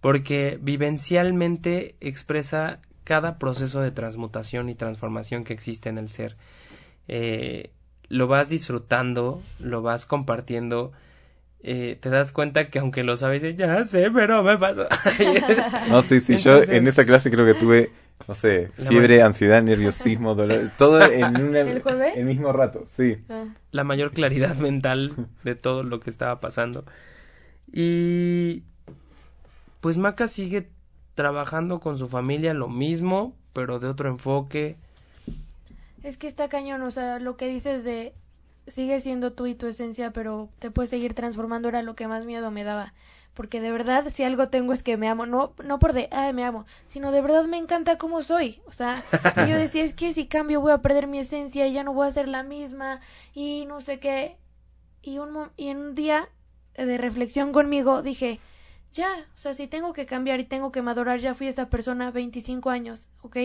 porque 0.00 0.58
vivencialmente 0.60 1.94
expresa 2.00 2.80
cada 3.04 3.38
proceso 3.38 3.80
de 3.80 3.90
transmutación 3.90 4.68
y 4.68 4.74
transformación 4.74 5.44
que 5.44 5.52
existe 5.52 5.88
en 5.88 5.98
el 5.98 6.08
ser. 6.08 6.36
Eh, 7.08 7.70
lo 8.08 8.26
vas 8.26 8.48
disfrutando, 8.48 9.42
lo 9.58 9.82
vas 9.82 10.06
compartiendo, 10.06 10.92
eh, 11.62 11.98
te 12.00 12.08
das 12.08 12.32
cuenta 12.32 12.70
que 12.70 12.78
aunque 12.78 13.04
lo 13.04 13.16
sabes, 13.16 13.42
ya 13.56 13.84
sé, 13.84 14.10
pero 14.10 14.42
me 14.42 14.56
pasó. 14.56 14.86
no, 15.90 16.02
sí, 16.02 16.20
sí, 16.20 16.36
yo 16.36 16.62
en 16.62 16.88
esa 16.88 17.04
clase 17.04 17.30
creo 17.30 17.44
que 17.44 17.54
tuve, 17.54 17.92
no 18.26 18.34
sé, 18.34 18.68
fiebre, 18.88 19.22
ansiedad, 19.22 19.62
nerviosismo, 19.62 20.34
dolor, 20.34 20.70
todo 20.78 21.02
en 21.02 21.36
un 21.36 21.56
¿El, 21.56 22.24
mismo 22.24 22.52
rato, 22.52 22.84
sí. 22.88 23.18
Ah. 23.28 23.44
La 23.72 23.84
mayor 23.84 24.10
claridad 24.10 24.56
mental 24.56 25.12
de 25.44 25.54
todo 25.54 25.82
lo 25.82 26.00
que 26.00 26.08
estaba 26.08 26.40
pasando. 26.40 26.84
Y 27.70 28.64
pues 29.80 29.98
Maca 29.98 30.28
sigue 30.28 30.70
trabajando 31.14 31.80
con 31.80 31.98
su 31.98 32.08
familia 32.08 32.54
lo 32.54 32.68
mismo, 32.68 33.36
pero 33.52 33.78
de 33.78 33.88
otro 33.88 34.08
enfoque. 34.08 34.78
Es 36.02 36.16
que 36.16 36.26
está 36.26 36.48
cañón, 36.48 36.80
o 36.80 36.90
sea, 36.90 37.18
lo 37.18 37.36
que 37.36 37.48
dices 37.48 37.84
de 37.84 38.14
sigue 38.70 39.00
siendo 39.00 39.32
tú 39.32 39.46
y 39.46 39.54
tu 39.54 39.66
esencia, 39.66 40.12
pero 40.12 40.48
te 40.58 40.70
puedes 40.70 40.90
seguir 40.90 41.14
transformando 41.14 41.68
era 41.68 41.82
lo 41.82 41.94
que 41.94 42.08
más 42.08 42.24
miedo 42.24 42.50
me 42.50 42.64
daba. 42.64 42.94
Porque 43.34 43.60
de 43.60 43.70
verdad, 43.70 44.08
si 44.12 44.24
algo 44.24 44.48
tengo 44.48 44.72
es 44.72 44.82
que 44.82 44.96
me 44.96 45.08
amo, 45.08 45.24
no, 45.24 45.54
no 45.64 45.78
por 45.78 45.92
de, 45.92 46.08
ay, 46.10 46.32
me 46.32 46.44
amo, 46.44 46.66
sino 46.86 47.12
de 47.12 47.20
verdad 47.20 47.44
me 47.44 47.58
encanta 47.58 47.96
como 47.96 48.22
soy. 48.22 48.60
O 48.66 48.72
sea, 48.72 49.02
yo 49.48 49.56
decía, 49.56 49.84
es 49.84 49.94
que 49.94 50.12
si 50.12 50.26
cambio 50.26 50.60
voy 50.60 50.72
a 50.72 50.82
perder 50.82 51.06
mi 51.06 51.18
esencia 51.18 51.66
ya 51.68 51.84
no 51.84 51.94
voy 51.94 52.08
a 52.08 52.10
ser 52.10 52.28
la 52.28 52.42
misma 52.42 53.00
y 53.32 53.64
no 53.66 53.80
sé 53.80 53.98
qué. 53.98 54.36
Y, 55.02 55.18
un, 55.18 55.50
y 55.56 55.68
en 55.68 55.78
un 55.78 55.94
día 55.94 56.28
de 56.76 56.98
reflexión 56.98 57.52
conmigo 57.52 58.02
dije, 58.02 58.40
ya, 58.92 59.26
o 59.34 59.38
sea, 59.38 59.54
si 59.54 59.66
tengo 59.66 59.92
que 59.92 60.06
cambiar 60.06 60.40
y 60.40 60.44
tengo 60.44 60.72
que 60.72 60.82
madurar, 60.82 61.20
ya 61.20 61.34
fui 61.34 61.46
esa 61.46 61.70
persona 61.70 62.10
25 62.10 62.70
años, 62.70 63.08
¿ok? 63.22 63.36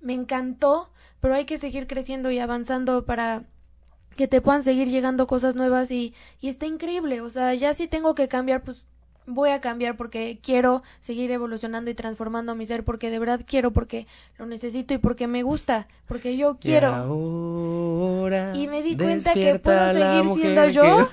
Me 0.00 0.14
encantó, 0.14 0.90
pero 1.20 1.34
hay 1.34 1.44
que 1.44 1.58
seguir 1.58 1.86
creciendo 1.86 2.30
y 2.30 2.38
avanzando 2.40 3.06
para 3.06 3.44
que 4.16 4.28
te 4.28 4.40
puedan 4.40 4.64
seguir 4.64 4.88
llegando 4.88 5.26
cosas 5.26 5.54
nuevas 5.54 5.90
y, 5.90 6.14
y 6.40 6.48
está 6.48 6.66
increíble, 6.66 7.20
o 7.20 7.30
sea, 7.30 7.54
ya 7.54 7.74
si 7.74 7.88
tengo 7.88 8.14
que 8.14 8.28
cambiar, 8.28 8.62
pues 8.62 8.84
voy 9.26 9.50
a 9.50 9.60
cambiar 9.60 9.96
porque 9.96 10.38
quiero 10.42 10.82
seguir 11.00 11.30
evolucionando 11.30 11.90
y 11.90 11.94
transformando 11.94 12.54
mi 12.54 12.66
ser, 12.66 12.84
porque 12.84 13.10
de 13.10 13.18
verdad 13.18 13.40
quiero, 13.46 13.72
porque 13.72 14.06
lo 14.38 14.46
necesito 14.46 14.94
y 14.94 14.98
porque 14.98 15.26
me 15.26 15.42
gusta, 15.42 15.86
porque 16.06 16.36
yo 16.36 16.58
quiero. 16.60 16.88
Y, 18.54 18.66
me 18.66 18.82
di 18.82 18.96
cuenta 18.96 19.32
que 19.32 19.58
puedo 19.58 19.92
seguir 19.92 20.34
siendo 20.34 20.68
yo. 20.68 21.08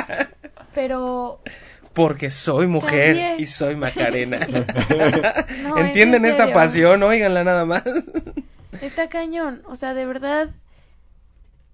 pero 0.74 1.40
porque 1.92 2.30
soy 2.30 2.66
mujer 2.66 3.40
y 3.40 3.46
soy 3.46 3.76
Macarena. 3.76 4.40
¿Entienden 5.76 6.24
esta 6.24 6.52
pasión? 6.52 7.02
Óiganla 7.02 7.44
nada 7.44 7.64
más. 7.64 7.84
Está 8.80 9.08
cañón, 9.08 9.62
o 9.66 9.74
sea, 9.74 9.94
de 9.94 10.06
verdad 10.06 10.50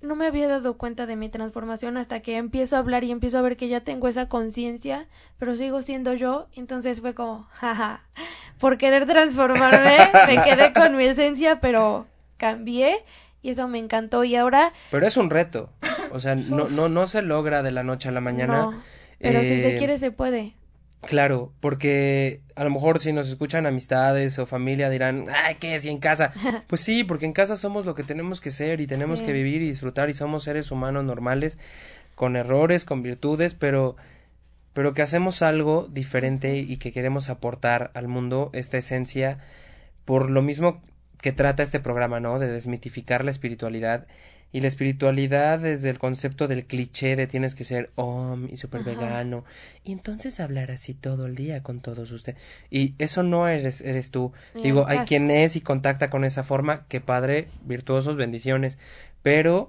no 0.01 0.17
me 0.17 0.27
había 0.27 0.49
dado 0.49 0.77
cuenta 0.77 1.07
de 1.07 1.17
mi 1.17 1.29
transformación 1.29 1.97
hasta 1.97 2.21
que 2.21 2.37
empiezo 2.37 2.77
a 2.77 2.81
hablar 2.81 3.05
y 3.05 3.11
empiezo 3.11 3.39
a 3.39 3.43
ver 3.43 3.57
que 3.57 3.69
ya 3.69 3.81
tengo 3.81 4.09
esa 4.09 4.29
conciencia, 4.29 5.07
pero 5.39 5.57
sigo 5.57 5.83
siendo 5.83 6.15
yo, 6.15 6.49
entonces 6.55 7.01
fue 7.01 7.15
como, 7.15 7.47
jaja, 7.51 8.03
por 8.59 8.79
querer 8.79 9.07
transformarme, 9.07 9.97
me 10.27 10.43
quedé 10.45 10.73
con 10.73 10.97
mi 10.97 11.05
esencia, 11.05 11.61
pero 11.61 12.07
cambié 12.37 13.05
y 13.43 13.51
eso 13.51 13.69
me 13.69 13.79
encantó 13.79 14.25
y 14.25 14.37
ahora 14.37 14.73
Pero 14.91 15.07
es 15.07 15.17
un 15.17 15.31
reto. 15.31 15.71
O 16.11 16.19
sea, 16.19 16.35
no 16.35 16.69
no 16.69 16.89
no 16.89 17.07
se 17.07 17.23
logra 17.23 17.63
de 17.63 17.71
la 17.71 17.83
noche 17.83 18.09
a 18.09 18.13
la 18.13 18.21
mañana. 18.21 18.83
Pero 19.19 19.41
si 19.41 19.49
se 19.49 19.75
eh, 19.75 19.79
quiere, 19.79 19.99
se 19.99 20.11
puede. 20.11 20.55
Claro, 21.03 21.53
porque 21.61 22.41
a 22.57 22.65
lo 22.65 22.71
mejor 22.71 23.01
si 23.01 23.13
nos 23.13 23.29
escuchan 23.29 23.67
amistades 23.67 24.39
o 24.39 24.47
familia 24.47 24.91
dirán, 24.91 25.27
ay, 25.33 25.57
¿qué? 25.57 25.79
Si 25.79 25.89
en 25.89 25.99
casa. 25.99 26.33
pues 26.67 26.81
sí, 26.81 27.05
porque 27.05 27.27
en 27.27 27.33
casa 27.33 27.57
somos 27.57 27.87
lo 27.87 27.95
que 27.95 28.03
tenemos 28.03 28.41
que 28.41 28.51
ser 28.51 28.81
y 28.81 28.87
tenemos 28.87 29.23
que 29.23 29.33
vivir 29.33 29.63
y 29.63 29.69
disfrutar 29.69 30.11
y 30.11 30.15
somos 30.15 30.45
seres 30.45 30.71
humanos 30.71 31.05
normales, 31.05 31.59
con 32.15 32.35
errores, 32.35 32.85
con 32.85 33.03
virtudes, 33.03 33.55
pero, 33.55 33.97
pero 34.73 34.95
que 34.95 35.03
hacemos 35.03 35.43
algo 35.43 35.87
diferente 35.91 36.57
y 36.59 36.77
que 36.79 36.93
queremos 36.93 37.29
aportar 37.31 37.91
al 37.95 38.09
mundo 38.09 38.51
esta 38.53 38.79
esencia 38.79 39.39
por 40.05 40.31
lo 40.31 40.43
mismo 40.43 40.83
que 41.21 41.33
trata 41.33 41.63
este 41.63 41.81
programa, 41.81 42.21
¿no? 42.21 42.39
De 42.39 42.49
desmitificar 42.49 43.25
la 43.25 43.31
espiritualidad 43.31 44.07
y 44.57 44.61
la 44.63 44.69
espiritualidad 44.69 45.59
desde 45.59 45.91
el 45.91 45.99
concepto 45.99 46.49
del 46.49 46.65
cliché 46.65 47.15
de 47.15 47.27
tienes 47.27 47.55
que 47.55 47.63
ser 47.63 47.91
om 47.95 48.49
y 48.51 48.57
súper 48.57 48.85
vegano. 48.85 49.45
Y 49.85 49.93
entonces 49.93 50.41
hablar 50.41 50.71
así 50.71 50.95
todo 50.95 51.27
el 51.27 51.35
día 51.35 51.63
con 51.63 51.81
todos 51.81 52.11
ustedes 52.11 52.41
y 52.71 52.95
eso 52.97 53.23
no 53.23 53.49
eres 53.49 53.83
eres 53.83 54.11
tú. 54.11 54.33
Digo 54.55 54.87
hay 54.89 55.01
quien 55.01 55.31
es 55.31 55.57
y 55.57 55.61
contacta 55.61 56.09
con 56.09 56.25
esa 56.25 56.43
forma. 56.43 56.87
Que 56.89 57.03
padre 57.03 57.49
virtuosos 57.67 58.17
bendiciones. 58.17 58.79
Pero 59.23 59.69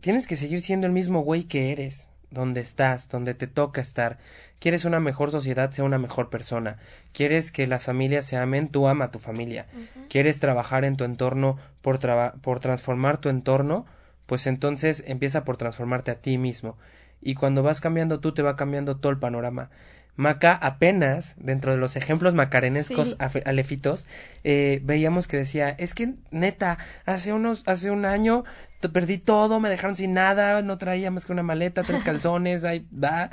tienes 0.00 0.28
que 0.28 0.36
seguir 0.36 0.60
siendo 0.60 0.86
el 0.86 0.92
mismo 0.92 1.22
güey 1.22 1.42
que 1.42 1.72
eres 1.72 2.07
donde 2.30 2.60
estás, 2.60 3.08
donde 3.08 3.34
te 3.34 3.46
toca 3.46 3.80
estar. 3.80 4.18
Quieres 4.58 4.84
una 4.84 5.00
mejor 5.00 5.30
sociedad, 5.30 5.70
sea 5.70 5.84
una 5.84 5.98
mejor 5.98 6.30
persona. 6.30 6.78
Quieres 7.12 7.52
que 7.52 7.66
las 7.66 7.84
familias 7.84 8.26
se 8.26 8.36
amen, 8.36 8.68
tú 8.68 8.88
ama 8.88 9.06
a 9.06 9.10
tu 9.10 9.18
familia. 9.18 9.66
Quieres 10.08 10.40
trabajar 10.40 10.84
en 10.84 10.96
tu 10.96 11.04
entorno 11.04 11.58
por, 11.80 11.98
por 12.40 12.60
transformar 12.60 13.18
tu 13.18 13.28
entorno, 13.28 13.86
pues 14.26 14.46
entonces 14.46 15.04
empieza 15.06 15.44
por 15.44 15.56
transformarte 15.56 16.10
a 16.10 16.20
ti 16.20 16.38
mismo. 16.38 16.76
Y 17.20 17.34
cuando 17.34 17.62
vas 17.62 17.80
cambiando 17.80 18.20
tú, 18.20 18.32
te 18.32 18.42
va 18.42 18.56
cambiando 18.56 18.96
todo 18.96 19.10
el 19.10 19.18
panorama. 19.18 19.70
Maca 20.18 20.52
apenas, 20.52 21.36
dentro 21.38 21.70
de 21.70 21.78
los 21.78 21.94
ejemplos 21.94 22.34
macarenescos 22.34 23.16
Sí. 23.32 23.40
alefitos, 23.44 24.08
eh, 24.42 24.80
veíamos 24.82 25.28
que 25.28 25.36
decía, 25.36 25.70
es 25.70 25.94
que 25.94 26.14
neta, 26.32 26.76
hace 27.06 27.32
unos, 27.32 27.62
hace 27.66 27.92
un 27.92 28.04
año 28.04 28.42
perdí 28.92 29.18
todo, 29.18 29.60
me 29.60 29.68
dejaron 29.70 29.94
sin 29.94 30.14
nada, 30.14 30.60
no 30.62 30.76
traía 30.76 31.12
más 31.12 31.24
que 31.24 31.30
una 31.30 31.44
maleta, 31.44 31.84
tres 31.84 32.02
calzones, 32.04 32.64
ahí 32.64 32.84
da. 32.90 33.30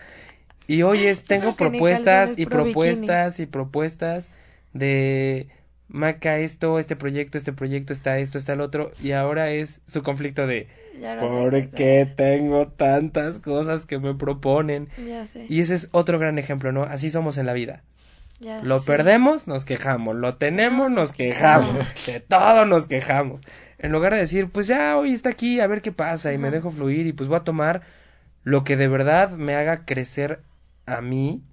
Y 0.68 0.84
hoy 0.84 1.06
es, 1.08 1.24
tengo 1.24 1.56
propuestas 1.56 2.36
y 2.38 2.46
pro 2.46 2.66
propuestas 2.66 3.40
y 3.40 3.48
propuestas 3.48 4.30
de 4.74 5.48
Maca 5.88 6.40
esto, 6.40 6.80
este 6.80 6.96
proyecto, 6.96 7.38
este 7.38 7.54
proyecto, 7.54 7.94
está 7.94 8.18
esto, 8.20 8.38
está 8.38 8.54
el 8.54 8.62
otro, 8.62 8.92
y 9.02 9.12
ahora 9.12 9.52
es 9.52 9.82
su 9.86 10.02
conflicto 10.04 10.48
de 10.48 10.68
no 11.00 11.20
¿por 11.20 11.70
qué 11.72 12.12
tengo 12.16 12.68
tantas 12.70 13.40
cosas 13.40 13.86
que 13.86 14.00
me 14.00 14.14
proponen? 14.16 14.90
Ya 15.06 15.26
sé. 15.28 15.46
Y 15.50 15.60
ese 15.62 15.76
es 15.76 15.90
otro 15.92 16.20
gran 16.20 16.40
ejemplo, 16.40 16.72
¿no? 16.72 16.84
Así 16.84 17.10
somos 17.10 17.38
en 17.38 17.46
la 17.46 17.54
vida. 17.54 17.84
ya, 18.40 18.62
Lo 18.64 18.80
sí. 18.80 18.88
perdemos, 18.88 19.48
nos 19.48 19.66
quejamos. 19.66 20.16
Lo 20.16 20.36
tenemos, 20.36 20.90
nos 20.90 21.12
quejamos. 21.14 21.86
De 22.06 22.20
todo 22.20 22.66
nos 22.66 22.88
quejamos. 22.88 23.42
En 23.78 23.92
lugar 23.92 24.14
de 24.14 24.20
decir, 24.20 24.50
pues 24.50 24.68
ya 24.68 24.98
hoy 24.98 25.14
está 25.14 25.30
aquí, 25.30 25.60
a 25.60 25.68
ver 25.68 25.82
qué 25.82 25.92
pasa 25.92 26.34
y 26.34 26.38
me 26.38 26.50
dejo 26.50 26.72
fluir 26.72 27.06
y 27.08 27.14
pues 27.14 27.28
voy 27.30 27.38
a 27.38 27.44
tomar 27.44 27.82
lo 28.44 28.64
que 28.64 28.78
de 28.78 28.88
verdad 28.88 29.32
me 29.32 29.56
haga 29.56 29.86
crecer 29.86 30.40
a 30.86 31.02
mí 31.02 31.44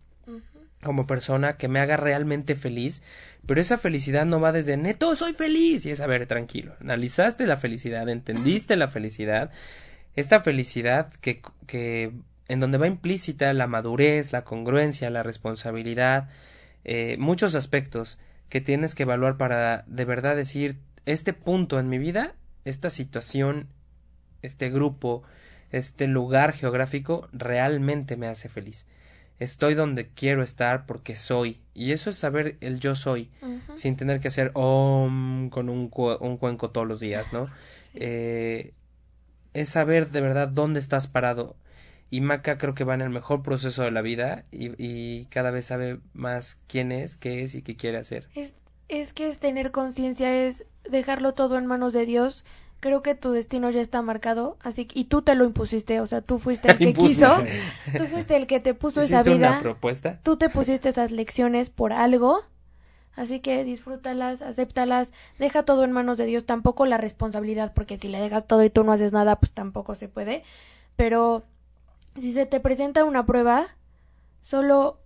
como 0.83 1.07
persona, 1.07 1.57
que 1.57 1.68
me 1.68 1.80
haga 1.80 1.97
realmente 1.97 2.55
feliz. 2.55 3.03
Pero 3.47 3.61
esa 3.61 3.78
felicidad 3.78 4.24
no 4.24 4.40
va 4.40 4.53
desde 4.53 4.76
neto, 4.76 5.16
soy 5.16 5.32
feliz. 5.32 5.84
Y 5.86 5.90
es, 5.90 6.01
a 6.01 6.07
ver, 6.07 6.26
tranquilo. 6.26 6.74
Analizaste 6.80 7.47
la 7.47 7.57
felicidad, 7.57 8.09
entendiste 8.09 8.76
la 8.76 8.88
felicidad. 8.88 9.51
Esta 10.14 10.40
felicidad 10.40 11.12
que, 11.20 11.43
que 11.66 12.12
en 12.49 12.61
donde 12.61 12.78
va 12.78 12.86
implícita 12.86 13.53
la 13.53 13.66
madurez, 13.66 14.32
la 14.32 14.45
congruencia, 14.45 15.11
la 15.11 15.22
responsabilidad, 15.22 16.28
eh, 16.84 17.16
muchos 17.18 17.55
aspectos 17.55 18.18
que 18.49 18.61
tienes 18.61 18.95
que 18.95 19.05
evaluar 19.05 19.36
para 19.36 19.84
de 19.86 20.05
verdad 20.05 20.36
decir, 20.36 20.76
este 21.07 21.32
punto 21.32 21.80
en 21.80 21.88
mi 21.88 21.99
vida, 21.99 22.34
esta 22.64 22.90
situación, 22.90 23.68
este 24.43 24.70
grupo, 24.70 25.22
este 25.70 26.07
lugar 26.07 26.53
geográfico 26.53 27.28
realmente 27.32 28.16
me 28.16 28.28
hace 28.28 28.49
feliz. 28.49 28.86
Estoy 29.39 29.74
donde 29.74 30.09
quiero 30.09 30.43
estar 30.43 30.87
porque 30.87 31.16
soy. 31.16 31.61
Y 31.74 31.93
eso 31.93 32.11
es 32.11 32.16
saber 32.18 32.57
el 32.61 32.78
yo 32.80 32.95
soy, 32.95 33.30
sin 33.76 33.97
tener 33.97 34.20
que 34.20 34.28
hacer 34.28 34.51
om 34.55 35.49
con 35.51 35.68
un, 35.68 35.89
cu- 35.89 36.16
un 36.20 36.37
cuenco 36.37 36.70
todos 36.70 36.87
los 36.87 37.01
días, 37.01 37.33
¿no? 37.33 37.49
Eh, 37.95 38.72
es 39.53 39.68
saber 39.68 40.11
de 40.11 40.20
verdad 40.22 40.49
dónde 40.49 40.80
estás 40.80 41.07
parado. 41.09 41.57
Y 42.11 42.20
Maca 42.22 42.57
creo 42.59 42.74
que 42.74 42.85
va 42.85 42.95
en 42.95 43.01
el 43.03 43.11
mejor 43.11 43.43
proceso 43.43 43.83
de 43.83 43.91
la 43.91 44.01
vida 44.03 44.45
y, 44.51 44.70
y 44.83 45.26
cada 45.26 45.51
vez 45.51 45.66
sabe 45.66 45.99
más 46.14 46.59
quién 46.68 46.91
es, 46.93 47.16
qué 47.18 47.43
es 47.43 47.55
y 47.55 47.62
qué 47.62 47.76
quiere 47.76 47.99
hacer. 47.99 48.28
Es, 48.35 48.55
es 48.89 49.12
que 49.12 49.28
es 49.28 49.39
tener 49.41 49.70
conciencia, 49.72 50.47
es 50.47 50.64
dejarlo 50.91 51.35
todo 51.35 51.59
en 51.59 51.66
manos 51.66 51.93
de 51.93 52.07
Dios. 52.07 52.45
Creo 52.83 53.01
que 53.01 53.14
tu 53.14 53.30
destino 53.30 53.70
ya 53.70 53.80
está 53.80 54.03
marcado, 54.03 54.59
así 54.61 54.87
que, 54.87 54.99
y 54.99 55.05
tú 55.05 55.22
te 55.22 55.37
lo 55.37 55.45
impusiste, 55.45 56.01
o 56.01 56.07
sea, 56.07 56.20
tú 56.20 56.41
fuiste 56.41 56.68
el 56.68 56.78
que 56.80 56.89
Impuse. 56.89 57.09
quiso, 57.11 57.33
tú 57.97 58.07
fuiste 58.09 58.35
el 58.37 58.49
que 58.49 58.59
te 58.59 58.74
puso 58.74 59.01
esa 59.03 59.20
¿Hiciste 59.20 59.35
vida, 59.37 59.51
una 59.51 59.61
propuesta? 59.61 60.18
tú 60.24 60.37
te 60.37 60.49
pusiste 60.51 60.89
esas 60.89 61.12
lecciones 61.12 61.70
por 61.70 61.93
algo, 61.93 62.43
así 63.14 63.39
que 63.39 63.62
disfrútalas, 63.62 64.43
acéptalas, 64.43 65.12
deja 65.39 65.62
todo 65.64 65.85
en 65.85 65.93
manos 65.93 66.18
de 66.18 66.26
Dios, 66.26 66.45
tampoco 66.45 66.85
la 66.85 66.99
responsabilidad, 66.99 67.72
porque 67.72 67.99
si 67.99 68.09
le 68.09 68.20
dejas 68.20 68.49
todo 68.49 68.64
y 68.64 68.70
tú 68.70 68.83
no 68.83 68.91
haces 68.91 69.12
nada, 69.12 69.37
pues 69.37 69.53
tampoco 69.53 69.95
se 69.95 70.09
puede, 70.09 70.43
pero 70.97 71.45
si 72.18 72.33
se 72.33 72.47
te 72.47 72.59
presenta 72.59 73.05
una 73.05 73.24
prueba, 73.26 73.68
solo 74.43 74.99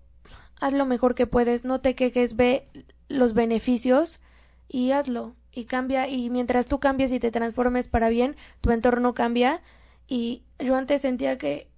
haz 0.61 0.73
lo 0.73 0.87
mejor 0.87 1.15
que 1.15 1.27
puedes, 1.27 1.67
no 1.67 1.83
te 1.83 1.95
quejes, 1.95 2.37
ve 2.37 2.69
los 3.09 3.35
beneficios 3.35 4.19
y 4.67 4.93
hazlo 4.93 5.35
y 5.57 5.65
cambia 5.65 6.07
y 6.07 6.29
mientras 6.31 6.67
tú 6.67 6.79
cambies 6.79 7.11
y 7.13 7.19
te 7.19 7.31
transformes 7.31 7.89
para 7.89 8.11
bien, 8.11 8.37
tu 8.61 8.71
entorno 8.71 9.15
cambia 9.15 9.63
y 10.07 10.43
yo 10.59 10.77
antes 10.77 11.01
sentía 11.01 11.39
que 11.39 11.69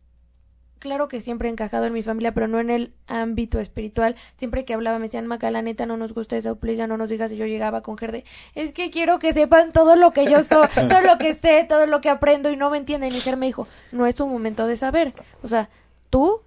claro 0.81 1.09
que 1.09 1.20
siempre 1.20 1.49
he 1.49 1.53
encajado 1.53 1.87
en 1.87 1.93
mi 1.93 2.03
familia, 2.03 2.35
pero 2.35 2.49
no 2.49 2.61
en 2.61 2.70
el 2.70 2.93
ámbito 3.07 3.61
espiritual. 3.61 4.16
Siempre 4.37 4.64
que 4.64 4.74
hablaba 4.74 4.99
me 4.99 5.05
decían, 5.05 5.26
Maca, 5.26 5.51
la 5.51 5.62
neta 5.62 5.87
no 5.87 5.97
nos 5.97 6.12
gusta 6.12 6.37
esa 6.37 6.55
please, 6.57 6.79
ya 6.79 6.87
no 6.87 6.97
nos 6.97 7.09
digas 7.09 7.33
y 7.33 7.37
yo 7.37 7.47
llegaba 7.47 7.83
con 7.83 7.97
Gerde. 7.97 8.24
Es 8.55 8.72
que 8.72 8.91
quiero 8.91 9.18
que 9.18 9.33
sepan 9.33 9.72
todo 9.72 9.97
lo 9.97 10.12
que 10.12 10.31
yo 10.31 10.43
soy, 10.43 10.66
todo 10.74 11.01
lo 11.01 11.18
que 11.18 11.35
sé, 11.35 11.64
todo 11.68 11.87
lo 11.87 12.01
que 12.01 12.11
aprendo 12.11 12.51
y 12.51 12.57
no 12.57 12.70
me 12.70 12.79
entienden. 12.79 13.14
Y 13.14 13.20
Ger 13.20 13.37
me 13.37 13.47
dijo, 13.47 13.68
no 13.93 14.07
es 14.07 14.18
un 14.20 14.31
momento 14.31 14.66
de 14.66 14.76
saber. 14.76 15.14
O 15.43 15.49
sea, 15.49 15.68
tú 16.11 16.41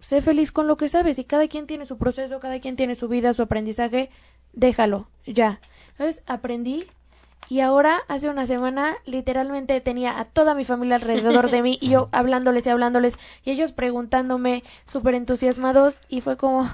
sé 0.00 0.22
feliz 0.22 0.50
con 0.50 0.66
lo 0.66 0.78
que 0.78 0.88
sabes 0.88 1.18
y 1.18 1.24
cada 1.24 1.46
quien 1.46 1.66
tiene 1.66 1.84
su 1.84 1.98
proceso, 1.98 2.40
cada 2.40 2.58
quien 2.58 2.76
tiene 2.76 2.94
su 2.94 3.08
vida, 3.08 3.34
su 3.34 3.42
aprendizaje, 3.42 4.10
déjalo, 4.52 5.08
ya. 5.26 5.60
Entonces 6.00 6.24
aprendí 6.26 6.86
y 7.50 7.60
ahora 7.60 8.00
hace 8.08 8.30
una 8.30 8.46
semana 8.46 8.96
literalmente 9.04 9.78
tenía 9.82 10.18
a 10.18 10.24
toda 10.24 10.54
mi 10.54 10.64
familia 10.64 10.96
alrededor 10.96 11.50
de 11.50 11.60
mí 11.60 11.76
y 11.78 11.90
yo 11.90 12.08
hablándoles 12.12 12.64
y 12.64 12.70
hablándoles 12.70 13.18
y 13.44 13.50
ellos 13.50 13.72
preguntándome 13.72 14.64
súper 14.86 15.14
entusiasmados 15.14 16.00
y 16.08 16.22
fue 16.22 16.38
como 16.38 16.66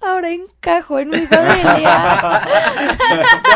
ahora 0.00 0.32
encajo 0.32 0.98
en 0.98 1.10
mi 1.10 1.20
familia. 1.28 2.42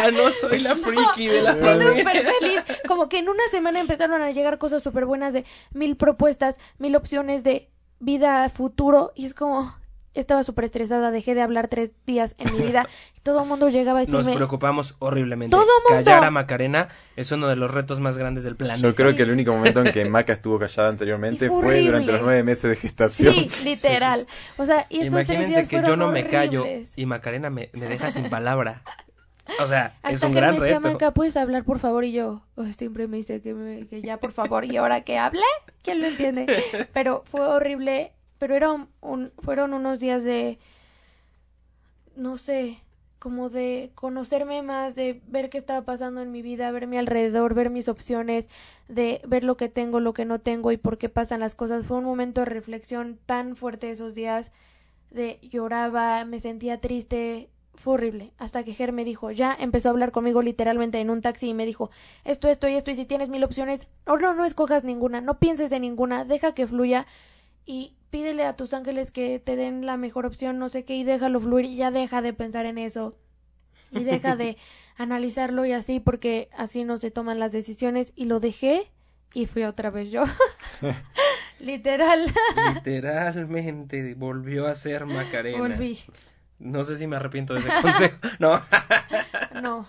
ya 0.01 0.13
no 0.13 0.31
soy 0.31 0.61
la 0.61 0.77
friki 0.77 1.27
de 1.27 1.43
la 1.43 1.57
familia. 1.57 1.89
súper 1.89 2.27
feliz. 2.27 2.65
Como 2.87 3.09
que 3.09 3.19
en 3.19 3.29
una 3.29 3.49
semana 3.51 3.81
empezaron 3.81 4.23
a 4.23 4.31
llegar 4.31 4.59
cosas 4.59 4.81
súper 4.81 5.07
buenas 5.07 5.33
de 5.33 5.45
mil 5.73 5.97
propuestas, 5.97 6.57
mil 6.79 6.95
opciones 6.95 7.43
de 7.43 7.69
vida, 7.99 8.49
futuro. 8.49 9.11
Y 9.17 9.27
es 9.27 9.35
como, 9.35 9.75
estaba 10.15 10.43
súper 10.43 10.65
estresada, 10.67 11.11
dejé 11.11 11.35
de 11.35 11.43
hablar 11.43 11.69
tres 11.69 11.91
días 12.07 12.35
en 12.39 12.53
mi 12.57 12.63
vida. 12.67 12.87
Y 13.17 13.21
todo 13.25 13.43
el 13.43 13.49
mundo 13.49 13.69
llegaba 13.71 14.01
a 14.01 14.03
Nos 14.05 14.13
decirme, 14.13 14.35
preocupamos 14.37 14.97
horriblemente. 14.99 15.51
Todo 15.57 15.65
mundo. 15.89 16.05
Callar 16.05 16.25
a 16.25 16.31
Macarena 16.31 16.89
es 17.17 17.33
uno 17.33 17.49
de 17.49 17.57
los 17.57 17.71
retos 17.73 17.99
más 17.99 18.19
grandes 18.19 18.45
del 18.45 18.55
planeta. 18.55 18.87
Yo 18.87 18.95
creo 18.95 19.15
que 19.15 19.23
el 19.23 19.31
único 19.31 19.53
momento 19.53 19.81
en 19.83 19.93
que 19.93 20.05
Maca 20.11 20.35
estuvo 20.35 20.59
callada 20.59 20.91
anteriormente 20.91 21.49
fue 21.49 21.63
fue 21.63 21.83
durante 21.83 22.13
los 22.13 22.21
nueve 22.23 22.43
meses 22.43 22.69
de 22.71 22.77
gestación. 22.77 23.33
sí, 23.33 23.49
literal. 23.65 24.27
O 24.59 24.67
sea, 24.67 24.87
y 24.91 25.01
estos 25.01 25.15
tres 25.25 25.29
Imagínense 25.31 25.47
días 25.55 25.69
que 25.69 25.83
yo 25.89 25.97
no 25.97 26.11
me 26.13 26.27
callo 26.29 26.63
horribles. 26.63 26.93
y 26.99 27.07
Macarena 27.07 27.49
me, 27.51 27.71
me 27.73 27.87
deja 27.87 28.11
sin 28.11 28.29
palabra. 28.29 28.83
O 29.61 29.67
sea, 29.67 29.95
es 30.05 30.15
Hasta 30.15 30.27
un 30.27 30.33
que 30.33 30.41
gran 30.41 30.55
me 30.55 30.61
decía, 30.61 30.79
reto. 30.79 30.93
Maca, 30.93 31.11
¿puedes 31.13 31.37
hablar, 31.37 31.65
por 31.65 31.79
favor? 31.79 32.05
Y 32.05 32.13
yo, 32.13 32.43
oh, 32.55 32.65
siempre 32.77 33.09
me 33.09 33.19
dice 33.19 33.43
que, 33.43 33.53
me- 33.53 33.87
que 33.87 34.01
ya, 34.01 34.17
por 34.19 34.33
favor. 34.33 34.65
¿Y 34.65 34.77
ahora 34.79 35.03
que 35.03 35.19
hable? 35.19 35.43
¿Quién 35.83 36.01
lo 36.01 36.07
entiende? 36.07 36.47
Pero 36.95 37.25
fue 37.31 37.43
horrible. 37.43 38.13
Pero 38.45 38.57
era 38.57 38.73
un, 38.73 39.33
fueron 39.39 39.73
unos 39.73 40.01
días 40.01 40.23
de, 40.23 40.59
no 42.15 42.37
sé, 42.37 42.77
como 43.19 43.49
de 43.49 43.91
conocerme 43.95 44.61
más, 44.61 44.95
de 44.95 45.23
ver 45.29 45.49
qué 45.49 45.57
estaba 45.57 45.81
pasando 45.87 46.21
en 46.21 46.31
mi 46.31 46.43
vida, 46.43 46.71
ver 46.71 46.87
mi 46.87 46.99
alrededor, 46.99 47.55
ver 47.55 47.71
mis 47.71 47.89
opciones, 47.89 48.51
de 48.87 49.23
ver 49.27 49.45
lo 49.45 49.57
que 49.57 49.71
tengo, 49.71 49.99
lo 49.99 50.13
que 50.13 50.27
no 50.27 50.43
tengo 50.43 50.73
y 50.73 50.77
por 50.77 50.99
qué 50.99 51.09
pasan 51.09 51.41
las 51.41 51.55
cosas. 51.55 51.87
Fue 51.87 51.97
un 51.97 52.05
momento 52.05 52.43
de 52.43 52.45
reflexión 52.45 53.19
tan 53.25 53.57
fuerte 53.57 53.91
esos 53.91 54.15
días, 54.15 54.53
de 55.09 55.39
lloraba, 55.41 56.27
me 56.27 56.39
sentía 56.39 56.83
triste, 56.83 57.49
fue 57.73 57.95
horrible. 57.95 58.33
Hasta 58.37 58.63
que 58.63 58.75
Ger 58.75 58.93
me 58.93 59.07
dijo, 59.07 59.31
ya 59.31 59.57
empezó 59.59 59.89
a 59.89 59.93
hablar 59.93 60.13
conmigo 60.13 60.43
literalmente 60.43 61.01
en 61.01 61.09
un 61.09 61.23
taxi 61.23 61.49
y 61.49 61.55
me 61.55 61.65
dijo, 61.65 61.91
esto, 62.25 62.49
esto 62.49 62.69
y 62.69 62.75
esto, 62.75 62.91
y 62.91 62.95
si 62.95 63.07
tienes 63.07 63.31
mil 63.31 63.43
opciones, 63.43 63.89
no, 64.05 64.19
no, 64.19 64.35
no 64.35 64.45
escojas 64.45 64.85
ninguna, 64.85 65.23
no 65.23 65.39
pienses 65.39 65.73
en 65.73 65.81
ninguna, 65.81 66.27
deja 66.27 66.53
que 66.53 66.67
fluya 66.67 67.07
y 67.67 67.95
pídele 68.11 68.45
a 68.45 68.57
tus 68.57 68.75
ángeles 68.75 69.11
que 69.11 69.39
te 69.39 69.57
den 69.57 69.87
la 69.87 69.97
mejor 69.97 70.27
opción, 70.27 70.59
no 70.59 70.69
sé 70.69 70.85
qué, 70.85 70.97
y 70.97 71.05
déjalo 71.05 71.41
fluir 71.41 71.65
y 71.67 71.77
ya 71.77 71.91
deja 71.91 72.23
de 72.23 72.33
pensar 72.33 72.67
en 72.67 72.79
eso. 72.79 73.17
Y 73.91 74.05
deja 74.05 74.37
de 74.37 74.57
analizarlo 74.97 75.65
y 75.65 75.73
así, 75.73 76.01
porque 76.01 76.49
así 76.57 76.85
no 76.85 76.99
se 76.99 77.11
toman 77.11 77.39
las 77.39 77.53
decisiones. 77.53 78.13
Y 78.17 78.25
lo 78.27 78.41
dejé 78.41 78.91
y 79.33 79.47
fui 79.47 79.65
otra 79.65 79.91
vez 79.91 80.11
yo. 80.11 80.25
Literal. 81.61 82.27
Literalmente 82.75 84.15
volvió 84.15 84.67
a 84.67 84.75
ser 84.75 85.07
Macarena. 85.07 85.59
Volví. 85.59 85.99
No 86.59 86.85
sé 86.85 86.97
si 86.97 87.07
me 87.07 87.17
arrepiento 87.17 87.55
de 87.55 87.61
ese 87.61 87.71
consejo. 87.83 88.19
No, 88.39 88.63
No. 89.61 89.87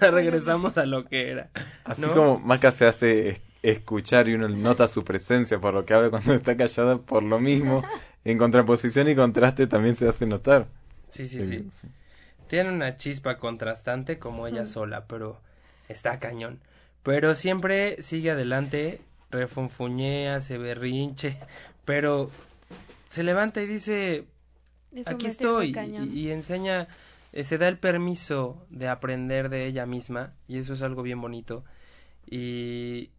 la 0.00 0.10
regresamos 0.10 0.78
a 0.78 0.86
lo 0.86 1.04
que 1.06 1.30
era. 1.30 1.50
Así 1.84 2.02
¿no? 2.02 2.12
como 2.12 2.38
Maca 2.38 2.70
se 2.72 2.86
hace 2.86 3.42
escuchar 3.62 4.28
y 4.28 4.34
uno 4.34 4.48
nota 4.48 4.88
su 4.88 5.04
presencia 5.04 5.60
por 5.60 5.74
lo 5.74 5.84
que 5.84 5.94
habla 5.94 6.10
cuando 6.10 6.34
está 6.34 6.56
callada, 6.56 6.98
por 6.98 7.22
lo 7.22 7.38
mismo, 7.38 7.82
en 8.24 8.38
contraposición 8.38 9.08
y 9.08 9.14
contraste 9.14 9.66
también 9.66 9.94
se 9.94 10.08
hace 10.08 10.26
notar. 10.26 10.66
Sí, 11.10 11.28
sí, 11.28 11.42
sí. 11.42 11.88
Tiene 12.48 12.70
una 12.70 12.96
chispa 12.96 13.38
contrastante 13.38 14.18
como 14.18 14.46
ella 14.46 14.66
sola, 14.66 15.06
pero 15.06 15.40
está 15.88 16.18
cañón. 16.18 16.60
Pero 17.02 17.34
siempre 17.34 18.02
sigue 18.02 18.30
adelante, 18.30 19.00
refunfuñea, 19.30 20.40
se 20.40 20.58
berrinche, 20.58 21.36
pero 21.84 22.30
se 23.08 23.22
levanta 23.22 23.62
y 23.62 23.66
dice, 23.66 24.26
Eso 24.94 25.10
aquí 25.10 25.26
estoy, 25.26 25.74
y 26.12 26.30
enseña, 26.30 26.88
eh, 27.32 27.44
se 27.44 27.58
da 27.58 27.68
el 27.68 27.78
permiso 27.78 28.64
de 28.70 28.88
aprender 28.88 29.48
de 29.48 29.66
ella 29.66 29.86
misma, 29.86 30.32
y 30.48 30.58
eso 30.58 30.74
es 30.74 30.82
algo 30.82 31.02
bien 31.02 31.20
bonito, 31.20 31.64
y 32.26 33.10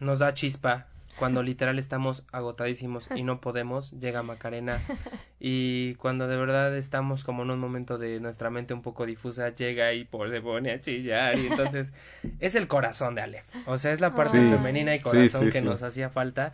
nos 0.00 0.18
da 0.20 0.34
chispa 0.34 0.86
cuando 1.18 1.42
literal 1.42 1.80
estamos 1.80 2.22
agotadísimos 2.30 3.08
y 3.16 3.24
no 3.24 3.40
podemos, 3.40 3.90
llega 3.98 4.22
Macarena 4.22 4.78
y 5.40 5.94
cuando 5.94 6.28
de 6.28 6.36
verdad 6.36 6.76
estamos 6.76 7.24
como 7.24 7.42
en 7.42 7.50
un 7.50 7.58
momento 7.58 7.98
de 7.98 8.20
nuestra 8.20 8.50
mente 8.50 8.72
un 8.72 8.82
poco 8.82 9.04
difusa, 9.04 9.48
llega 9.52 9.92
y 9.94 10.04
por 10.04 10.30
se 10.30 10.40
pone 10.40 10.70
a 10.70 10.80
chillar 10.80 11.36
y 11.36 11.48
entonces 11.48 11.92
es 12.38 12.54
el 12.54 12.68
corazón 12.68 13.16
de 13.16 13.22
Aleph, 13.22 13.46
o 13.66 13.78
sea, 13.78 13.90
es 13.92 14.00
la 14.00 14.14
parte 14.14 14.40
Sí. 14.44 14.50
femenina 14.50 14.94
y 14.94 15.00
corazón 15.00 15.40
Sí, 15.40 15.46
sí, 15.46 15.52
que 15.52 15.60
sí. 15.60 15.64
nos 15.64 15.82
hacía 15.82 16.08
falta 16.08 16.52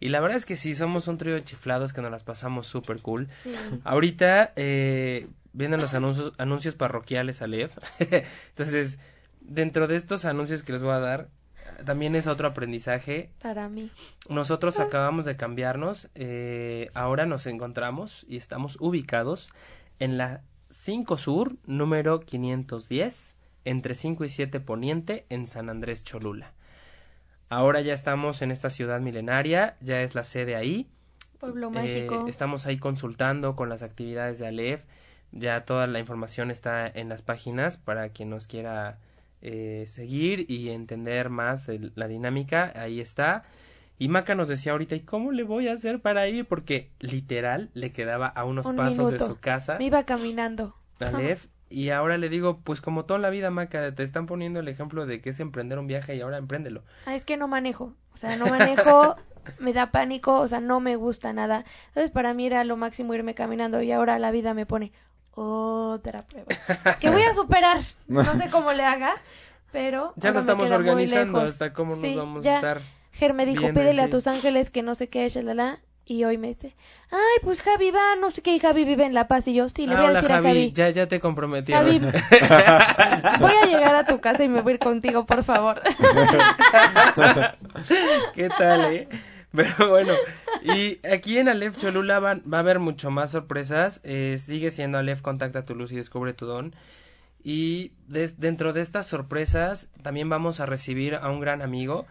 y 0.00 0.10
la 0.10 0.20
verdad 0.20 0.36
es 0.36 0.44
que 0.44 0.56
sí, 0.56 0.74
somos 0.74 1.08
un 1.08 1.16
trío 1.16 1.32
de 1.34 1.42
chiflados 1.44 1.94
que 1.94 2.02
nos 2.02 2.10
las 2.10 2.24
pasamos 2.24 2.66
súper 2.66 3.00
cool. 3.00 3.26
Sí. 3.30 3.54
Ahorita 3.84 4.52
eh, 4.56 5.28
vienen 5.54 5.80
los 5.80 5.94
anuncios, 5.94 6.34
anuncios 6.36 6.74
parroquiales 6.74 7.40
Aleph, 7.40 7.78
entonces 8.50 8.98
dentro 9.40 9.86
de 9.86 9.96
estos 9.96 10.26
anuncios 10.26 10.62
que 10.62 10.72
les 10.72 10.82
voy 10.82 10.92
a 10.92 10.98
dar 10.98 11.28
también 11.84 12.14
es 12.16 12.26
otro 12.26 12.48
aprendizaje 12.48 13.30
Para 13.42 13.68
mí. 13.68 13.90
nosotros 14.28 14.80
acabamos 14.80 15.24
de 15.26 15.36
cambiarnos, 15.36 16.08
eh, 16.14 16.90
ahora 16.94 17.26
nos 17.26 17.46
encontramos 17.46 18.24
y 18.28 18.36
estamos 18.36 18.76
ubicados 18.80 19.50
en 19.98 20.18
la 20.18 20.42
5 20.70 21.16
Sur, 21.16 21.56
número 21.66 22.20
510, 22.20 23.36
entre 23.64 23.94
5 23.94 24.24
y 24.24 24.28
7 24.28 24.60
Poniente, 24.60 25.26
en 25.28 25.46
San 25.46 25.70
Andrés 25.70 26.04
Cholula. 26.04 26.52
Ahora 27.48 27.80
ya 27.80 27.94
estamos 27.94 28.42
en 28.42 28.50
esta 28.50 28.70
ciudad 28.70 29.00
milenaria, 29.00 29.76
ya 29.80 30.00
es 30.02 30.14
la 30.14 30.24
sede 30.24 30.56
ahí. 30.56 30.88
Pueblo 31.38 31.68
Eh, 31.68 31.70
mágico. 31.70 32.26
estamos 32.26 32.66
ahí 32.66 32.78
consultando 32.78 33.54
con 33.54 33.68
las 33.68 33.82
actividades 33.82 34.38
de 34.38 34.46
Aleph. 34.48 34.84
Ya 35.30 35.64
toda 35.64 35.86
la 35.86 35.98
información 35.98 36.50
está 36.50 36.86
en 36.86 37.08
las 37.08 37.22
páginas 37.22 37.76
para 37.76 38.08
quien 38.10 38.30
nos 38.30 38.46
quiera 38.46 38.98
eh, 39.44 39.84
seguir 39.86 40.50
y 40.50 40.70
entender 40.70 41.28
más 41.28 41.68
la 41.94 42.08
dinámica. 42.08 42.72
Ahí 42.74 43.00
está. 43.00 43.44
Y 43.98 44.08
Maca 44.08 44.34
nos 44.34 44.48
decía 44.48 44.72
ahorita, 44.72 44.96
¿y 44.96 45.00
cómo 45.00 45.32
le 45.32 45.44
voy 45.44 45.68
a 45.68 45.72
hacer 45.72 46.00
para 46.00 46.26
ir? 46.28 46.46
Porque 46.46 46.90
literal 46.98 47.70
le 47.74 47.92
quedaba 47.92 48.26
a 48.26 48.44
unos 48.44 48.66
Un 48.66 48.76
pasos 48.76 49.12
de 49.12 49.18
su 49.18 49.38
casa, 49.38 49.76
Me 49.78 49.84
iba 49.84 50.04
caminando. 50.04 50.74
Aleph. 50.98 51.46
Y 51.70 51.90
ahora 51.90 52.18
le 52.18 52.28
digo, 52.28 52.60
pues 52.62 52.80
como 52.80 53.04
toda 53.04 53.18
la 53.18 53.30
vida, 53.30 53.50
Maca, 53.50 53.94
te 53.94 54.02
están 54.02 54.26
poniendo 54.26 54.60
el 54.60 54.68
ejemplo 54.68 55.06
de 55.06 55.20
que 55.20 55.30
es 55.30 55.40
emprender 55.40 55.78
un 55.78 55.86
viaje 55.86 56.14
y 56.14 56.20
ahora 56.20 56.38
empréndelo. 56.38 56.82
Ah, 57.06 57.14
es 57.14 57.24
que 57.24 57.36
no 57.36 57.48
manejo. 57.48 57.94
O 58.12 58.16
sea, 58.16 58.36
no 58.36 58.46
manejo, 58.46 59.16
me 59.58 59.72
da 59.72 59.90
pánico, 59.90 60.38
o 60.38 60.46
sea, 60.46 60.60
no 60.60 60.80
me 60.80 60.96
gusta 60.96 61.32
nada. 61.32 61.64
Entonces, 61.88 62.10
para 62.10 62.32
mí 62.32 62.46
era 62.46 62.62
lo 62.64 62.76
máximo 62.76 63.14
irme 63.14 63.34
caminando 63.34 63.82
y 63.82 63.92
ahora 63.92 64.18
la 64.18 64.30
vida 64.30 64.54
me 64.54 64.66
pone 64.66 64.92
otra 65.34 66.22
prueba. 66.22 66.46
Que 67.00 67.10
voy 67.10 67.22
a 67.22 67.32
superar. 67.34 67.78
No 68.08 68.24
sé 68.24 68.48
cómo 68.50 68.72
le 68.72 68.84
haga, 68.84 69.14
pero. 69.72 70.12
Ya 70.16 70.32
me 70.32 70.40
estamos 70.40 70.70
organizando 70.70 71.40
hasta 71.40 71.72
cómo 71.72 71.96
Sí, 71.96 72.08
nos 72.08 72.16
vamos 72.16 72.44
ya. 72.44 72.52
a 72.52 72.56
estar. 72.56 72.80
Ger 73.12 73.32
me 73.34 73.46
dijo, 73.46 73.62
Viendo, 73.62 73.80
pídele 73.80 74.02
a 74.02 74.10
tus 74.10 74.26
ángeles 74.26 74.70
que 74.70 74.82
no 74.82 74.94
sé 74.94 75.08
qué, 75.08 75.28
shalala. 75.28 75.78
Y 76.06 76.24
hoy 76.24 76.36
me 76.36 76.48
dice, 76.48 76.76
ay, 77.10 77.18
pues 77.42 77.62
Javi 77.62 77.90
va, 77.90 78.14
no 78.20 78.30
sé 78.30 78.42
qué, 78.42 78.54
y 78.54 78.58
Javi 78.58 78.84
vive 78.84 79.06
en 79.06 79.14
La 79.14 79.26
Paz. 79.26 79.48
Y 79.48 79.54
yo, 79.54 79.70
sí, 79.70 79.86
le 79.86 79.94
Ah, 79.94 79.96
voy 79.96 80.06
a 80.06 80.10
hola, 80.10 80.20
decir 80.20 80.32
a 80.32 80.36
Javi, 80.36 80.48
Javi. 80.48 80.72
Ya, 80.72 80.90
ya 80.90 81.08
te 81.08 81.18
comprometieron. 81.18 81.86
Javi, 81.86 81.98
voy 83.40 83.52
a 83.62 83.66
llegar 83.66 83.94
a 83.94 84.04
tu 84.04 84.20
casa 84.20 84.44
y 84.44 84.48
me 84.50 84.60
voy 84.60 84.72
a 84.72 84.74
ir 84.74 84.80
contigo, 84.80 85.24
por 85.24 85.42
favor. 85.44 85.80
¿Qué 88.34 88.50
tal, 88.50 88.84
eh? 88.92 89.08
Pero 89.54 89.90
bueno, 89.90 90.12
y 90.62 90.98
aquí 91.06 91.38
en 91.38 91.48
Aleph 91.48 91.76
Cholula 91.76 92.18
van- 92.18 92.42
va 92.52 92.58
a 92.58 92.60
haber 92.60 92.78
mucho 92.80 93.10
más 93.10 93.30
sorpresas. 93.32 94.00
Eh, 94.04 94.36
sigue 94.38 94.70
siendo 94.70 94.98
Aleph 94.98 95.20
Contacta 95.20 95.64
tu 95.64 95.74
luz 95.74 95.92
y 95.92 95.96
descubre 95.96 96.32
tu 96.34 96.46
don. 96.46 96.74
Y 97.42 97.92
des- 98.08 98.40
dentro 98.40 98.72
de 98.72 98.80
estas 98.80 99.06
sorpresas 99.06 99.90
también 100.02 100.28
vamos 100.28 100.60
a 100.60 100.66
recibir 100.66 101.14
a 101.14 101.30
un 101.30 101.40
gran 101.40 101.62
amigo 101.62 102.06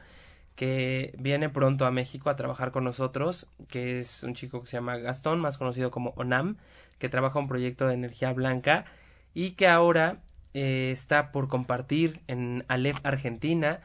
que 0.55 1.15
viene 1.17 1.49
pronto 1.49 1.85
a 1.87 1.91
México 1.91 2.29
a 2.29 2.35
trabajar 2.35 2.71
con 2.71 2.83
nosotros, 2.83 3.47
que 3.67 3.99
es 3.99 4.21
un 4.23 4.35
chico 4.35 4.61
que 4.61 4.67
se 4.67 4.77
llama 4.77 4.97
Gastón, 4.97 5.39
más 5.39 5.57
conocido 5.57 5.89
como 5.89 6.11
ONAM, 6.15 6.57
que 6.99 7.09
trabaja 7.09 7.39
un 7.39 7.47
proyecto 7.47 7.87
de 7.87 7.95
energía 7.95 8.31
blanca 8.33 8.85
y 9.33 9.51
que 9.51 9.67
ahora 9.67 10.17
eh, 10.53 10.91
está 10.93 11.31
por 11.31 11.47
compartir 11.47 12.19
en 12.27 12.63
Aleph 12.67 12.99
Argentina 13.03 13.79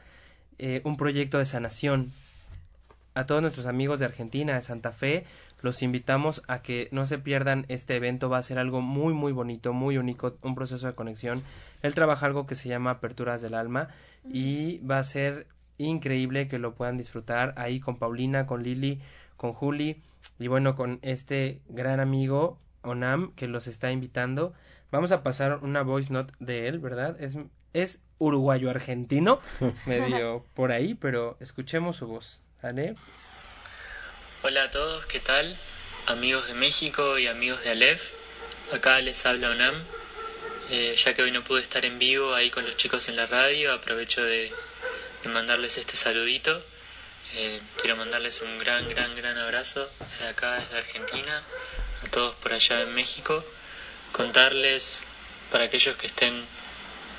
eh, 0.58 0.82
un 0.84 0.98
proyecto 0.98 1.38
de 1.38 1.46
sanación. 1.46 2.12
A 3.18 3.26
todos 3.26 3.42
nuestros 3.42 3.66
amigos 3.66 3.98
de 3.98 4.04
Argentina, 4.04 4.54
de 4.54 4.62
Santa 4.62 4.92
Fe, 4.92 5.24
los 5.60 5.82
invitamos 5.82 6.44
a 6.46 6.62
que 6.62 6.86
no 6.92 7.04
se 7.04 7.18
pierdan 7.18 7.66
este 7.66 7.96
evento. 7.96 8.30
Va 8.30 8.38
a 8.38 8.42
ser 8.42 8.60
algo 8.60 8.80
muy, 8.80 9.12
muy 9.12 9.32
bonito, 9.32 9.72
muy 9.72 9.98
único, 9.98 10.36
un 10.42 10.54
proceso 10.54 10.86
de 10.86 10.94
conexión. 10.94 11.42
Él 11.82 11.96
trabaja 11.96 12.26
algo 12.26 12.46
que 12.46 12.54
se 12.54 12.68
llama 12.68 12.92
Aperturas 12.92 13.42
del 13.42 13.54
Alma 13.54 13.88
y 14.24 14.78
va 14.86 15.00
a 15.00 15.02
ser 15.02 15.48
increíble 15.78 16.46
que 16.46 16.60
lo 16.60 16.76
puedan 16.76 16.96
disfrutar 16.96 17.54
ahí 17.56 17.80
con 17.80 17.98
Paulina, 17.98 18.46
con 18.46 18.62
Lili, 18.62 19.00
con 19.36 19.52
Juli 19.52 20.00
y 20.38 20.46
bueno, 20.46 20.76
con 20.76 21.00
este 21.02 21.60
gran 21.68 21.98
amigo 21.98 22.60
Onam 22.82 23.32
que 23.34 23.48
los 23.48 23.66
está 23.66 23.90
invitando. 23.90 24.54
Vamos 24.92 25.10
a 25.10 25.24
pasar 25.24 25.58
una 25.64 25.82
voice 25.82 26.12
note 26.12 26.34
de 26.38 26.68
él, 26.68 26.78
¿verdad? 26.78 27.20
Es, 27.20 27.36
es 27.72 28.04
uruguayo 28.18 28.70
argentino, 28.70 29.40
medio 29.86 30.44
por 30.54 30.70
ahí, 30.70 30.94
pero 30.94 31.36
escuchemos 31.40 31.96
su 31.96 32.06
voz, 32.06 32.40
¿vale? 32.62 32.94
Hola 34.42 34.64
a 34.64 34.70
todos, 34.70 35.06
¿qué 35.06 35.20
tal? 35.20 35.56
Amigos 36.06 36.46
de 36.46 36.54
México 36.54 37.18
y 37.18 37.26
amigos 37.26 37.62
de 37.64 37.70
Aleph, 37.70 38.12
acá 38.72 39.00
les 39.00 39.24
habla 39.26 39.50
Onam. 39.50 39.74
Eh, 40.70 40.94
ya 41.02 41.14
que 41.14 41.22
hoy 41.22 41.30
no 41.30 41.42
pude 41.42 41.62
estar 41.62 41.84
en 41.86 41.98
vivo 41.98 42.34
ahí 42.34 42.50
con 42.50 42.64
los 42.64 42.76
chicos 42.76 43.08
en 43.08 43.16
la 43.16 43.26
radio, 43.26 43.72
aprovecho 43.72 44.22
de, 44.22 44.52
mandarles 45.24 45.78
este 45.78 45.96
saludito. 45.96 46.62
Eh, 47.34 47.60
quiero 47.80 47.96
mandarles 47.96 48.40
un 48.42 48.58
gran, 48.58 48.88
gran, 48.88 49.14
gran 49.16 49.36
abrazo 49.38 49.90
desde 49.98 50.28
acá, 50.28 50.54
desde 50.60 50.78
Argentina, 50.78 51.42
a 52.04 52.08
todos 52.10 52.34
por 52.36 52.52
allá 52.52 52.82
en 52.82 52.94
México. 52.94 53.44
Contarles, 54.12 55.04
para 55.50 55.64
aquellos 55.64 55.96
que 55.96 56.06
estén 56.06 56.44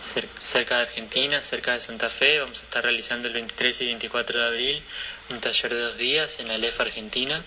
cer- 0.03 0.27
cerca 0.43 0.77
de 0.77 0.83
Argentina, 0.83 1.41
cerca 1.41 1.73
de 1.73 1.79
Santa 1.79 2.09
Fe, 2.09 2.39
vamos 2.39 2.59
a 2.61 2.63
estar 2.63 2.83
realizando 2.83 3.27
el 3.27 3.33
23 3.33 3.81
y 3.81 3.85
24 3.85 4.39
de 4.39 4.47
abril 4.47 4.83
un 5.29 5.39
taller 5.41 5.73
de 5.73 5.81
dos 5.81 5.97
días 5.97 6.39
en 6.39 6.47
la 6.47 6.57
LEF 6.57 6.79
Argentina, 6.81 7.43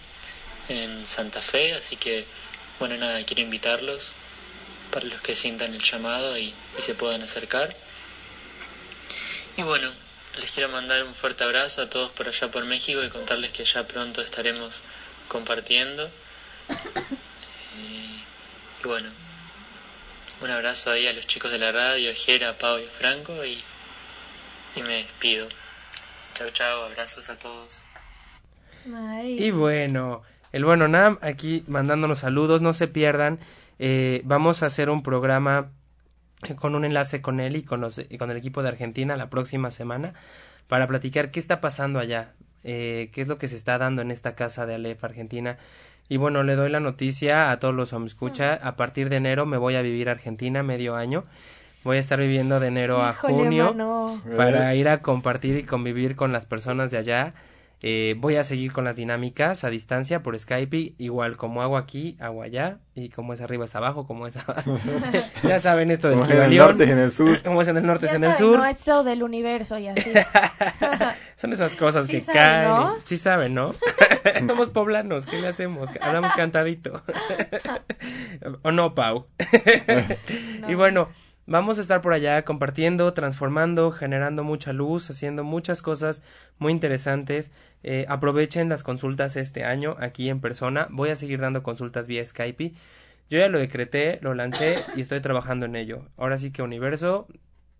en 0.68 1.06
Santa 1.06 1.42
Fe, 1.42 1.74
así 1.74 1.96
que, 1.96 2.24
bueno, 2.78 2.96
nada, 2.96 3.24
quiero 3.24 3.42
invitarlos 3.42 4.12
para 4.92 5.06
los 5.06 5.20
que 5.20 5.34
sientan 5.34 5.74
el 5.74 5.82
llamado 5.82 6.38
y, 6.38 6.54
se 6.78 6.94
puedan 6.94 7.22
acercar. 7.22 7.74
Y 9.56 9.62
bueno, 9.62 9.90
les 10.38 10.50
quiero 10.50 10.68
mandar 10.68 11.04
un 11.04 11.14
fuerte 11.14 11.44
abrazo 11.44 11.82
a 11.82 11.90
todos 11.90 12.10
por 12.12 12.28
allá 12.28 12.50
por 12.50 12.64
México 12.64 13.02
y 13.02 13.10
contarles 13.10 13.52
que 13.52 13.64
ya 13.64 13.86
pronto 13.86 14.22
estaremos 14.22 14.82
compartiendo. 15.28 16.10
Eh, 17.74 18.24
y 18.82 18.86
bueno, 18.86 19.10
un 20.40 20.50
abrazo 20.50 20.90
ahí 20.90 21.06
a 21.06 21.12
los 21.12 21.26
chicos 21.26 21.50
de 21.50 21.58
la 21.58 21.72
radio, 21.72 22.10
a 22.10 22.14
Jera, 22.14 22.58
Pau 22.58 22.78
y 22.78 22.86
Franco 22.86 23.44
y, 23.44 23.62
y 24.76 24.82
me 24.82 24.94
despido. 25.04 25.48
Chao, 26.34 26.50
chao, 26.50 26.84
abrazos 26.84 27.28
a 27.30 27.38
todos. 27.38 27.84
Ay. 28.94 29.36
Y 29.38 29.50
bueno, 29.50 30.22
el 30.52 30.64
bueno 30.64 30.88
Nam 30.88 31.18
aquí 31.22 31.64
mandándonos 31.68 32.20
saludos, 32.20 32.62
no 32.62 32.72
se 32.72 32.88
pierdan. 32.88 33.38
eh, 33.78 34.22
vamos 34.24 34.62
a 34.62 34.66
hacer 34.66 34.90
un 34.90 35.02
programa 35.02 35.70
con 36.56 36.74
un 36.74 36.84
enlace 36.84 37.20
con 37.22 37.40
él 37.40 37.56
y 37.56 37.62
con, 37.62 37.80
los, 37.80 37.98
y 37.98 38.18
con 38.18 38.30
el 38.30 38.36
equipo 38.36 38.62
de 38.62 38.68
Argentina 38.68 39.16
la 39.16 39.30
próxima 39.30 39.70
semana 39.70 40.14
para 40.68 40.86
platicar 40.86 41.30
qué 41.30 41.38
está 41.38 41.60
pasando 41.60 41.98
allá, 41.98 42.32
eh, 42.64 43.10
qué 43.12 43.22
es 43.22 43.28
lo 43.28 43.38
que 43.38 43.48
se 43.48 43.56
está 43.56 43.78
dando 43.78 44.02
en 44.02 44.10
esta 44.10 44.34
casa 44.34 44.66
de 44.66 44.74
Aleph 44.74 45.04
Argentina. 45.04 45.58
Y 46.08 46.16
bueno, 46.16 46.42
le 46.42 46.56
doy 46.56 46.70
la 46.70 46.80
noticia 46.80 47.50
a 47.50 47.58
todos 47.58 47.74
los 47.74 47.90
que 47.90 47.98
me 47.98 48.06
escucha. 48.06 48.54
A 48.54 48.76
partir 48.76 49.08
de 49.08 49.16
enero 49.16 49.46
me 49.46 49.56
voy 49.56 49.76
a 49.76 49.82
vivir 49.82 50.08
a 50.08 50.12
Argentina 50.12 50.62
medio 50.62 50.96
año. 50.96 51.24
Voy 51.84 51.96
a 51.96 52.00
estar 52.00 52.18
viviendo 52.18 52.60
de 52.60 52.68
enero 52.68 53.02
a 53.02 53.10
Híjole, 53.10 53.34
junio 53.34 53.64
mano. 53.74 54.22
para 54.36 54.74
ir 54.74 54.88
a 54.88 55.02
compartir 55.02 55.56
y 55.56 55.62
convivir 55.64 56.14
con 56.14 56.32
las 56.32 56.46
personas 56.46 56.90
de 56.90 56.98
allá. 56.98 57.34
Eh, 57.84 58.14
voy 58.18 58.36
a 58.36 58.44
seguir 58.44 58.72
con 58.72 58.84
las 58.84 58.94
dinámicas 58.94 59.64
a 59.64 59.70
distancia 59.70 60.22
por 60.22 60.38
Skype, 60.38 60.94
igual 60.98 61.36
como 61.36 61.62
hago 61.62 61.76
aquí, 61.76 62.16
hago 62.20 62.44
allá, 62.44 62.78
y 62.94 63.08
como 63.08 63.32
es 63.32 63.40
arriba 63.40 63.64
es 63.64 63.74
abajo, 63.74 64.06
como 64.06 64.28
es 64.28 64.36
abajo. 64.36 64.78
ya 65.42 65.58
saben 65.58 65.90
esto 65.90 66.08
del 66.08 66.18
Como 66.20 66.30
es 66.30 66.38
en 66.38 66.44
el 66.44 66.56
norte 66.56 66.86
y 66.86 66.90
en 66.90 66.98
el 66.98 67.10
sur. 67.10 67.42
Como 67.42 67.60
es 67.60 67.66
en 67.66 67.76
el 67.78 67.84
norte, 67.84 68.06
es 68.06 68.12
en 68.12 68.22
el 68.22 68.34
sur. 68.36 68.56
No, 68.56 68.64
esto 68.64 69.02
del 69.02 69.24
universo 69.24 69.76
y 69.78 69.88
así. 69.88 70.12
Son 71.34 71.52
esas 71.52 71.74
cosas 71.74 72.06
Sí 72.06 72.12
que 72.12 72.20
saben, 72.20 72.40
caen. 72.40 72.68
¿no? 72.68 72.96
Sí 73.04 73.16
saben, 73.16 73.54
¿no? 73.54 73.72
Somos 74.46 74.68
poblanos, 74.68 75.26
¿qué 75.26 75.40
le 75.40 75.48
hacemos? 75.48 75.90
Hablamos 76.00 76.32
cantadito. 76.34 77.02
¿O 78.62 78.70
no, 78.70 78.94
Pau? 78.94 79.26
Y 80.68 80.74
bueno, 80.74 81.08
vamos 81.52 81.76
a 81.76 81.82
estar 81.82 82.00
por 82.00 82.14
allá 82.14 82.46
compartiendo, 82.46 83.12
transformando, 83.12 83.92
generando 83.92 84.42
mucha 84.42 84.72
luz, 84.72 85.10
haciendo 85.10 85.44
muchas 85.44 85.82
cosas 85.82 86.22
muy 86.58 86.72
interesantes. 86.72 87.52
Eh, 87.82 88.06
aprovechen 88.08 88.70
las 88.70 88.82
consultas 88.82 89.36
este 89.36 89.62
año 89.62 89.96
aquí 90.00 90.30
en 90.30 90.40
persona. 90.40 90.88
Voy 90.90 91.10
a 91.10 91.16
seguir 91.16 91.40
dando 91.40 91.62
consultas 91.62 92.06
vía 92.06 92.24
Skype. 92.24 92.72
Yo 93.28 93.38
ya 93.38 93.50
lo 93.50 93.58
decreté, 93.58 94.18
lo 94.22 94.32
lancé 94.32 94.78
y 94.96 95.02
estoy 95.02 95.20
trabajando 95.20 95.66
en 95.66 95.76
ello. 95.76 96.06
Ahora 96.16 96.38
sí 96.38 96.52
que 96.52 96.62
universo, 96.62 97.28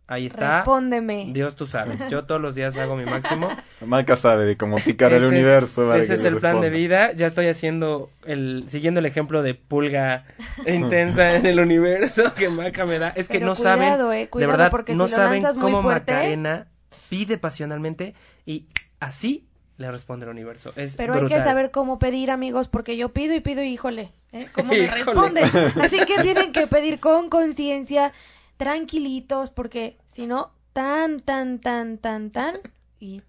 Ahí 0.08 0.26
está. 0.26 0.56
Respóndeme. 0.58 1.28
Dios 1.32 1.56
tú 1.56 1.66
sabes. 1.66 2.06
Yo 2.10 2.24
todos 2.24 2.40
los 2.40 2.54
días 2.54 2.76
hago 2.76 2.96
mi 2.96 3.04
máximo. 3.04 3.48
Maca 3.80 4.16
sabe 4.16 4.44
de 4.44 4.56
cómo 4.56 4.76
picar 4.76 5.10
el 5.12 5.18
Ese 5.18 5.26
es- 5.26 5.32
universo. 5.32 5.86
para 5.88 5.98
ese 6.00 6.08
que 6.08 6.14
es 6.14 6.24
el 6.26 6.36
plan 6.38 6.60
de 6.60 6.68
vida. 6.70 7.12
Ya 7.12 7.26
estoy 7.26 7.48
haciendo 7.48 8.10
el, 8.26 8.64
siguiendo 8.68 9.00
el 9.00 9.06
ejemplo 9.06 9.42
de 9.42 9.54
pulga 9.54 10.26
intensa 10.66 11.34
en 11.36 11.46
el 11.46 11.60
universo 11.60 12.34
que 12.34 12.48
Maca 12.50 12.84
me 12.84 12.98
da. 12.98 13.08
Es 13.16 13.28
que 13.28 13.34
Pero 13.38 13.46
no 13.46 13.54
cuidado, 13.54 13.78
saben, 13.78 14.12
eh, 14.12 14.18
de 14.20 14.28
cuidado, 14.28 14.50
verdad, 14.52 14.70
porque 14.70 14.94
no 14.94 15.08
si 15.08 15.14
saben 15.14 15.42
cómo 15.58 15.82
fuerte- 15.82 16.12
Macarena 16.12 16.66
pide 17.08 17.38
pasionalmente 17.38 18.14
y 18.44 18.66
así 19.00 19.46
le 19.78 19.90
responde 19.90 20.26
el 20.26 20.30
universo. 20.30 20.72
Es 20.76 20.96
Pero 20.96 21.14
hay 21.14 21.26
que 21.26 21.38
saber 21.38 21.70
cómo 21.70 21.98
pedir, 21.98 22.30
amigos, 22.30 22.68
porque 22.68 22.96
yo 22.96 23.08
pido 23.10 23.34
y 23.34 23.40
pido 23.40 23.62
y 23.62 23.68
híjole, 23.68 24.10
¿eh? 24.32 24.46
¿cómo 24.52 24.68
me 24.72 24.78
Híjole. 24.78 25.04
responden? 25.04 25.44
Así 25.80 25.98
que 26.04 26.20
tienen 26.22 26.52
que 26.52 26.66
pedir 26.66 27.00
con 27.00 27.30
conciencia, 27.30 28.12
tranquilitos, 28.56 29.50
porque 29.50 29.98
si 30.06 30.26
no, 30.26 30.52
tan, 30.72 31.20
tan, 31.20 31.58
tan, 31.60 31.98
tan, 31.98 32.30
tan, 32.30 32.56
y 33.00 33.22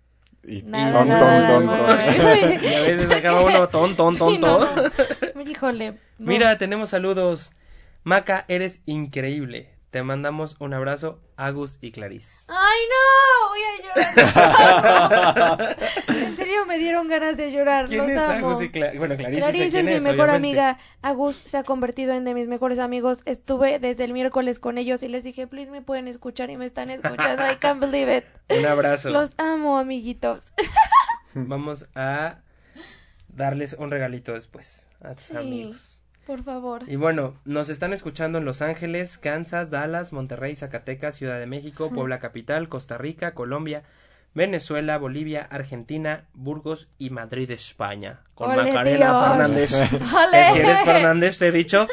Y, 0.46 0.60
y 0.60 0.64
nada, 0.64 1.00
ton, 1.00 1.08
nada, 1.10 1.46
ton. 1.48 1.66
Y 2.64 2.74
a 2.74 2.82
veces 2.82 3.12
acaba 3.12 3.42
uno 3.46 3.68
ton, 3.70 3.96
ton, 3.96 4.18
ton, 4.18 4.34
Sí, 4.34 4.38
no, 4.40 4.58
ton. 4.60 4.92
no. 5.36 5.42
Híjole. 5.50 5.92
no. 5.92 5.98
Mira, 6.32 6.58
tenemos 6.58 6.90
saludos. 6.90 7.54
Maca, 8.04 8.44
eres 8.50 8.82
increíble. 8.86 9.73
Te 9.94 10.02
mandamos 10.02 10.56
un 10.60 10.74
abrazo, 10.74 11.20
Agus 11.38 11.78
y 11.80 11.92
Clarice. 11.92 12.48
¡Ay, 12.50 12.80
no! 12.90 13.50
Voy 13.50 13.62
a 13.64 15.54
llorar. 15.60 15.78
en 16.08 16.36
serio 16.36 16.66
me 16.66 16.80
dieron 16.80 17.08
ganas 17.08 17.38
de 17.38 17.52
llorar. 17.52 17.86
¿Quién 17.86 18.00
Los 18.02 18.10
es 18.12 18.18
amo. 18.18 18.48
Agus 18.48 18.64
y 18.64 18.72
Clarice? 18.72 18.98
Bueno, 18.98 19.16
Clarice, 19.16 19.66
es 19.68 19.72
quién 19.72 19.86
mi 19.86 19.92
mejor 19.92 20.30
obviamente. 20.30 20.36
amiga. 20.36 20.80
Agus 21.04 21.40
se 21.46 21.58
ha 21.58 21.64
convertido 21.64 22.14
en 22.16 22.24
de 22.26 22.34
mis 22.34 22.48
mejores 22.48 22.80
amigos. 22.80 23.22
Estuve 23.26 23.78
desde 23.78 24.06
el 24.06 24.14
miércoles 24.14 24.58
con 24.58 24.80
ellos 24.80 25.04
y 25.04 25.10
les 25.10 25.24
dije, 25.24 25.46
please 25.46 25.70
me 25.70 25.84
pueden 25.84 26.08
escuchar 26.08 26.50
y 26.50 26.58
me 26.58 26.66
están 26.66 26.90
escuchando. 26.90 27.44
I 27.46 27.58
can't 27.58 27.80
believe 27.80 28.18
it. 28.18 28.26
Un 28.50 28.66
abrazo. 28.66 29.12
Los 29.12 29.34
amo, 29.38 29.78
amiguitos. 29.78 30.40
Vamos 31.36 31.86
a 31.94 32.40
darles 33.28 33.74
un 33.74 33.92
regalito 33.92 34.34
después 34.34 34.90
a 35.02 35.14
tus 35.14 35.26
Sí. 35.26 35.38
amigos. 35.38 35.93
Por 36.26 36.44
favor. 36.44 36.84
Y 36.88 36.96
bueno, 36.96 37.36
nos 37.46 37.70
están 37.70 37.92
escuchando 37.92 38.38
en 38.38 38.46
Los 38.46 38.62
Ángeles, 38.62 39.18
Kansas, 39.18 39.70
Dallas, 39.70 40.14
Monterrey, 40.14 40.56
Zacatecas, 40.56 41.16
Ciudad 41.16 41.40
de 41.40 41.48
México, 41.48 41.90
Puebla 41.94 42.20
Capital, 42.20 42.70
Costa 42.70 42.98
Rica, 42.98 43.34
Colombia, 43.34 43.84
Venezuela, 44.34 44.98
Bolivia, 44.98 45.48
Argentina, 45.50 46.26
Burgos 46.34 46.88
y 46.98 47.10
Madrid, 47.10 47.52
España. 47.52 48.22
Con 48.36 48.52
¡Ole, 48.52 48.64
Macarena 48.64 49.10
Dios! 49.10 49.28
Fernández. 49.28 49.74
¡Ole! 50.14 50.44
Que 50.54 50.54
si 50.54 50.60
eres 50.60 50.82
Fernández, 50.86 51.40
te 51.40 51.48
he 51.48 51.52
dicho. 51.52 51.88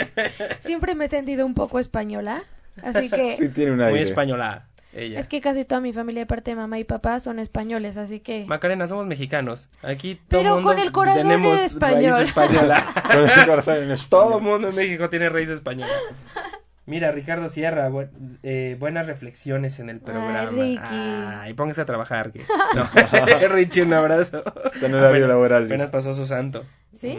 Siempre 0.60 0.94
me 0.94 1.06
he 1.06 1.08
sentido 1.08 1.46
un 1.46 1.54
poco 1.54 1.78
española. 1.78 2.44
Así 2.82 3.10
que 3.10 3.36
Sí, 3.36 3.48
tiene 3.48 3.72
un 3.72 3.78
Muy 3.78 4.00
española. 4.00 4.66
Ella. 4.94 5.20
es 5.20 5.26
que 5.28 5.40
casi 5.40 5.64
toda 5.64 5.80
mi 5.80 5.92
familia, 5.92 6.24
aparte 6.24 6.50
de 6.50 6.56
mamá 6.56 6.78
y 6.78 6.84
papá, 6.84 7.18
son 7.20 7.38
españoles. 7.38 7.96
Así 7.96 8.20
que 8.20 8.44
Macarena, 8.46 8.86
somos 8.86 9.06
mexicanos. 9.06 9.70
Aquí 9.82 10.16
todo 10.16 10.40
Pero 10.40 10.54
mundo 10.56 10.68
con 10.68 10.78
el 10.78 10.92
corazón 10.92 11.22
tenemos 11.22 11.60
español. 11.62 12.12
raíz 12.12 12.28
española. 12.28 12.84
Con 13.12 13.28
el 13.40 13.46
corazón 13.46 13.76
en 13.76 13.90
español. 13.92 14.06
todo 14.10 14.40
mundo 14.40 14.68
en 14.68 14.74
México 14.76 15.08
tiene 15.10 15.28
raíz 15.30 15.48
española. 15.48 15.92
Mira, 16.84 17.12
Ricardo 17.12 17.48
Sierra, 17.48 17.88
bu- 17.90 18.08
eh, 18.42 18.76
buenas 18.78 19.06
reflexiones 19.06 19.78
en 19.78 19.88
el 19.88 20.00
programa. 20.00 20.46
Ricky. 20.46 20.78
Ay, 20.82 21.54
póngase 21.54 21.80
a 21.80 21.84
trabajar. 21.86 22.32
Que... 22.32 22.40
No. 22.74 23.48
Richie, 23.48 23.82
un 23.82 23.92
abrazo. 23.92 24.42
Está 24.74 24.86
en 24.86 24.94
horario 24.94 25.08
Apenas- 25.24 25.28
laboral. 25.28 25.64
Apenas 25.66 25.90
pasó 25.90 26.12
su 26.12 26.26
santo. 26.26 26.64
Sí, 26.94 27.18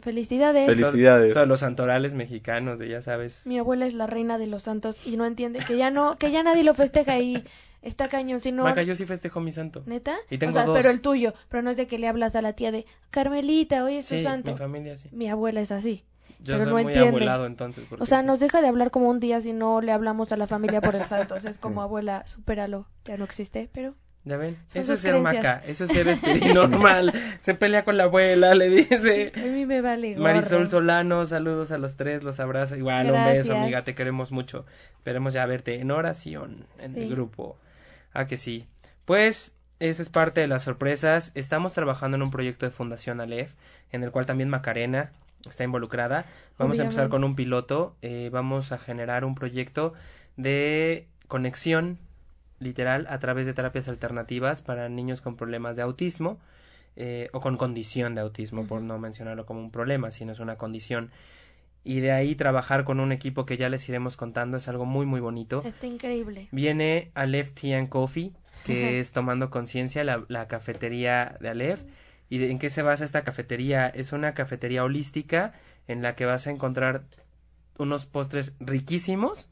felicidades. 0.00 0.66
Felicidades. 0.66 1.34
Todos 1.34 1.48
los 1.48 1.60
santorales 1.60 2.14
mexicanos, 2.14 2.78
de 2.78 2.88
ya 2.88 3.02
sabes. 3.02 3.46
Mi 3.46 3.58
abuela 3.58 3.86
es 3.86 3.94
la 3.94 4.06
reina 4.06 4.38
de 4.38 4.46
los 4.46 4.64
santos 4.64 5.00
y 5.06 5.16
no 5.16 5.26
entiende 5.26 5.60
que 5.66 5.76
ya 5.76 5.90
no, 5.90 6.16
que 6.18 6.30
ya 6.30 6.42
nadie 6.42 6.64
lo 6.64 6.74
festeja 6.74 7.18
y 7.18 7.44
está 7.82 8.08
cañón, 8.08 8.40
sino 8.40 8.64
Maca, 8.64 8.82
yo 8.82 8.94
sí 8.94 9.06
festejo 9.06 9.40
mi 9.40 9.52
santo. 9.52 9.82
neta. 9.86 10.16
Y 10.30 10.38
tengo 10.38 10.50
o 10.50 10.52
sea, 10.52 10.64
dos. 10.66 10.76
pero 10.76 10.90
el 10.90 11.00
tuyo, 11.00 11.34
pero 11.48 11.62
no 11.62 11.70
es 11.70 11.76
de 11.76 11.86
que 11.86 11.98
le 11.98 12.08
hablas 12.08 12.36
a 12.36 12.42
la 12.42 12.52
tía 12.54 12.70
de 12.72 12.86
Carmelita, 13.10 13.84
hoy 13.84 13.96
es 13.96 14.06
su 14.06 14.16
Sí, 14.16 14.22
santo. 14.22 14.52
mi 14.52 14.56
familia 14.58 14.96
sí. 14.96 15.08
Mi 15.12 15.28
abuela 15.28 15.60
es 15.60 15.70
así. 15.72 16.04
Yo 16.40 16.54
Pero 16.54 16.64
soy 16.64 16.66
no 16.66 16.72
muy 16.72 16.82
entiende. 16.82 17.08
abuelado 17.08 17.46
entonces. 17.46 17.86
O 18.00 18.04
sea, 18.06 18.22
sí. 18.22 18.26
nos 18.26 18.40
deja 18.40 18.60
de 18.60 18.66
hablar 18.66 18.90
como 18.90 19.08
un 19.08 19.20
día 19.20 19.40
si 19.40 19.52
no 19.52 19.80
le 19.80 19.92
hablamos 19.92 20.32
a 20.32 20.36
la 20.36 20.48
familia 20.48 20.80
por 20.80 20.96
el 20.96 21.04
santo. 21.04 21.36
O 21.36 21.40
sea, 21.40 21.50
es 21.52 21.58
como 21.58 21.82
abuela, 21.82 22.26
supéralo, 22.26 22.88
ya 23.04 23.16
no 23.16 23.24
existe, 23.24 23.68
pero 23.72 23.94
Ya 24.24 24.36
ven, 24.36 24.56
Son 24.68 24.80
eso 24.82 24.92
es 24.92 25.00
ser 25.00 25.18
maca, 25.18 25.60
eso 25.66 25.82
es 25.82 25.90
ser 25.90 26.06
espíritu 26.06 26.48
normal. 26.54 27.12
Se 27.40 27.54
pelea 27.54 27.84
con 27.84 27.96
la 27.96 28.04
abuela, 28.04 28.54
le 28.54 28.68
dice. 28.68 29.32
a 29.34 29.40
mí 29.40 29.66
me 29.66 29.80
vale 29.80 30.12
gorro. 30.12 30.22
Marisol 30.22 30.70
Solano, 30.70 31.26
saludos 31.26 31.72
a 31.72 31.78
los 31.78 31.96
tres, 31.96 32.22
los 32.22 32.38
abrazo. 32.38 32.76
Igual, 32.76 33.10
un 33.10 33.24
beso, 33.24 33.56
amiga, 33.56 33.82
te 33.82 33.94
queremos 33.96 34.30
mucho. 34.30 34.64
Esperemos 34.98 35.34
ya 35.34 35.44
verte 35.46 35.80
en 35.80 35.90
oración 35.90 36.66
en 36.78 36.96
el 36.96 37.10
grupo. 37.10 37.56
Ah, 38.12 38.26
que 38.28 38.36
sí. 38.36 38.66
Pues, 39.04 39.56
esa 39.80 40.02
es 40.02 40.08
parte 40.08 40.40
de 40.40 40.46
las 40.46 40.62
sorpresas. 40.62 41.32
Estamos 41.34 41.74
trabajando 41.74 42.16
en 42.16 42.22
un 42.22 42.30
proyecto 42.30 42.64
de 42.64 42.70
Fundación 42.70 43.20
Aleph, 43.20 43.54
en 43.90 44.04
el 44.04 44.12
cual 44.12 44.26
también 44.26 44.48
Macarena 44.48 45.10
está 45.48 45.64
involucrada. 45.64 46.26
Vamos 46.58 46.78
a 46.78 46.82
empezar 46.82 47.08
con 47.08 47.24
un 47.24 47.34
piloto. 47.34 47.96
eh, 48.02 48.30
vamos 48.32 48.70
a 48.70 48.78
generar 48.78 49.24
un 49.24 49.34
proyecto 49.34 49.94
de 50.36 51.08
conexión 51.26 51.98
literal 52.62 53.06
a 53.10 53.18
través 53.18 53.46
de 53.46 53.54
terapias 53.54 53.88
alternativas 53.88 54.60
para 54.62 54.88
niños 54.88 55.20
con 55.20 55.36
problemas 55.36 55.76
de 55.76 55.82
autismo 55.82 56.38
eh, 56.96 57.28
o 57.32 57.40
con 57.40 57.56
condición 57.56 58.14
de 58.14 58.20
autismo, 58.20 58.66
por 58.66 58.82
no 58.82 58.98
mencionarlo 58.98 59.46
como 59.46 59.60
un 59.60 59.70
problema, 59.70 60.10
sino 60.10 60.32
es 60.32 60.40
una 60.40 60.56
condición. 60.56 61.10
Y 61.84 62.00
de 62.00 62.12
ahí 62.12 62.34
trabajar 62.36 62.84
con 62.84 63.00
un 63.00 63.10
equipo 63.12 63.44
que 63.44 63.56
ya 63.56 63.68
les 63.68 63.88
iremos 63.88 64.16
contando 64.16 64.56
es 64.56 64.68
algo 64.68 64.84
muy 64.84 65.04
muy 65.04 65.20
bonito. 65.20 65.62
Está 65.64 65.86
increíble. 65.86 66.48
Viene 66.52 67.10
Aleph 67.14 67.50
Tea 67.52 67.78
and 67.78 67.88
Coffee, 67.88 68.32
que 68.64 69.00
es 69.00 69.12
tomando 69.12 69.50
conciencia 69.50 70.04
la, 70.04 70.24
la 70.28 70.46
cafetería 70.48 71.36
de 71.40 71.48
Aleph. 71.48 71.82
¿Y 72.28 72.38
de- 72.38 72.50
en 72.50 72.58
qué 72.60 72.70
se 72.70 72.82
basa 72.82 73.04
esta 73.04 73.24
cafetería? 73.24 73.88
Es 73.88 74.12
una 74.12 74.32
cafetería 74.34 74.84
holística 74.84 75.54
en 75.88 76.02
la 76.02 76.14
que 76.14 76.24
vas 76.24 76.46
a 76.46 76.50
encontrar 76.50 77.02
unos 77.78 78.06
postres 78.06 78.52
riquísimos 78.60 79.50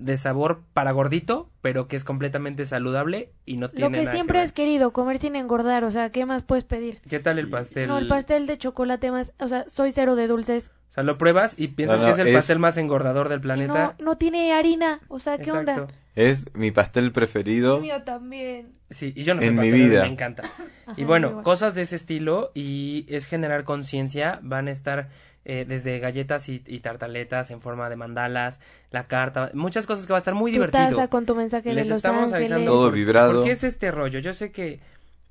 de 0.00 0.16
sabor 0.16 0.62
para 0.72 0.90
gordito, 0.92 1.50
pero 1.60 1.86
que 1.86 1.94
es 1.94 2.04
completamente 2.04 2.64
saludable 2.64 3.32
y 3.46 3.58
no 3.58 3.70
tiene 3.70 3.86
Lo 3.86 3.90
que 3.92 4.04
nada 4.04 4.12
siempre 4.12 4.38
ver. 4.38 4.46
has 4.46 4.52
querido, 4.52 4.92
comer 4.92 5.18
sin 5.18 5.36
engordar, 5.36 5.84
o 5.84 5.90
sea, 5.90 6.10
¿qué 6.10 6.26
más 6.26 6.42
puedes 6.42 6.64
pedir? 6.64 6.98
¿Qué 7.08 7.20
tal 7.20 7.38
el 7.38 7.48
pastel? 7.48 7.86
No, 7.88 7.98
el 7.98 8.08
pastel 8.08 8.46
de 8.46 8.58
chocolate 8.58 9.10
más, 9.10 9.32
o 9.38 9.46
sea, 9.46 9.68
soy 9.68 9.92
cero 9.92 10.16
de 10.16 10.26
dulces. 10.26 10.70
O 10.88 10.92
sea, 10.92 11.04
lo 11.04 11.18
pruebas 11.18 11.54
y 11.56 11.68
piensas 11.68 12.00
No, 12.00 12.06
que 12.06 12.12
es 12.12 12.18
el 12.18 12.26
es- 12.28 12.34
pastel 12.34 12.58
más 12.58 12.76
engordador 12.76 13.28
del 13.28 13.38
Y 13.38 13.42
planeta. 13.42 13.94
No, 14.00 14.04
no 14.04 14.16
tiene 14.16 14.52
harina, 14.52 15.00
o 15.08 15.18
sea, 15.20 15.36
¿qué 15.36 15.50
Exacto. 15.50 15.82
onda? 15.82 15.86
Es 16.16 16.46
mi 16.54 16.72
pastel 16.72 17.12
preferido. 17.12 17.76
El 17.76 17.82
mío 17.82 18.02
también. 18.02 18.72
Sí, 18.90 19.12
y 19.14 19.22
yo 19.22 19.34
no 19.34 19.40
soy 19.40 19.50
En 19.50 19.56
mi 19.56 19.70
vida. 19.70 20.02
me 20.02 20.08
encanta. 20.08 20.42
y 20.96 21.04
bueno, 21.04 21.42
cosas 21.44 21.76
de 21.76 21.82
ese 21.82 21.94
estilo 21.94 22.50
y 22.54 23.06
es 23.08 23.26
generar 23.26 23.62
conciencia. 23.62 24.40
Van 24.42 24.66
a 24.66 24.72
estar 24.72 25.10
eh, 25.44 25.64
desde 25.66 25.98
galletas 25.98 26.48
y, 26.48 26.62
y 26.66 26.80
tartaletas 26.80 27.50
en 27.50 27.60
forma 27.60 27.88
de 27.88 27.96
mandalas, 27.96 28.60
la 28.90 29.06
carta, 29.06 29.50
muchas 29.54 29.86
cosas 29.86 30.06
que 30.06 30.12
va 30.12 30.18
a 30.18 30.20
estar 30.20 30.34
muy 30.34 30.50
tu 30.50 30.56
divertido. 30.56 30.88
taza 30.90 31.08
con 31.08 31.26
tu 31.26 31.34
mensaje 31.34 31.72
Les 31.72 31.86
de 31.86 31.90
Los 31.90 31.96
estamos 31.98 32.32
Ángeles. 32.32 32.52
avisando 32.52 32.72
Todo 32.72 32.90
vibrado. 32.90 33.32
¿Por 33.34 33.44
qué 33.44 33.52
es 33.52 33.64
este 33.64 33.90
rollo? 33.90 34.18
Yo 34.18 34.34
sé 34.34 34.52
que, 34.52 34.80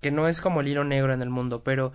que 0.01 0.11
no 0.11 0.27
es 0.27 0.41
como 0.41 0.61
el 0.61 0.67
hilo 0.67 0.83
negro 0.83 1.13
en 1.13 1.21
el 1.21 1.29
mundo, 1.29 1.63
pero 1.63 1.91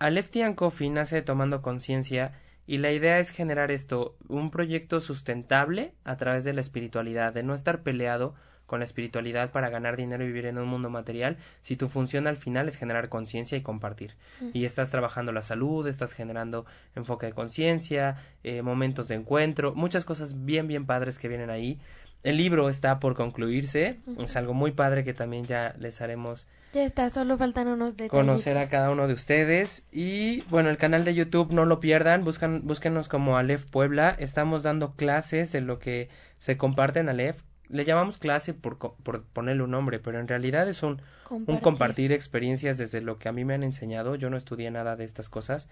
and 0.00 0.54
Coffee 0.54 0.90
nace 0.90 1.22
tomando 1.22 1.62
conciencia 1.62 2.32
y 2.66 2.78
la 2.78 2.92
idea 2.92 3.18
es 3.18 3.30
generar 3.30 3.70
esto, 3.70 4.16
un 4.28 4.50
proyecto 4.50 5.00
sustentable 5.00 5.94
a 6.04 6.16
través 6.16 6.44
de 6.44 6.52
la 6.52 6.60
espiritualidad, 6.60 7.32
de 7.32 7.42
no 7.42 7.54
estar 7.54 7.82
peleado 7.82 8.34
con 8.68 8.80
la 8.80 8.84
espiritualidad 8.84 9.50
para 9.50 9.70
ganar 9.70 9.96
dinero 9.96 10.22
y 10.22 10.26
vivir 10.26 10.44
en 10.44 10.58
un 10.58 10.68
mundo 10.68 10.90
material, 10.90 11.38
si 11.62 11.74
tu 11.74 11.88
función 11.88 12.26
al 12.26 12.36
final 12.36 12.68
es 12.68 12.76
generar 12.76 13.08
conciencia 13.08 13.56
y 13.56 13.62
compartir. 13.62 14.14
Y 14.52 14.66
estás 14.66 14.90
trabajando 14.90 15.32
la 15.32 15.40
salud, 15.40 15.88
estás 15.88 16.12
generando 16.12 16.66
enfoque 16.94 17.26
de 17.26 17.32
conciencia, 17.32 18.18
eh, 18.44 18.60
momentos 18.60 19.08
de 19.08 19.14
encuentro, 19.14 19.74
muchas 19.74 20.04
cosas 20.04 20.44
bien, 20.44 20.68
bien 20.68 20.84
padres 20.84 21.18
que 21.18 21.28
vienen 21.28 21.48
ahí. 21.48 21.80
El 22.22 22.36
libro 22.36 22.68
está 22.68 23.00
por 23.00 23.14
concluirse, 23.14 24.00
es 24.22 24.36
algo 24.36 24.52
muy 24.52 24.72
padre 24.72 25.02
que 25.02 25.14
también 25.14 25.46
ya 25.46 25.74
les 25.78 26.02
haremos 26.02 26.46
Ya 26.74 26.84
está, 26.84 27.08
solo 27.08 27.38
faltan 27.38 27.68
unos 27.68 27.92
detalles. 27.92 28.10
conocer 28.10 28.58
a 28.58 28.68
cada 28.68 28.90
uno 28.90 29.08
de 29.08 29.14
ustedes. 29.14 29.86
Y 29.92 30.42
bueno 30.50 30.68
el 30.68 30.76
canal 30.76 31.06
de 31.06 31.14
YouTube 31.14 31.52
no 31.52 31.64
lo 31.64 31.80
pierdan. 31.80 32.22
Buscan 32.22 32.66
búsquenos 32.66 33.08
como 33.08 33.38
Aleph 33.38 33.64
Puebla. 33.64 34.14
Estamos 34.18 34.62
dando 34.62 34.92
clases 34.94 35.52
de 35.52 35.62
lo 35.62 35.78
que 35.78 36.10
se 36.38 36.58
comparte 36.58 37.00
en 37.00 37.08
Aleph 37.08 37.40
le 37.70 37.84
llamamos 37.84 38.18
clase 38.18 38.54
por, 38.54 38.78
co- 38.78 38.96
por 39.02 39.24
ponerle 39.24 39.62
un 39.62 39.70
nombre 39.72 39.98
pero 39.98 40.18
en 40.20 40.28
realidad 40.28 40.68
es 40.68 40.82
un 40.82 41.00
un 41.30 41.58
compartir 41.58 42.12
experiencias 42.12 42.78
desde 42.78 43.00
lo 43.02 43.18
que 43.18 43.28
a 43.28 43.32
mí 43.32 43.44
me 43.44 43.54
han 43.54 43.62
enseñado 43.62 44.14
yo 44.14 44.30
no 44.30 44.36
estudié 44.36 44.70
nada 44.70 44.96
de 44.96 45.04
estas 45.04 45.28
cosas 45.28 45.68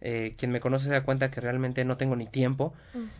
Eh, 0.00 0.36
quien 0.38 0.52
me 0.52 0.60
conoce 0.60 0.84
se 0.84 0.92
da 0.92 1.02
cuenta 1.02 1.28
que 1.28 1.40
realmente 1.40 1.84
no 1.84 1.96
tengo 1.96 2.14
ni 2.14 2.26
tiempo 2.26 2.72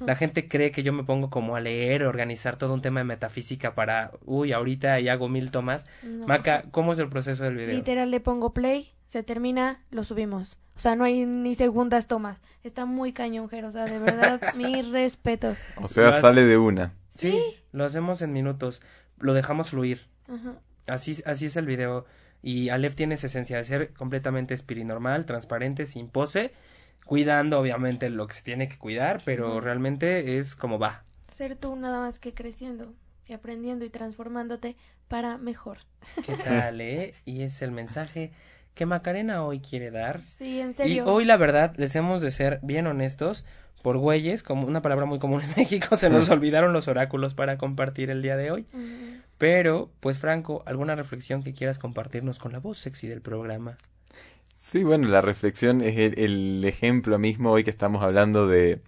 la 0.07 0.14
gente 0.14 0.47
cree 0.47 0.70
que 0.70 0.85
yo 0.85 0.93
me 0.93 1.03
pongo 1.03 1.29
como 1.29 1.57
a 1.57 1.61
leer 1.61 2.05
organizar 2.05 2.55
todo 2.57 2.72
un 2.72 2.83
tema 2.83 3.01
de 3.01 3.05
metafísica 3.05 3.74
para 3.74 4.12
uy 4.24 4.53
ahorita 4.53 5.01
y 5.01 5.09
hago 5.09 5.29
mil 5.29 5.51
tomas 5.51 5.87
No. 6.05 6.26
Maca 6.29 6.64
cómo 6.70 6.93
es 6.93 7.01
el 7.01 7.09
proceso 7.09 7.43
del 7.43 7.57
video 7.57 7.74
Literal 7.74 8.11
le 8.12 8.20
pongo 8.20 8.53
play, 8.55 8.93
se 9.09 9.24
termina, 9.24 9.81
lo 9.91 10.05
subimos. 10.05 10.57
O 10.76 10.81
sea, 10.81 10.95
no 10.95 11.03
hay 11.03 11.26
ni 11.26 11.55
segundas 11.57 12.07
tomas. 12.07 12.39
Está 12.62 12.85
muy 12.85 13.12
cañón, 13.12 13.49
Jero, 13.49 13.66
O 13.66 13.70
sea, 13.72 13.87
de 13.87 13.99
verdad, 13.99 14.41
mis 14.57 14.89
respetos. 14.93 15.59
O 15.83 15.89
sea, 15.89 16.05
Vas- 16.11 16.20
sale 16.20 16.45
de 16.45 16.59
una. 16.59 16.93
Sí, 17.11 17.37
Lo 17.73 17.85
hacemos 17.85 18.23
en 18.23 18.33
minutos. 18.33 18.83
Lo 19.19 19.35
dejamos 19.35 19.71
fluir. 19.71 20.07
Ajá. 20.29 20.55
Así, 20.87 21.23
así 21.27 21.47
es 21.47 21.57
el 21.57 21.66
video. 21.66 22.07
Y 22.43 22.69
Aleph 22.69 22.95
tiene 22.95 23.14
esa 23.16 23.27
esencia 23.27 23.57
de 23.57 23.64
ser 23.64 23.93
completamente 23.93 24.55
espirinormal, 24.55 25.27
transparente, 25.27 25.87
sin 25.87 26.09
pose, 26.09 26.53
cuidando 27.05 27.59
obviamente 27.59 28.11
lo 28.11 28.27
que 28.27 28.35
se 28.35 28.43
tiene 28.43 28.69
que 28.69 28.79
cuidar, 28.79 29.21
pero 29.25 29.61
realmente 29.61 30.39
es 30.39 30.55
como 30.55 30.79
va. 30.79 31.05
Ser 31.33 31.57
tú 31.57 31.75
nada 31.77 31.99
más 32.01 32.19
que 32.19 32.35
creciendo 32.35 32.95
y 33.27 33.33
aprendiendo 33.33 33.85
y 33.85 33.91
transformándote 33.91 34.77
para 35.09 35.37
mejor. 35.37 35.79
¿Qué 36.27 36.35
tal, 36.35 36.81
eh? 36.81 37.14
Y 37.25 37.43
es 37.43 37.61
el 37.62 37.73
mensaje 37.73 38.33
que 38.75 38.87
Macarena 38.87 39.45
hoy 39.45 39.59
quiere 39.61 39.91
dar. 39.91 40.23
Sí, 40.25 40.61
en 40.61 40.71
Y 40.71 40.75
serio. 40.75 41.07
hoy 41.07 41.25
la 41.25 41.37
verdad 41.37 41.75
les 41.77 41.97
hemos 41.97 42.23
de 42.23 42.31
ser 42.31 42.61
bien 42.62 42.87
honestos, 42.87 43.45
por 43.83 43.99
güeyes, 43.99 44.43
como 44.43 44.66
una 44.66 44.83
palabra 44.83 45.07
muy 45.07 45.18
común 45.18 45.43
en 45.43 45.51
México, 45.57 45.97
se 45.97 46.11
nos 46.11 46.29
olvidaron 46.31 46.72
los 46.72 46.89
oráculos 46.89 47.35
para 47.35 47.59
compartir 47.59 48.11
el 48.11 48.22
día 48.22 48.37
de 48.37 48.51
hoy. 48.51 48.66
Pero, 49.39 49.91
pues 50.01 50.18
Franco, 50.18 50.62
¿alguna 50.66 50.97
reflexión 50.97 51.43
que 51.43 51.53
quieras 51.53 51.79
compartirnos 51.79 52.39
con 52.39 52.53
la 52.53 52.59
voz 52.59 52.79
sexy 52.79 53.07
del 53.07 53.20
programa? 53.20 53.76
Sí, 54.57 54.83
bueno, 54.83 55.09
la 55.09 55.20
reflexión 55.20 55.81
es 55.81 55.97
el, 55.97 56.18
el 56.18 56.64
ejemplo 56.64 57.18
mismo 57.18 57.53
hoy 57.53 57.62
que 57.62 57.70
estamos 57.70 58.03
hablando 58.03 58.49
de 58.49 58.83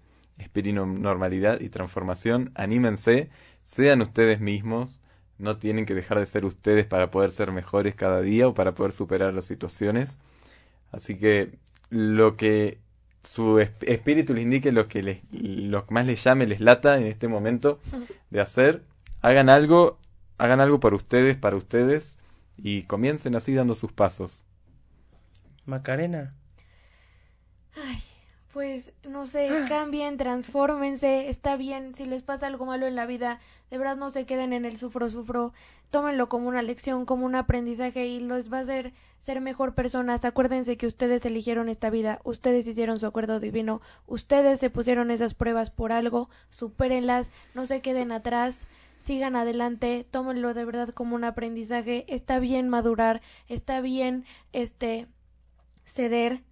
normalidad 0.75 1.61
y 1.61 1.69
transformación. 1.69 2.51
Anímense, 2.55 3.31
sean 3.65 4.01
ustedes 4.03 4.41
mismos, 4.41 5.03
no 5.39 5.59
tienen 5.59 5.87
que 5.87 5.95
dejar 5.95 6.19
de 6.19 6.27
ser 6.27 6.45
ustedes 6.45 6.87
para 6.87 7.11
poder 7.11 7.31
ser 7.31 7.53
mejores 7.53 7.95
cada 7.95 8.21
día 8.21 8.49
o 8.49 8.55
para 8.55 8.75
poder 8.75 8.93
superar 8.93 9.33
las 9.33 9.45
situaciones. 9.45 10.19
Así 10.93 11.17
que 11.17 11.59
lo 11.89 12.37
que 12.37 12.79
su 13.23 13.59
esp- 13.59 13.85
espíritu 13.89 14.35
les 14.35 14.43
indique, 14.45 14.73
lo 14.73 14.89
que 14.89 15.03
les, 15.03 15.21
lo 15.31 15.87
que 15.87 15.95
más 15.95 16.07
les 16.07 16.23
llame, 16.25 16.47
les 16.47 16.61
lata 16.61 16.97
en 16.99 17.05
este 17.07 17.29
momento 17.29 17.81
de 18.31 18.41
hacer, 18.41 18.83
hagan 19.21 19.49
algo, 19.49 19.99
hagan 20.39 20.61
algo 20.61 20.81
por 20.81 20.95
ustedes, 20.95 21.37
para 21.37 21.57
ustedes 21.57 22.19
y 22.57 22.83
comiencen 22.85 23.37
así 23.37 23.55
dando 23.55 23.75
sus 23.75 23.93
pasos. 23.93 24.43
Macarena. 25.67 26.35
Ay, 27.75 27.99
pues 28.53 28.93
no 29.09 29.27
sé, 29.27 29.49
Ah. 29.49 29.67
cambien, 29.69 30.17
transfórmense, 30.17 31.29
está 31.29 31.57
bien, 31.57 31.95
si 31.95 32.05
les 32.05 32.23
pasa 32.23 32.47
algo 32.47 32.67
malo 32.67 32.87
en 32.87 32.97
la 32.97 33.07
vida, 33.07 33.39
de 33.71 33.79
verdad 33.79 33.97
no 33.97 34.11
se 34.11 34.27
queden 34.27 34.53
en 34.53 34.65
el 34.65 34.77
sufro, 34.77 35.09
sufro, 35.09 35.53
tómenlo 35.91 36.29
como 36.29 36.49
una 36.49 36.63
lección, 36.63 37.07
como 37.07 37.27
un 37.27 37.35
aprendizaje 37.37 38.07
y 38.07 38.21
los 38.21 38.53
va 38.53 38.59
a 38.59 38.63
hacer 38.63 38.93
ser 39.19 39.41
mejor 39.41 39.75
personas. 39.75 40.25
Acuérdense 40.25 40.77
que 40.77 40.87
ustedes 40.87 41.25
eligieron 41.27 41.69
esta 41.69 41.91
vida, 41.91 42.21
ustedes 42.25 42.67
hicieron 42.67 42.99
su 42.99 43.07
acuerdo 43.07 43.39
divino, 43.39 43.83
ustedes 44.07 44.59
se 44.61 44.71
pusieron 44.71 45.11
esas 45.11 45.35
pruebas 45.35 45.71
por 45.71 45.93
algo, 45.93 46.31
supérenlas, 46.49 47.29
no 47.55 47.67
se 47.67 47.81
queden 47.83 48.13
atrás. 48.13 48.67
Sigan 48.99 49.35
adelante, 49.35 50.07
tómenlo 50.11 50.53
de 50.53 50.67
verdad 50.67 50.91
como 50.91 51.17
un 51.17 51.25
aprendizaje. 51.25 52.05
Está 52.09 52.39
bien 52.39 52.69
madurar, 52.69 53.23
está 53.49 53.81
bien 53.81 54.27
este 54.53 55.07
ceder, 55.87 56.43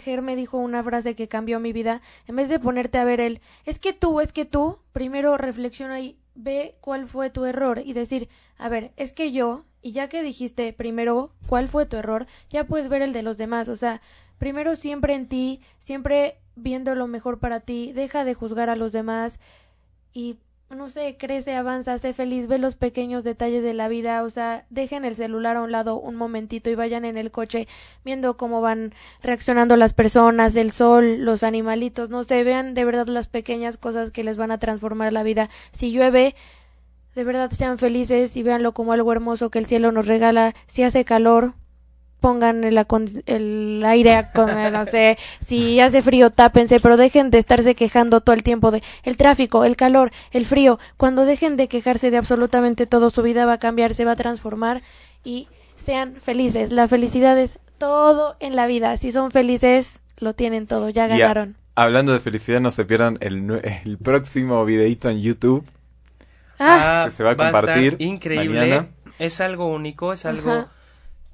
Ger 0.00 0.22
me 0.22 0.36
dijo 0.36 0.58
una 0.58 0.82
frase 0.82 1.14
que 1.14 1.28
cambió 1.28 1.60
mi 1.60 1.72
vida. 1.72 2.00
En 2.26 2.36
vez 2.36 2.48
de 2.48 2.58
ponerte 2.58 2.98
a 2.98 3.04
ver 3.04 3.20
el, 3.20 3.40
es 3.64 3.78
que 3.78 3.92
tú, 3.92 4.20
es 4.20 4.32
que 4.32 4.44
tú, 4.44 4.78
primero 4.92 5.36
reflexiona 5.36 6.00
y 6.00 6.16
ve 6.34 6.76
cuál 6.80 7.08
fue 7.08 7.30
tu 7.30 7.44
error 7.44 7.80
y 7.84 7.92
decir, 7.92 8.28
a 8.58 8.68
ver, 8.68 8.92
es 8.96 9.12
que 9.12 9.32
yo, 9.32 9.64
y 9.82 9.92
ya 9.92 10.08
que 10.08 10.22
dijiste 10.22 10.72
primero 10.72 11.32
cuál 11.46 11.68
fue 11.68 11.86
tu 11.86 11.96
error, 11.96 12.26
ya 12.50 12.64
puedes 12.64 12.88
ver 12.88 13.02
el 13.02 13.12
de 13.12 13.22
los 13.22 13.38
demás. 13.38 13.68
O 13.68 13.76
sea, 13.76 14.00
primero 14.38 14.76
siempre 14.76 15.14
en 15.14 15.28
ti, 15.28 15.60
siempre 15.78 16.38
viendo 16.54 16.94
lo 16.94 17.06
mejor 17.06 17.38
para 17.38 17.60
ti, 17.60 17.92
deja 17.92 18.24
de 18.24 18.34
juzgar 18.34 18.70
a 18.70 18.76
los 18.76 18.92
demás 18.92 19.38
y 20.12 20.36
no 20.74 20.88
sé, 20.88 21.16
crece, 21.18 21.54
avanza, 21.54 21.98
sé 21.98 22.14
feliz, 22.14 22.46
ve 22.46 22.58
los 22.58 22.76
pequeños 22.76 23.24
detalles 23.24 23.62
de 23.62 23.74
la 23.74 23.88
vida, 23.88 24.22
o 24.22 24.30
sea, 24.30 24.64
dejen 24.70 25.04
el 25.04 25.16
celular 25.16 25.56
a 25.56 25.62
un 25.62 25.72
lado 25.72 25.96
un 25.96 26.16
momentito 26.16 26.70
y 26.70 26.74
vayan 26.74 27.04
en 27.04 27.16
el 27.16 27.30
coche 27.30 27.68
viendo 28.04 28.36
cómo 28.36 28.60
van 28.60 28.94
reaccionando 29.22 29.76
las 29.76 29.92
personas, 29.92 30.56
el 30.56 30.72
sol, 30.72 31.18
los 31.18 31.42
animalitos, 31.42 32.10
no 32.10 32.24
sé, 32.24 32.42
vean 32.44 32.74
de 32.74 32.84
verdad 32.84 33.06
las 33.06 33.26
pequeñas 33.26 33.76
cosas 33.76 34.10
que 34.10 34.24
les 34.24 34.38
van 34.38 34.50
a 34.50 34.58
transformar 34.58 35.12
la 35.12 35.22
vida. 35.22 35.50
Si 35.72 35.92
llueve, 35.92 36.34
de 37.14 37.24
verdad 37.24 37.50
sean 37.50 37.78
felices 37.78 38.36
y 38.36 38.42
véanlo 38.42 38.72
como 38.72 38.92
algo 38.92 39.12
hermoso 39.12 39.50
que 39.50 39.58
el 39.58 39.66
cielo 39.66 39.92
nos 39.92 40.06
regala. 40.06 40.54
Si 40.66 40.82
hace 40.82 41.04
calor, 41.04 41.54
pongan 42.22 42.64
el, 42.64 43.82
aire, 43.84 44.28
con, 44.34 44.46
no 44.72 44.84
sé, 44.86 45.18
si 45.40 45.80
hace 45.80 46.00
frío, 46.00 46.30
tápense, 46.30 46.80
pero 46.80 46.96
dejen 46.96 47.30
de 47.30 47.36
estarse 47.38 47.74
quejando 47.74 48.22
todo 48.22 48.34
el 48.34 48.42
tiempo 48.42 48.70
de 48.70 48.82
el 49.02 49.18
tráfico, 49.18 49.64
el 49.66 49.76
calor, 49.76 50.10
el 50.30 50.46
frío. 50.46 50.78
Cuando 50.96 51.26
dejen 51.26 51.58
de 51.58 51.68
quejarse 51.68 52.10
de 52.10 52.16
absolutamente 52.16 52.86
todo, 52.86 53.10
su 53.10 53.22
vida 53.22 53.44
va 53.44 53.54
a 53.54 53.58
cambiar, 53.58 53.94
se 53.94 54.06
va 54.06 54.12
a 54.12 54.16
transformar 54.16 54.80
y 55.22 55.48
sean 55.76 56.14
felices. 56.14 56.72
La 56.72 56.88
felicidad 56.88 57.38
es 57.38 57.58
todo 57.76 58.36
en 58.40 58.56
la 58.56 58.66
vida. 58.66 58.96
Si 58.96 59.12
son 59.12 59.30
felices, 59.30 60.00
lo 60.16 60.32
tienen 60.34 60.66
todo, 60.66 60.88
ya 60.88 61.04
a- 61.04 61.08
ganaron. 61.08 61.56
Hablando 61.74 62.12
de 62.12 62.20
felicidad, 62.20 62.60
no 62.60 62.70
se 62.70 62.84
pierdan 62.84 63.18
el, 63.20 63.60
el 63.84 63.98
próximo 63.98 64.64
videito 64.64 65.10
en 65.10 65.20
YouTube. 65.20 65.64
Ah, 66.58 67.02
que 67.06 67.10
se 67.10 67.24
va 67.24 67.30
a 67.30 67.32
estar 67.32 67.52
compartir 67.52 67.96
increíble. 67.98 68.60
mañana. 68.60 68.88
Es 69.18 69.40
algo 69.40 69.66
único, 69.66 70.12
es 70.12 70.24
algo 70.24 70.50
Ajá. 70.50 70.68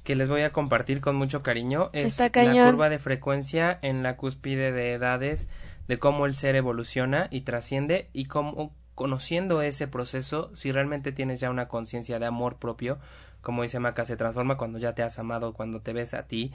Que 0.08 0.16
les 0.16 0.30
voy 0.30 0.40
a 0.40 0.54
compartir 0.54 1.02
con 1.02 1.16
mucho 1.16 1.42
cariño. 1.42 1.90
Es 1.92 2.18
la 2.18 2.30
curva 2.30 2.88
de 2.88 2.98
frecuencia 2.98 3.78
en 3.82 4.02
la 4.02 4.16
cúspide 4.16 4.72
de 4.72 4.94
edades, 4.94 5.50
de 5.86 5.98
cómo 5.98 6.24
el 6.24 6.34
ser 6.34 6.56
evoluciona 6.56 7.28
y 7.30 7.42
trasciende 7.42 8.08
y 8.14 8.24
cómo 8.24 8.72
conociendo 8.94 9.60
ese 9.60 9.86
proceso, 9.86 10.50
si 10.54 10.72
realmente 10.72 11.12
tienes 11.12 11.40
ya 11.40 11.50
una 11.50 11.68
conciencia 11.68 12.18
de 12.18 12.24
amor 12.24 12.56
propio, 12.56 12.98
como 13.42 13.64
dice 13.64 13.80
Maca, 13.80 14.06
se 14.06 14.16
transforma 14.16 14.56
cuando 14.56 14.78
ya 14.78 14.94
te 14.94 15.02
has 15.02 15.18
amado, 15.18 15.52
cuando 15.52 15.82
te 15.82 15.92
ves 15.92 16.14
a 16.14 16.22
ti. 16.22 16.54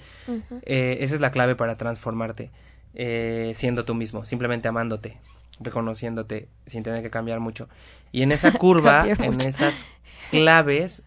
Eh, 0.64 0.98
esa 1.02 1.14
es 1.14 1.22
la 1.22 1.30
clave 1.30 1.56
para 1.56 1.78
transformarte, 1.78 2.50
eh, 2.96 3.52
siendo 3.54 3.86
tú 3.86 3.94
mismo, 3.94 4.26
simplemente 4.26 4.68
amándote, 4.68 5.20
reconociéndote, 5.60 6.50
sin 6.66 6.82
tener 6.82 7.04
que 7.04 7.12
cambiar 7.12 7.40
mucho. 7.40 7.70
Y 8.12 8.24
en 8.24 8.32
esa 8.32 8.52
curva, 8.58 9.06
en 9.08 9.40
esas 9.42 9.86
claves 10.32 11.04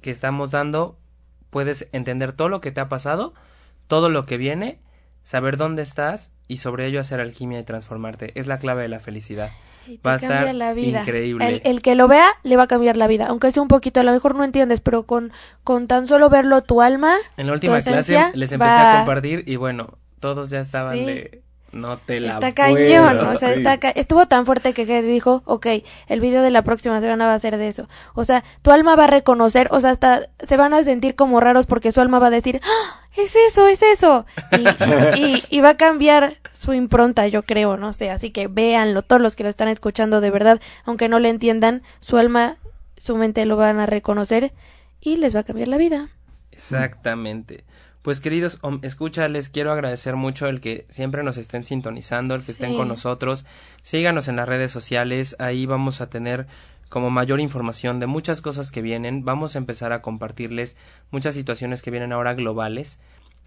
que 0.00 0.12
estamos 0.12 0.52
dando, 0.52 0.96
puedes 1.50 1.88
entender 1.92 2.32
todo 2.32 2.48
lo 2.48 2.60
que 2.60 2.70
te 2.72 2.80
ha 2.80 2.88
pasado, 2.88 3.34
todo 3.86 4.08
lo 4.10 4.26
que 4.26 4.36
viene, 4.36 4.78
saber 5.22 5.56
dónde 5.56 5.82
estás 5.82 6.32
y 6.46 6.58
sobre 6.58 6.86
ello 6.86 7.00
hacer 7.00 7.20
alquimia 7.20 7.58
y 7.60 7.64
transformarte. 7.64 8.32
Es 8.38 8.46
la 8.46 8.58
clave 8.58 8.82
de 8.82 8.88
la 8.88 9.00
felicidad. 9.00 9.50
Y 9.86 9.96
te 9.96 10.06
Va 10.06 10.12
a 10.12 10.16
estar 10.16 10.54
la 10.54 10.72
vida. 10.74 11.00
increíble. 11.00 11.46
El, 11.46 11.62
el 11.64 11.82
que 11.82 11.94
lo 11.94 12.08
vea 12.08 12.28
le 12.42 12.56
va 12.58 12.64
a 12.64 12.66
cambiar 12.66 12.98
la 12.98 13.06
vida, 13.06 13.26
aunque 13.28 13.50
sea 13.50 13.62
un 13.62 13.68
poquito, 13.68 14.00
a 14.00 14.02
lo 14.02 14.12
mejor 14.12 14.34
no 14.34 14.44
entiendes, 14.44 14.80
pero 14.80 15.04
con, 15.04 15.32
con 15.64 15.86
tan 15.86 16.06
solo 16.06 16.28
verlo 16.28 16.62
tu 16.62 16.82
alma, 16.82 17.16
En 17.38 17.46
la 17.46 17.54
última 17.54 17.80
clase 17.80 18.12
les 18.34 18.52
empecé 18.52 18.70
va- 18.70 18.92
a 18.92 18.96
compartir 18.98 19.44
y 19.46 19.56
bueno, 19.56 19.96
todos 20.20 20.50
ya 20.50 20.60
estaban 20.60 20.94
Sí. 20.98 21.04
de 21.06 21.42
no 21.72 21.98
te 21.98 22.20
la 22.20 22.34
está 22.34 22.40
puedo". 22.40 22.54
cañón, 22.54 23.18
o 23.28 23.36
sea, 23.36 23.52
sí. 23.52 23.58
está 23.60 23.78
ca- 23.78 23.90
estuvo 23.90 24.26
tan 24.26 24.46
fuerte 24.46 24.72
que 24.74 25.02
dijo, 25.02 25.42
ok, 25.44 25.66
el 26.06 26.20
video 26.20 26.42
de 26.42 26.50
la 26.50 26.62
próxima 26.62 27.00
semana 27.00 27.26
va 27.26 27.34
a 27.34 27.38
ser 27.38 27.56
de 27.56 27.68
eso. 27.68 27.88
O 28.14 28.24
sea, 28.24 28.42
tu 28.62 28.70
alma 28.70 28.96
va 28.96 29.04
a 29.04 29.08
reconocer, 29.08 29.68
o 29.70 29.80
sea, 29.80 29.90
hasta 29.90 30.28
se 30.40 30.56
van 30.56 30.74
a 30.74 30.82
sentir 30.84 31.14
como 31.14 31.40
raros 31.40 31.66
porque 31.66 31.92
su 31.92 32.00
alma 32.00 32.18
va 32.18 32.28
a 32.28 32.30
decir, 32.30 32.60
¡Ah! 32.64 33.00
es 33.16 33.34
eso, 33.36 33.66
es 33.66 33.82
eso. 33.82 34.24
Y, 34.52 35.20
y, 35.22 35.42
y 35.50 35.60
va 35.60 35.70
a 35.70 35.76
cambiar 35.76 36.36
su 36.52 36.72
impronta, 36.72 37.26
yo 37.28 37.42
creo, 37.42 37.76
no 37.76 37.92
sé, 37.92 38.10
así 38.10 38.30
que 38.30 38.48
véanlo, 38.48 39.02
todos 39.02 39.20
los 39.22 39.36
que 39.36 39.42
lo 39.44 39.48
están 39.48 39.68
escuchando 39.68 40.20
de 40.20 40.30
verdad, 40.30 40.60
aunque 40.84 41.08
no 41.08 41.18
le 41.18 41.28
entiendan, 41.28 41.82
su 42.00 42.16
alma, 42.16 42.56
su 42.96 43.16
mente 43.16 43.44
lo 43.46 43.56
van 43.56 43.78
a 43.78 43.86
reconocer 43.86 44.52
y 45.00 45.16
les 45.16 45.34
va 45.36 45.40
a 45.40 45.44
cambiar 45.44 45.68
la 45.68 45.76
vida. 45.76 46.08
Exactamente. 46.50 47.64
Pues 48.02 48.20
queridos, 48.20 48.58
escucha, 48.82 49.28
les 49.28 49.48
quiero 49.48 49.72
agradecer 49.72 50.16
mucho 50.16 50.46
el 50.46 50.60
que 50.60 50.86
siempre 50.88 51.22
nos 51.22 51.36
estén 51.36 51.64
sintonizando, 51.64 52.34
el 52.34 52.42
que 52.42 52.52
estén 52.52 52.76
con 52.76 52.88
nosotros. 52.88 53.44
Síganos 53.82 54.28
en 54.28 54.36
las 54.36 54.48
redes 54.48 54.70
sociales, 54.70 55.36
ahí 55.38 55.66
vamos 55.66 56.00
a 56.00 56.08
tener 56.08 56.46
como 56.88 57.10
mayor 57.10 57.40
información 57.40 58.00
de 58.00 58.06
muchas 58.06 58.40
cosas 58.40 58.70
que 58.70 58.82
vienen. 58.82 59.24
Vamos 59.24 59.54
a 59.54 59.58
empezar 59.58 59.92
a 59.92 60.00
compartirles 60.00 60.76
muchas 61.10 61.34
situaciones 61.34 61.82
que 61.82 61.90
vienen 61.90 62.12
ahora 62.12 62.34
globales 62.34 62.98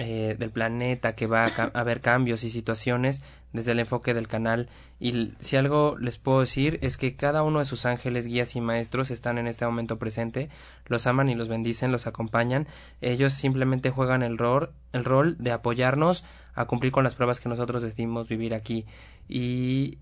eh, 0.03 0.35
del 0.39 0.49
planeta, 0.49 1.13
que 1.13 1.27
va 1.27 1.45
a 1.45 1.51
ca- 1.51 1.71
haber 1.75 2.01
cambios 2.01 2.43
y 2.43 2.49
situaciones 2.49 3.21
desde 3.53 3.73
el 3.73 3.79
enfoque 3.79 4.15
del 4.15 4.27
canal. 4.27 4.67
Y 4.99 5.33
si 5.39 5.57
algo 5.57 5.95
les 5.99 6.17
puedo 6.17 6.39
decir 6.39 6.79
es 6.81 6.97
que 6.97 7.15
cada 7.15 7.43
uno 7.43 7.59
de 7.59 7.65
sus 7.65 7.85
ángeles, 7.85 8.25
guías 8.25 8.55
y 8.55 8.61
maestros 8.61 9.11
están 9.11 9.37
en 9.37 9.45
este 9.45 9.65
momento 9.65 9.99
presente, 9.99 10.49
los 10.87 11.05
aman 11.05 11.29
y 11.29 11.35
los 11.35 11.49
bendicen, 11.49 11.91
los 11.91 12.07
acompañan. 12.07 12.67
Ellos 13.01 13.33
simplemente 13.33 13.91
juegan 13.91 14.23
el 14.23 14.37
rol, 14.39 14.71
el 14.91 15.05
rol 15.05 15.35
de 15.37 15.51
apoyarnos 15.51 16.23
a 16.55 16.65
cumplir 16.65 16.91
con 16.91 17.03
las 17.03 17.13
pruebas 17.15 17.39
que 17.39 17.49
nosotros 17.49 17.83
decidimos 17.83 18.27
vivir 18.27 18.53
aquí. 18.55 18.85
Y 19.29 19.99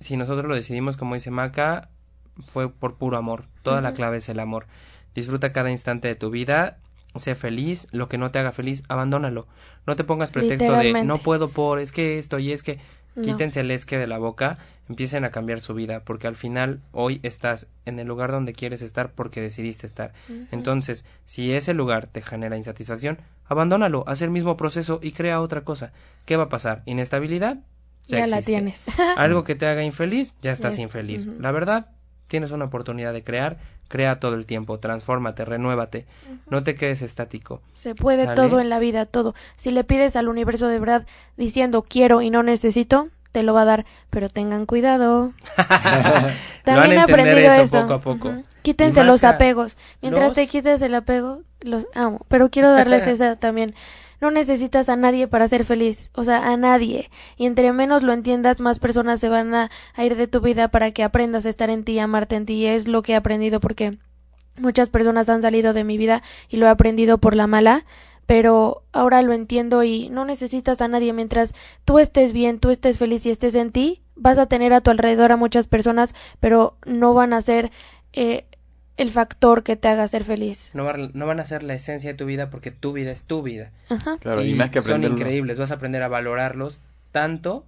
si 0.00 0.16
nosotros 0.16 0.46
lo 0.46 0.54
decidimos, 0.54 0.96
como 0.96 1.14
dice 1.14 1.30
Maca, 1.30 1.90
fue 2.46 2.70
por 2.70 2.96
puro 2.96 3.16
amor. 3.16 3.44
Toda 3.62 3.80
la 3.82 3.94
clave 3.94 4.16
es 4.16 4.28
el 4.28 4.40
amor. 4.40 4.66
Disfruta 5.14 5.52
cada 5.52 5.70
instante 5.70 6.08
de 6.08 6.14
tu 6.14 6.30
vida. 6.30 6.78
Sé 7.16 7.34
feliz, 7.34 7.88
lo 7.90 8.08
que 8.08 8.18
no 8.18 8.30
te 8.30 8.38
haga 8.38 8.52
feliz, 8.52 8.82
abandónalo. 8.88 9.46
No 9.86 9.96
te 9.96 10.04
pongas 10.04 10.30
pretexto 10.30 10.72
de 10.72 11.04
no 11.04 11.18
puedo 11.18 11.48
por, 11.50 11.78
es 11.80 11.90
que 11.92 12.18
esto 12.18 12.38
y 12.38 12.52
es 12.52 12.62
que 12.62 12.78
No. 13.16 13.24
Quítense 13.24 13.60
el 13.60 13.70
esque 13.72 13.98
de 13.98 14.06
la 14.06 14.18
boca, 14.18 14.58
empiecen 14.88 15.24
a 15.24 15.30
cambiar 15.32 15.60
su 15.60 15.74
vida, 15.74 16.04
porque 16.04 16.28
al 16.28 16.36
final 16.36 16.80
hoy 16.92 17.18
estás 17.24 17.66
en 17.84 17.98
el 17.98 18.06
lugar 18.06 18.30
donde 18.30 18.52
quieres 18.52 18.80
estar 18.80 19.10
porque 19.10 19.40
decidiste 19.40 19.86
estar. 19.88 20.12
Entonces, 20.52 21.04
si 21.24 21.52
ese 21.52 21.74
lugar 21.74 22.06
te 22.06 22.22
genera 22.22 22.56
insatisfacción, 22.56 23.18
abandónalo, 23.48 24.04
haz 24.06 24.22
el 24.22 24.30
mismo 24.30 24.56
proceso 24.56 25.00
y 25.02 25.12
crea 25.12 25.40
otra 25.40 25.62
cosa. 25.62 25.92
¿Qué 26.26 26.36
va 26.36 26.44
a 26.44 26.48
pasar? 26.48 26.82
¿Inestabilidad? 26.86 27.58
Ya, 28.06 28.18
la 28.18 28.38
existe. 28.38 28.52
tienes. 28.52 28.84
Algo 29.16 29.42
que 29.42 29.56
te 29.56 29.66
haga 29.66 29.82
infeliz, 29.82 30.32
ya 30.40 30.52
estás 30.52 30.76
Ya- 30.76 30.82
infeliz. 30.82 31.26
La 31.40 31.50
verdad, 31.50 31.90
tienes 32.28 32.52
una 32.52 32.66
oportunidad 32.66 33.12
de 33.12 33.24
crear, 33.24 33.58
crea 33.88 34.20
todo 34.20 34.34
el 34.34 34.46
tiempo, 34.46 34.78
transfórmate, 34.78 35.44
renuévate, 35.44 36.06
no 36.48 36.62
te 36.62 36.74
quedes 36.74 37.02
estático. 37.02 37.60
Se 37.74 37.94
puede 37.94 38.24
¿Sale? 38.24 38.36
todo 38.36 38.60
en 38.60 38.68
la 38.68 38.78
vida, 38.78 39.06
todo. 39.06 39.34
Si 39.56 39.70
le 39.70 39.84
pides 39.84 40.14
al 40.16 40.28
universo 40.28 40.68
de 40.68 40.78
verdad 40.78 41.06
diciendo 41.36 41.82
quiero 41.82 42.22
y 42.22 42.30
no 42.30 42.42
necesito, 42.42 43.08
te 43.32 43.42
lo 43.42 43.54
va 43.54 43.62
a 43.62 43.66
dar, 43.66 43.86
pero 44.10 44.28
tengan 44.28 44.66
cuidado. 44.66 45.32
A 45.56 46.86
he 46.86 46.98
aprendido 46.98 47.38
eso 47.38 47.62
esto. 47.62 47.80
poco 47.82 47.94
a 47.94 48.00
poco. 48.00 48.32
Quítense 48.62 49.04
los 49.04 49.24
apegos. 49.24 49.76
Mientras 50.02 50.32
te 50.34 50.46
quites 50.46 50.82
el 50.82 50.94
apego, 50.94 51.40
los 51.60 51.86
amo. 51.94 52.26
Pero 52.28 52.50
quiero 52.50 52.70
darles 52.70 53.06
esa 53.06 53.36
también. 53.36 53.74
No 54.20 54.30
necesitas 54.30 54.88
a 54.88 54.96
nadie 54.96 55.28
para 55.28 55.46
ser 55.46 55.64
feliz, 55.64 56.10
o 56.14 56.24
sea, 56.24 56.50
a 56.50 56.56
nadie. 56.56 57.10
Y 57.36 57.46
entre 57.46 57.72
menos 57.72 58.02
lo 58.02 58.12
entiendas, 58.12 58.60
más 58.60 58.78
personas 58.78 59.20
se 59.20 59.28
van 59.28 59.54
a, 59.54 59.70
ir 59.96 60.16
de 60.16 60.26
tu 60.26 60.40
vida 60.40 60.68
para 60.68 60.90
que 60.90 61.04
aprendas 61.04 61.46
a 61.46 61.50
estar 61.50 61.70
en 61.70 61.84
ti, 61.84 61.98
amarte 61.98 62.36
en 62.36 62.46
ti. 62.46 62.54
Y 62.54 62.66
es 62.66 62.88
lo 62.88 63.02
que 63.02 63.12
he 63.12 63.16
aprendido 63.16 63.60
porque 63.60 63.98
muchas 64.56 64.88
personas 64.88 65.28
han 65.28 65.42
salido 65.42 65.72
de 65.72 65.84
mi 65.84 65.98
vida 65.98 66.22
y 66.48 66.56
lo 66.56 66.66
he 66.66 66.70
aprendido 66.70 67.18
por 67.18 67.36
la 67.36 67.46
mala, 67.46 67.84
pero 68.26 68.82
ahora 68.92 69.22
lo 69.22 69.32
entiendo 69.32 69.84
y 69.84 70.08
no 70.08 70.24
necesitas 70.24 70.82
a 70.82 70.88
nadie 70.88 71.12
mientras 71.12 71.54
tú 71.84 71.98
estés 71.98 72.32
bien, 72.32 72.58
tú 72.58 72.70
estés 72.70 72.98
feliz 72.98 73.24
y 73.24 73.30
estés 73.30 73.54
en 73.54 73.70
ti, 73.70 74.02
vas 74.16 74.38
a 74.38 74.46
tener 74.46 74.72
a 74.72 74.80
tu 74.80 74.90
alrededor 74.90 75.32
a 75.32 75.36
muchas 75.36 75.66
personas, 75.66 76.14
pero 76.40 76.76
no 76.84 77.14
van 77.14 77.32
a 77.32 77.40
ser 77.40 77.70
eh, 78.12 78.46
el 78.98 79.10
factor 79.10 79.62
que 79.62 79.76
te 79.76 79.88
haga 79.88 80.06
ser 80.08 80.24
feliz. 80.24 80.70
No, 80.74 80.84
van- 80.84 81.10
no 81.14 81.26
van 81.26 81.40
a 81.40 81.46
ser 81.46 81.62
la 81.62 81.74
esencia 81.74 82.10
de 82.12 82.16
tu 82.18 82.26
vida 82.26 82.50
porque 82.50 82.70
tu 82.70 82.92
vida 82.92 83.10
es 83.10 83.22
tu 83.22 83.42
vida. 83.42 83.70
Ajá. 83.88 84.18
Claro, 84.20 84.42
y, 84.44 84.54
más 84.54 84.70
que 84.70 84.80
son 84.80 84.90
aprenderlo. 84.90 85.16
increíbles, 85.16 85.56
vas 85.56 85.70
a 85.70 85.74
aprender 85.74 86.02
a 86.02 86.08
valorarlos 86.08 86.80
tanto 87.12 87.64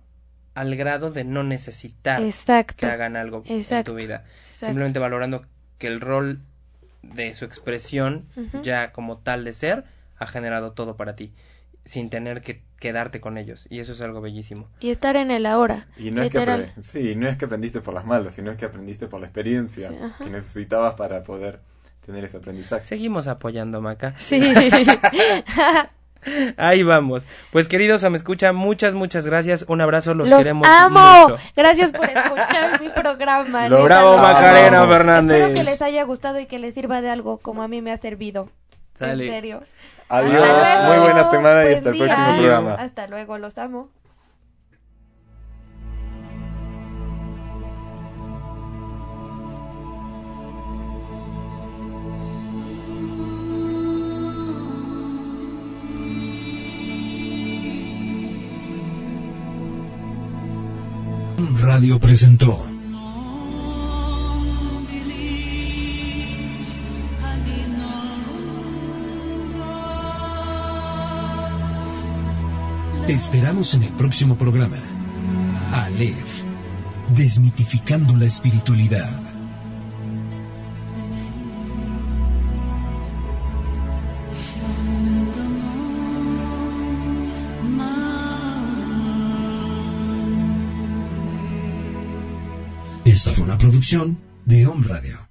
al 0.55 0.75
grado 0.77 1.11
de 1.11 1.25
no 1.25 1.43
necesitar 1.45 2.23
Exacto. 2.23 2.75
que 2.79 2.87
hagan 2.87 3.17
algo 3.17 3.43
Exacto. 3.47 3.93
en 3.93 3.97
tu 3.97 4.03
vida. 4.05 4.25
exacto. 4.49 4.67
Simplemente 4.67 4.99
valorando 4.99 5.47
que 5.79 5.87
el 5.87 6.01
rol 6.01 6.41
de 7.03 7.33
su 7.35 7.45
expresión, 7.47 8.27
ya 8.63 8.93
como 8.93 9.17
tal 9.19 9.45
de 9.45 9.53
ser, 9.55 9.85
ha 10.19 10.27
generado 10.27 10.73
todo 10.73 10.97
para 10.97 11.17
ti, 11.17 11.33
sin 11.91 12.09
tener 12.09 12.41
que 12.41 12.63
quedarte 12.79 13.21
con 13.21 13.37
ellos. 13.37 13.67
Y 13.69 13.81
eso 13.81 13.91
es 13.93 14.01
algo 14.01 14.21
bellísimo. 14.21 14.69
Y 14.79 14.91
estar 14.91 15.17
en 15.17 15.33
el 15.33 15.45
ahora. 15.45 15.89
Y 15.97 16.13
no 16.13 16.23
es, 16.23 16.31
que 16.31 16.69
sí, 16.83 17.17
no 17.17 17.27
es 17.29 17.37
que 17.37 17.47
aprendiste 17.47 17.81
por 17.81 17.95
las 17.95 18.05
malas, 18.07 18.33
sino 18.33 18.53
es 18.53 18.57
que 18.57 18.65
aprendiste 18.65 19.09
por 19.09 19.19
la 19.21 19.27
experiencia 19.27 19.89
Sí, 19.89 19.97
que 20.23 20.31
necesitabas 20.31 20.95
para 20.95 21.25
poder 21.25 21.59
tener 22.07 22.25
ese 22.25 22.37
aprendizaje. 22.37 22.87
Seguimos 22.87 23.27
apoyando, 23.27 23.81
Maca. 23.81 24.15
Sí. 24.19 24.41
Ahí 26.57 26.85
vamos. 26.85 27.27
Pues 27.51 27.67
queridos, 27.67 28.09
me 28.09 28.17
escucha, 28.17 28.53
muchas, 28.53 28.95
muchas 28.95 29.27
gracias. 29.27 29.65
Un 29.67 29.81
abrazo, 29.81 30.15
los, 30.15 30.31
Los 30.31 30.39
queremos 30.39 30.69
amo. 30.69 31.01
mucho. 31.29 31.43
Gracias 31.57 31.91
por 31.91 32.05
escuchar 32.09 32.81
mi 32.81 32.89
programa. 32.91 33.69
Lo- 33.69 33.83
Bravo, 33.83 34.17
Macarena. 34.17 34.87
Fernández. 34.87 35.39
Espero 35.41 35.55
que 35.59 35.65
les 35.65 35.83
haya 35.83 36.05
gustado 36.05 36.39
y 36.39 36.47
que 36.47 36.61
les 36.61 36.75
sirva 36.75 37.01
de 37.01 37.11
algo 37.11 37.39
como 37.39 37.65
a 37.65 37.69
mí 37.69 37.83
me 37.83 37.91
ha 37.91 37.97
servido. 37.97 38.49
Sale. 38.95 39.27
En 39.27 39.33
serio. 39.33 39.63
Adiós, 40.11 40.45
muy 40.89 40.99
buena 40.99 41.25
semana 41.25 41.71
y 41.71 41.75
hasta 41.75 41.91
el 41.91 41.99
próximo 41.99 42.37
programa. 42.37 42.75
Hasta 42.75 43.07
luego, 43.07 43.39
los 43.39 43.57
amo. 43.59 43.91
Radio 61.63 62.01
presentó 62.01 62.70
Te 73.11 73.17
esperamos 73.17 73.75
en 73.75 73.83
el 73.83 73.93
próximo 73.95 74.37
programa. 74.37 74.79
Aleph, 75.73 76.45
desmitificando 77.09 78.17
la 78.17 78.27
espiritualidad. 78.27 79.21
Esta 93.05 93.33
fue 93.33 93.45
una 93.45 93.59
producción 93.59 94.21
de 94.45 94.69
Home 94.69 94.87
Radio. 94.87 95.29